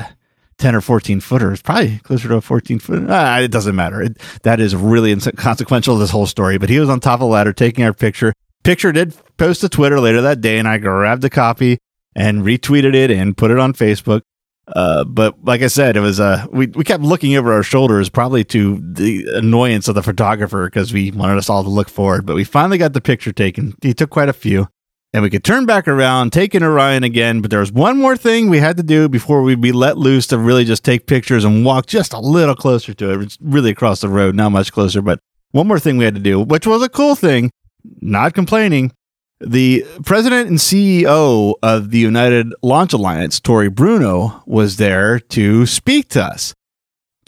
10 0.59 0.75
or 0.75 0.83
14 0.83 1.21
footer. 1.21 1.55
It's 1.55 1.63
probably 1.63 2.01
closer 2.01 2.29
to 2.29 2.37
a 2.37 2.43
14 2.43 2.79
foot. 2.79 3.07
Ah, 3.09 3.39
it 3.39 3.51
doesn't 3.51 3.75
matter. 3.75 4.03
It, 4.03 4.19
that 4.43 4.61
is 4.61 4.77
really 4.77 5.11
inconsequential 5.11 5.97
this 5.97 6.11
whole 6.11 6.27
story. 6.27 6.59
But 6.59 6.69
he 6.69 6.79
was 6.79 6.91
on 6.91 7.01
top 7.01 7.15
of 7.15 7.21
the 7.21 7.27
ladder 7.27 7.55
taking 7.55 7.83
our 7.83 7.95
picture. 7.95 8.35
Picture 8.63 8.93
did 8.93 9.17
post 9.39 9.63
to 9.63 9.71
Twitter 9.71 9.99
later 9.99 10.21
that 10.21 10.43
day, 10.43 10.59
and 10.59 10.69
I 10.69 10.77
grabbed 10.77 11.25
a 11.25 11.31
copy 11.31 11.79
and 12.15 12.43
retweeted 12.43 12.95
it 12.95 13.11
and 13.11 13.35
put 13.35 13.51
it 13.51 13.59
on 13.59 13.73
Facebook. 13.73 14.21
Uh, 14.69 15.05
but 15.05 15.45
like 15.45 15.63
I 15.63 15.69
said, 15.69 15.97
it 15.97 16.01
was 16.01 16.19
uh, 16.19 16.45
we 16.51 16.67
we 16.67 16.83
kept 16.83 17.03
looking 17.03 17.37
over 17.37 17.53
our 17.53 17.63
shoulders, 17.63 18.09
probably 18.09 18.43
to 18.45 18.81
the 18.83 19.25
annoyance 19.35 19.87
of 19.87 19.95
the 19.95 20.03
photographer 20.03 20.65
because 20.67 20.93
we 20.93 21.13
wanted 21.13 21.39
us 21.39 21.49
all 21.49 21.63
to 21.63 21.71
look 21.71 21.89
forward. 21.89 22.27
But 22.27 22.35
we 22.35 22.45
finally 22.45 22.79
got 22.79 22.93
the 22.93 23.01
picture 23.01 23.33
taken. 23.33 23.75
He 23.81 23.95
took 23.95 24.11
quite 24.11 24.29
a 24.29 24.33
few, 24.33 24.67
and 25.13 25.23
we 25.23 25.31
could 25.31 25.45
turn 25.45 25.67
back 25.67 25.87
around, 25.87 26.33
take 26.33 26.53
in 26.53 26.65
Orion 26.65 27.05
again. 27.05 27.43
But 27.43 27.53
there 27.53 27.61
was 27.61 27.71
one 27.71 27.97
more 27.97 28.17
thing 28.17 28.51
we 28.51 28.59
had 28.59 28.77
to 28.79 28.83
do 28.83 29.09
before 29.09 29.43
we'd 29.43 29.61
be 29.61 29.71
let 29.71 29.99
loose 29.99 30.27
to 30.29 30.39
really 30.39 30.65
just 30.65 30.85
take 30.85 31.07
pictures 31.07 31.45
and 31.45 31.65
walk 31.65 31.87
just 31.87 32.13
a 32.13 32.19
little 32.19 32.57
closer 32.57 32.93
to 32.95 33.13
it. 33.13 33.23
It's 33.23 33.39
really 33.41 33.71
across 33.71 34.01
the 34.01 34.09
road, 34.09 34.35
not 34.35 34.51
much 34.51 34.73
closer, 34.73 35.01
but 35.01 35.21
one 35.53 35.69
more 35.69 35.79
thing 35.79 35.97
we 35.97 36.05
had 36.05 36.17
to 36.17 36.21
do, 36.21 36.41
which 36.41 36.67
was 36.67 36.83
a 36.83 36.89
cool 36.89 37.15
thing. 37.15 37.53
Not 38.01 38.35
complaining. 38.35 38.93
The 39.41 39.85
president 40.05 40.49
and 40.49 40.59
CEO 40.59 41.55
of 41.63 41.91
the 41.91 41.99
United 41.99 42.55
Launch 42.63 42.95
Alliance, 42.95 43.39
Tory 43.39 43.69
Bruno, 43.69 44.43
was 44.47 44.77
there 44.77 45.21
to 45.21 45.67
speak 45.67 46.09
to 46.11 46.23
us. 46.25 46.55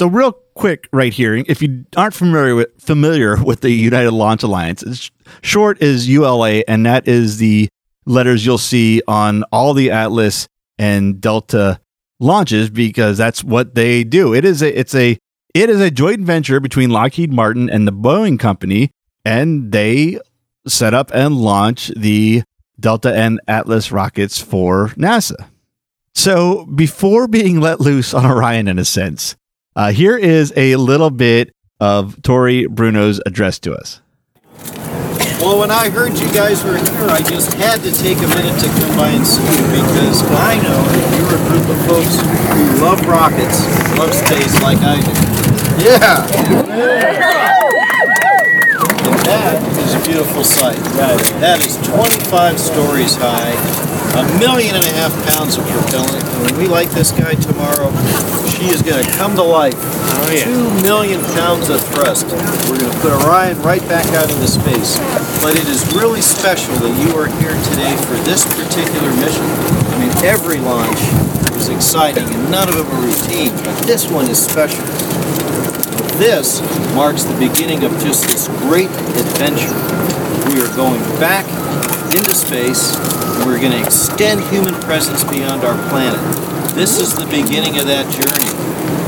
So, 0.00 0.06
real 0.06 0.32
quick, 0.54 0.88
right 0.92 1.12
here, 1.12 1.34
if 1.34 1.60
you 1.60 1.84
aren't 1.96 2.14
familiar 2.14 2.54
with 2.54 2.68
familiar 2.80 3.42
with 3.42 3.60
the 3.60 3.70
United 3.70 4.12
Launch 4.12 4.42
Alliance, 4.42 4.82
it's 4.82 5.10
short 5.42 5.82
is 5.82 6.08
ULA, 6.08 6.62
and 6.66 6.86
that 6.86 7.06
is 7.06 7.36
the 7.36 7.68
letters 8.06 8.46
you'll 8.46 8.58
see 8.58 9.02
on 9.06 9.44
all 9.52 9.74
the 9.74 9.90
Atlas 9.90 10.48
and 10.78 11.20
Delta 11.20 11.78
launches 12.20 12.70
because 12.70 13.18
that's 13.18 13.44
what 13.44 13.74
they 13.74 14.02
do. 14.02 14.34
It 14.34 14.44
is 14.44 14.62
a 14.62 14.78
it's 14.78 14.94
a 14.94 15.18
it 15.54 15.68
is 15.68 15.80
a 15.80 15.90
joint 15.90 16.20
venture 16.20 16.60
between 16.60 16.90
Lockheed 16.90 17.32
Martin 17.32 17.68
and 17.68 17.86
the 17.86 17.92
Boeing 17.92 18.38
company, 18.38 18.90
and 19.24 19.72
they 19.72 20.18
set 20.68 20.94
up 20.94 21.10
and 21.14 21.36
launch 21.36 21.88
the 21.96 22.42
Delta 22.78 23.12
and 23.14 23.40
Atlas 23.48 23.90
rockets 23.90 24.40
for 24.40 24.88
NASA. 24.90 25.48
So, 26.14 26.66
before 26.66 27.28
being 27.28 27.60
let 27.60 27.80
loose 27.80 28.14
on 28.14 28.26
Orion, 28.26 28.68
in 28.68 28.78
a 28.78 28.84
sense, 28.84 29.36
uh, 29.76 29.92
here 29.92 30.16
is 30.16 30.52
a 30.56 30.76
little 30.76 31.10
bit 31.10 31.54
of 31.80 32.20
Tory 32.22 32.66
Bruno's 32.66 33.20
address 33.24 33.58
to 33.60 33.74
us. 33.74 34.00
Well, 35.40 35.60
when 35.60 35.70
I 35.70 35.88
heard 35.88 36.18
you 36.18 36.26
guys 36.34 36.64
were 36.64 36.76
here, 36.76 37.06
I 37.08 37.22
just 37.22 37.54
had 37.54 37.80
to 37.82 37.92
take 37.94 38.18
a 38.18 38.26
minute 38.26 38.58
to 38.58 38.66
come 38.66 38.96
by 38.96 39.08
and 39.10 39.24
see 39.24 39.40
you 39.40 39.62
because 39.70 40.22
I 40.34 40.58
know 40.58 40.82
you're 41.14 41.38
a 41.38 41.42
group 41.46 41.68
of 41.70 41.78
folks 41.86 42.18
who 42.52 42.82
love 42.82 43.00
rockets, 43.06 43.62
love 43.96 44.12
space 44.12 44.60
like 44.62 44.78
I 44.82 44.98
do. 44.98 45.12
Yeah! 45.84 46.26
And 48.98 49.14
that 49.30 49.54
is 49.54 49.57
a 49.98 50.04
beautiful 50.04 50.44
sight. 50.44 50.78
That 51.42 51.64
is 51.64 51.76
25 51.88 52.58
stories 52.58 53.16
high, 53.16 53.54
a 54.18 54.24
million 54.38 54.74
and 54.76 54.84
a 54.84 54.94
half 54.94 55.12
pounds 55.34 55.58
of 55.58 55.64
propellant. 55.66 56.22
And 56.22 56.38
when 56.46 56.56
we 56.58 56.66
light 56.68 56.88
this 56.90 57.10
guy 57.10 57.34
tomorrow, 57.34 57.90
she 58.46 58.70
is 58.70 58.82
going 58.82 59.02
to 59.02 59.10
come 59.16 59.34
to 59.36 59.42
life. 59.42 59.74
Oh, 59.76 60.30
yeah. 60.30 60.44
Two 60.44 60.66
million 60.82 61.22
pounds 61.38 61.70
of 61.70 61.82
thrust. 61.94 62.26
We're 62.68 62.78
going 62.78 62.92
to 62.92 63.00
put 63.00 63.12
Orion 63.24 63.60
right 63.62 63.82
back 63.88 64.06
out 64.14 64.30
into 64.30 64.48
space. 64.48 64.98
But 65.40 65.56
it 65.56 65.66
is 65.66 65.82
really 65.94 66.22
special 66.22 66.74
that 66.82 66.94
you 66.98 67.14
are 67.18 67.30
here 67.40 67.54
today 67.70 67.94
for 68.06 68.18
this 68.26 68.44
particular 68.44 69.10
mission. 69.18 69.46
I 69.46 69.96
mean, 69.98 70.12
every 70.26 70.58
launch 70.58 70.98
is 71.56 71.68
exciting 71.68 72.26
and 72.28 72.50
none 72.50 72.68
of 72.68 72.76
them 72.76 72.86
are 72.86 73.02
routine, 73.02 73.54
but 73.64 73.74
this 73.86 74.10
one 74.10 74.26
is 74.28 74.38
special. 74.38 74.84
This 76.18 76.60
marks 76.96 77.22
the 77.22 77.38
beginning 77.38 77.84
of 77.84 77.92
just 78.02 78.26
this 78.26 78.48
great 78.66 78.90
adventure. 78.90 79.70
We 80.50 80.58
are 80.58 80.66
going 80.74 80.98
back 81.22 81.46
into 82.12 82.34
space. 82.34 82.96
and 83.38 83.46
We're 83.46 83.60
going 83.60 83.70
to 83.70 83.80
extend 83.80 84.42
human 84.50 84.74
presence 84.82 85.22
beyond 85.22 85.62
our 85.62 85.78
planet. 85.90 86.18
This 86.74 86.98
is 86.98 87.14
the 87.14 87.26
beginning 87.26 87.78
of 87.78 87.86
that 87.86 88.10
journey. 88.10 88.50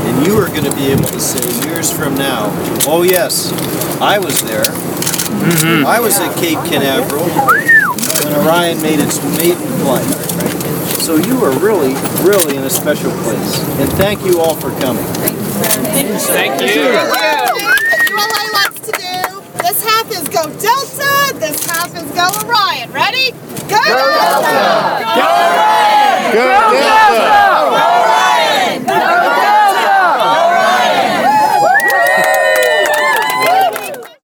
And 0.07 0.25
you 0.25 0.39
are 0.39 0.47
going 0.47 0.63
to 0.63 0.75
be 0.75 0.87
able 0.87 1.03
to 1.03 1.19
say 1.19 1.43
years 1.67 1.91
from 1.91 2.15
now, 2.15 2.47
oh 2.87 3.03
yes, 3.03 3.51
I 3.99 4.17
was 4.17 4.41
there. 4.43 4.63
Mm-hmm. 4.63 5.85
I 5.85 5.99
was 5.99 6.17
at 6.17 6.33
Cape 6.37 6.63
Canaveral 6.71 7.27
when 7.27 8.33
Orion 8.39 8.81
made 8.81 8.99
its 8.99 9.19
maiden 9.35 9.67
flight. 9.83 10.07
So 11.03 11.17
you 11.17 11.43
are 11.43 11.51
really, 11.59 11.91
really 12.23 12.55
in 12.55 12.63
a 12.63 12.69
special 12.69 13.11
place. 13.27 13.59
And 13.79 13.91
thank 13.99 14.23
you 14.25 14.39
all 14.39 14.55
for 14.55 14.71
coming. 14.79 15.03
Thank 16.03 16.61
you. 16.61 16.81
ULA 18.11 18.43
likes 18.53 18.79
to 18.81 18.91
do. 18.91 19.41
This 19.61 19.83
half 19.85 20.09
is 20.09 20.27
go 20.29 20.49
Delta, 20.59 21.33
this 21.39 21.63
half 21.65 21.95
is 21.95 22.09
go 22.11 22.27
Orion. 22.47 22.91
Ready? 22.91 23.31
Go, 23.31 23.77
Delta! 23.85 24.49
Go 25.15 25.21
Orion! 25.21 26.33
Go 26.33 26.43
Delta! 26.73 27.41
Orion! 27.77 28.85
Go 28.85 29.01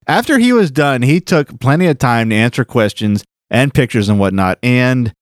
After 0.08 0.38
he 0.38 0.52
was 0.52 0.72
done, 0.72 1.02
he 1.02 1.20
took 1.20 1.60
plenty 1.60 1.86
of 1.86 1.98
time 1.98 2.30
to 2.30 2.34
answer 2.34 2.64
questions 2.64 3.22
and 3.50 3.72
pictures 3.72 4.08
and 4.08 4.18
whatnot. 4.18 4.58
And 4.64 5.12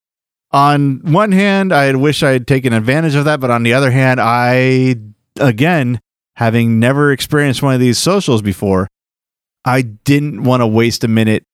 on 0.53 1.01
one 1.13 1.33
hand, 1.33 1.75
I 1.75 1.93
wish 1.95 2.23
I 2.23 2.31
had 2.31 2.47
taken 2.47 2.73
advantage 2.73 3.15
of 3.15 3.27
that, 3.27 3.41
but 3.41 3.51
on 3.51 3.63
the 3.63 3.75
other 3.75 3.91
hand, 3.91 4.21
I 4.23 4.97
again, 5.39 6.01
having 6.37 6.79
never 6.79 7.13
experienced 7.13 7.63
one 7.63 7.75
of 7.75 7.81
these 7.81 7.99
socials 7.99 8.43
before, 8.43 8.89
I 9.65 9.83
didn't 9.83 10.45
want 10.45 10.61
to 10.61 10.67
waste 10.67 11.03
a 11.03 11.09
minute 11.09 11.45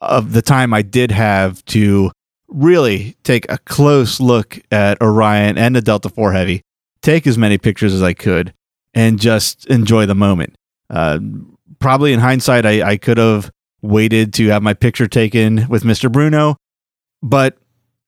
of 0.00 0.32
the 0.32 0.42
time 0.42 0.72
I 0.72 0.82
did 0.82 1.10
have 1.10 1.64
to 1.66 2.12
really 2.48 3.16
take 3.22 3.50
a 3.50 3.58
close 3.58 4.20
look 4.20 4.60
at 4.70 5.00
Orion 5.00 5.58
and 5.58 5.74
the 5.74 5.80
Delta 5.80 6.08
4 6.08 6.32
Heavy, 6.32 6.62
take 7.02 7.26
as 7.26 7.38
many 7.38 7.58
pictures 7.58 7.94
as 7.94 8.02
I 8.02 8.14
could, 8.14 8.52
and 8.94 9.20
just 9.20 9.66
enjoy 9.66 10.06
the 10.06 10.14
moment. 10.14 10.54
Uh, 10.88 11.18
probably 11.78 12.12
in 12.12 12.20
hindsight, 12.20 12.66
I, 12.66 12.82
I 12.82 12.96
could 12.96 13.18
have 13.18 13.50
waited 13.82 14.34
to 14.34 14.48
have 14.48 14.62
my 14.62 14.74
picture 14.74 15.06
taken 15.06 15.68
with 15.68 15.82
Mr. 15.82 16.10
Bruno, 16.10 16.56
but 17.22 17.56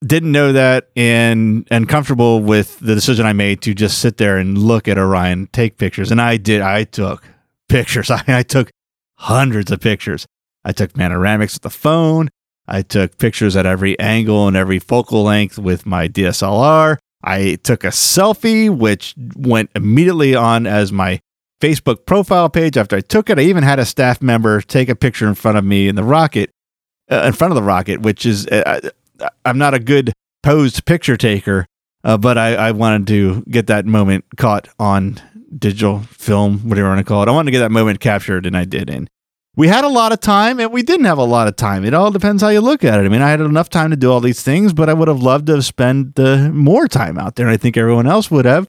didn't 0.05 0.33
know 0.33 0.53
that 0.53 0.89
and 0.97 1.67
and 1.71 1.89
comfortable 1.89 2.41
with 2.41 2.79
the 2.81 2.95
decision 2.95 3.27
I 3.27 3.33
made 3.33 3.63
to 3.63 3.75
just 3.75 3.99
sit 3.99 4.17
there 4.17 4.39
and 4.39 4.59
look 4.59 4.89
at 4.89 4.99
Orion, 4.99 5.49
take 5.53 5.79
pictures, 5.79 6.11
and 6.11 6.21
I 6.21 6.37
did. 6.37 6.61
I 6.61 6.85
took 6.85 7.23
pictures. 7.69 8.11
I, 8.11 8.23
I 8.29 8.43
took 8.43 8.71
hundreds 9.17 9.71
of 9.71 9.81
pictures. 9.81 10.27
I 10.65 10.73
took 10.73 10.93
panoramics 10.93 11.55
with 11.55 11.63
the 11.63 11.71
phone. 11.71 12.29
I 12.67 12.83
took 12.83 13.19
pictures 13.19 13.57
at 13.57 13.67
every 13.67 13.99
angle 13.99 14.47
and 14.47 14.57
every 14.57 14.79
focal 14.79 15.25
length 15.25 15.59
with 15.59 15.85
my 15.87 16.09
DSLR. 16.09 16.99
I 17.25 17.57
took 17.63 17.85
a 17.85 17.89
selfie, 17.89 18.71
which 18.71 19.15
went 19.37 19.71
immediately 19.75 20.35
on 20.35 20.67
as 20.67 20.93
my 20.93 21.21
Facebook 21.61 22.07
profile 22.07 22.49
page. 22.49 22.77
After 22.77 22.97
I 22.97 23.01
took 23.01 23.31
it, 23.31 23.39
I 23.39 23.43
even 23.43 23.63
had 23.63 23.79
a 23.79 23.85
staff 23.85 24.21
member 24.21 24.61
take 24.61 24.89
a 24.89 24.97
picture 24.97 25.29
in 25.29 25.35
front 25.35 25.59
of 25.59 25.65
me 25.65 25.89
in 25.89 25.95
the 25.95 26.05
rocket, 26.05 26.51
uh, 27.11 27.23
in 27.27 27.33
front 27.33 27.53
of 27.53 27.57
the 27.57 27.63
rocket, 27.63 28.01
which 28.01 28.27
is 28.27 28.47
uh, 28.49 28.91
I'm 29.45 29.59
not 29.59 29.75
a 29.75 29.79
good 29.79 30.13
posed 30.43 30.85
picture 30.85 31.17
taker, 31.17 31.67
uh, 32.05 32.19
but 32.19 32.39
I, 32.39 32.55
I 32.55 32.71
wanted 32.73 33.07
to 33.09 33.43
get 33.51 33.67
that 33.69 33.87
moment 33.87 34.25
caught 34.37 34.69
on 34.79 35.21
digital 35.57 36.01
film, 36.01 36.69
whatever 36.69 36.89
you 36.89 36.95
want 36.95 37.07
to 37.07 37.09
call 37.09 37.23
it. 37.23 37.29
I 37.29 37.33
wanted 37.33 37.47
to 37.47 37.53
get 37.53 37.61
that 37.61 37.71
moment 37.71 38.01
captured, 38.01 38.47
and 38.47 38.57
I 38.57 38.65
did. 38.65 38.91
And 38.91 39.09
we 39.55 39.69
had 39.69 39.85
a 39.85 39.89
lot 39.89 40.13
of 40.13 40.21
time, 40.21 40.61
and 40.61 40.73
we 40.73 40.83
didn't 40.83 41.07
have 41.07 41.19
a 41.19 41.25
lot 41.25 41.47
of 41.47 41.57
time. 41.57 41.85
It 41.85 41.95
all 41.95 42.11
depends 42.11 42.43
how 42.43 42.49
you 42.49 42.61
look 42.61 42.85
at 42.85 42.99
it. 42.99 43.05
I 43.05 43.09
mean, 43.09 43.23
I 43.23 43.31
had 43.31 43.41
enough 43.41 43.69
time 43.69 43.91
to 43.91 43.97
do 43.97 44.11
all 44.11 44.21
these 44.21 44.43
things, 44.43 44.73
but 44.73 44.89
I 44.89 44.95
would 44.95 45.09
have 45.09 45.21
loved 45.21 45.47
to 45.47 45.57
have 45.57 45.65
spent 45.65 46.19
uh, 46.19 46.49
more 46.51 46.89
time 46.89 47.19
out 47.19 47.37
there, 47.37 47.47
and 47.47 47.53
I 47.53 47.59
think 47.59 47.77
everyone 47.77 48.07
else 48.07 48.31
would 48.31 48.47
have. 48.47 48.67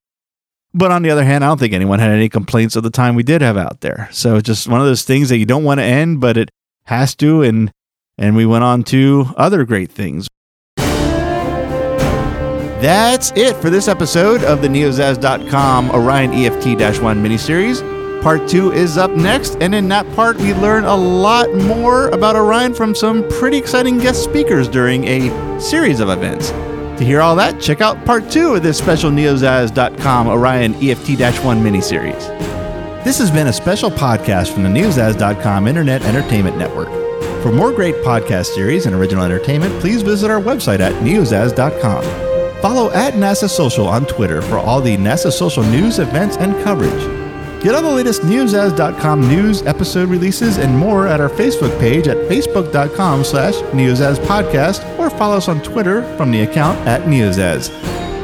But 0.73 0.91
on 0.91 1.03
the 1.03 1.11
other 1.11 1.23
hand, 1.23 1.43
I 1.43 1.47
don't 1.47 1.59
think 1.59 1.73
anyone 1.73 1.99
had 1.99 2.11
any 2.11 2.29
complaints 2.29 2.75
of 2.75 2.83
the 2.83 2.89
time 2.89 3.15
we 3.15 3.23
did 3.23 3.41
have 3.41 3.57
out 3.57 3.81
there. 3.81 4.09
So 4.11 4.37
it's 4.37 4.47
just 4.47 4.67
one 4.67 4.81
of 4.81 4.87
those 4.87 5.03
things 5.03 5.29
that 5.29 5.37
you 5.37 5.45
don't 5.45 5.63
want 5.63 5.79
to 5.79 5.83
end, 5.83 6.19
but 6.19 6.35
it 6.35 6.49
has 6.85 7.15
to. 7.17 7.43
And 7.43 7.71
and 8.17 8.35
we 8.35 8.45
went 8.45 8.63
on 8.63 8.83
to 8.85 9.27
other 9.37 9.65
great 9.65 9.91
things. 9.91 10.27
That's 12.83 13.31
it 13.37 13.55
for 13.55 13.69
this 13.69 13.87
episode 13.87 14.43
of 14.43 14.61
the 14.61 14.67
Neozaz.com 14.67 15.91
Orion 15.91 16.33
EFT 16.33 17.01
1 17.01 17.23
miniseries. 17.23 17.81
Part 18.21 18.49
2 18.49 18.73
is 18.73 18.97
up 18.97 19.11
next, 19.11 19.55
and 19.61 19.73
in 19.73 19.87
that 19.87 20.05
part, 20.17 20.35
we 20.35 20.53
learn 20.53 20.83
a 20.83 20.93
lot 20.93 21.53
more 21.53 22.09
about 22.09 22.35
Orion 22.35 22.73
from 22.73 22.93
some 22.93 23.25
pretty 23.29 23.55
exciting 23.55 23.99
guest 23.99 24.21
speakers 24.21 24.67
during 24.67 25.05
a 25.05 25.61
series 25.61 26.01
of 26.01 26.09
events. 26.09 26.49
To 26.49 27.05
hear 27.05 27.21
all 27.21 27.37
that, 27.37 27.61
check 27.61 27.79
out 27.79 28.03
part 28.03 28.29
2 28.29 28.55
of 28.55 28.63
this 28.63 28.79
special 28.79 29.11
Neozaz.com 29.11 30.27
Orion 30.27 30.75
EFT 30.83 31.11
1 31.41 31.63
miniseries. 31.63 32.27
This 33.05 33.17
has 33.17 33.31
been 33.31 33.47
a 33.47 33.53
special 33.53 33.91
podcast 33.91 34.51
from 34.51 34.63
the 34.63 34.69
Neozaz.com 34.69 35.69
Internet 35.69 36.01
Entertainment 36.01 36.57
Network. 36.57 36.89
For 37.41 37.53
more 37.53 37.71
great 37.71 37.95
podcast 38.03 38.47
series 38.47 38.87
and 38.87 38.93
original 38.93 39.23
entertainment, 39.23 39.79
please 39.79 40.01
visit 40.01 40.29
our 40.29 40.41
website 40.41 40.81
at 40.81 40.91
neozaz.com. 41.01 42.42
Follow 42.63 42.89
at 42.91 43.15
NASA 43.15 43.49
Social 43.49 43.85
on 43.89 44.05
Twitter 44.05 44.41
for 44.41 44.57
all 44.57 44.79
the 44.79 44.95
NASA 44.95 45.33
Social 45.33 45.63
news, 45.63 45.99
events, 45.99 46.37
and 46.37 46.53
coverage. 46.63 47.61
Get 47.61 47.75
all 47.75 47.81
the 47.81 47.91
latest 47.91 48.21
neozaz.com 48.21 49.27
news, 49.27 49.63
episode 49.63 50.07
releases, 50.07 50.59
and 50.59 50.77
more 50.77 51.05
at 51.05 51.19
our 51.19 51.27
Facebook 51.27 51.77
page 51.77 52.07
at 52.07 52.15
facebook.com 52.29 53.25
slash 53.25 53.55
neozazpodcast 53.73 54.97
or 54.97 55.09
follow 55.09 55.35
us 55.35 55.49
on 55.49 55.61
Twitter 55.61 56.03
from 56.15 56.31
the 56.31 56.43
account 56.43 56.79
at 56.87 57.01
neozaz. 57.01 57.67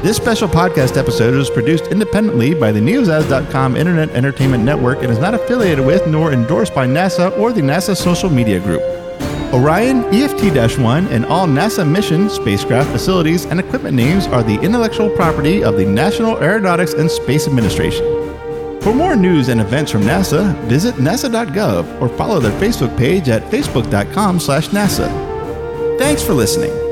This 0.04 0.16
special 0.16 0.48
podcast 0.48 0.96
episode 0.96 1.36
was 1.36 1.50
produced 1.50 1.88
independently 1.88 2.54
by 2.54 2.72
the 2.72 2.80
neozaz.com 2.80 3.76
Internet 3.76 4.12
Entertainment 4.12 4.64
Network 4.64 5.00
and 5.00 5.12
is 5.12 5.20
not 5.20 5.34
affiliated 5.34 5.86
with 5.86 6.08
nor 6.08 6.32
endorsed 6.32 6.74
by 6.74 6.88
NASA 6.88 7.38
or 7.38 7.52
the 7.52 7.60
NASA 7.60 7.94
Social 7.94 8.30
Media 8.30 8.62
Group. 8.62 8.99
Orion, 9.52 10.06
EFT 10.14 10.78
1, 10.78 11.08
and 11.08 11.26
all 11.26 11.48
NASA 11.48 11.90
mission, 11.90 12.30
spacecraft 12.30 12.92
facilities, 12.92 13.46
and 13.46 13.60
equipment 13.60 13.96
names 13.96 14.28
are 14.28 14.44
the 14.44 14.60
intellectual 14.62 15.10
property 15.10 15.64
of 15.64 15.76
the 15.76 15.86
National 15.86 16.38
Aeronautics 16.38 16.94
and 16.94 17.10
Space 17.10 17.48
Administration. 17.48 18.06
For 18.82 18.94
more 18.94 19.16
news 19.16 19.50
and 19.50 19.60
events 19.60 19.92
from 19.92 20.04
NASA, 20.04 20.56
visit 20.66 20.96
nasa.gov 20.96 22.00
or 22.00 22.10
follow 22.10 22.40
their 22.40 22.58
Facebook 22.62 22.96
page 22.96 23.28
at 23.28 23.42
facebook.com/nasa. 23.50 25.98
Thanks 25.98 26.24
for 26.24 26.34
listening. 26.34 26.89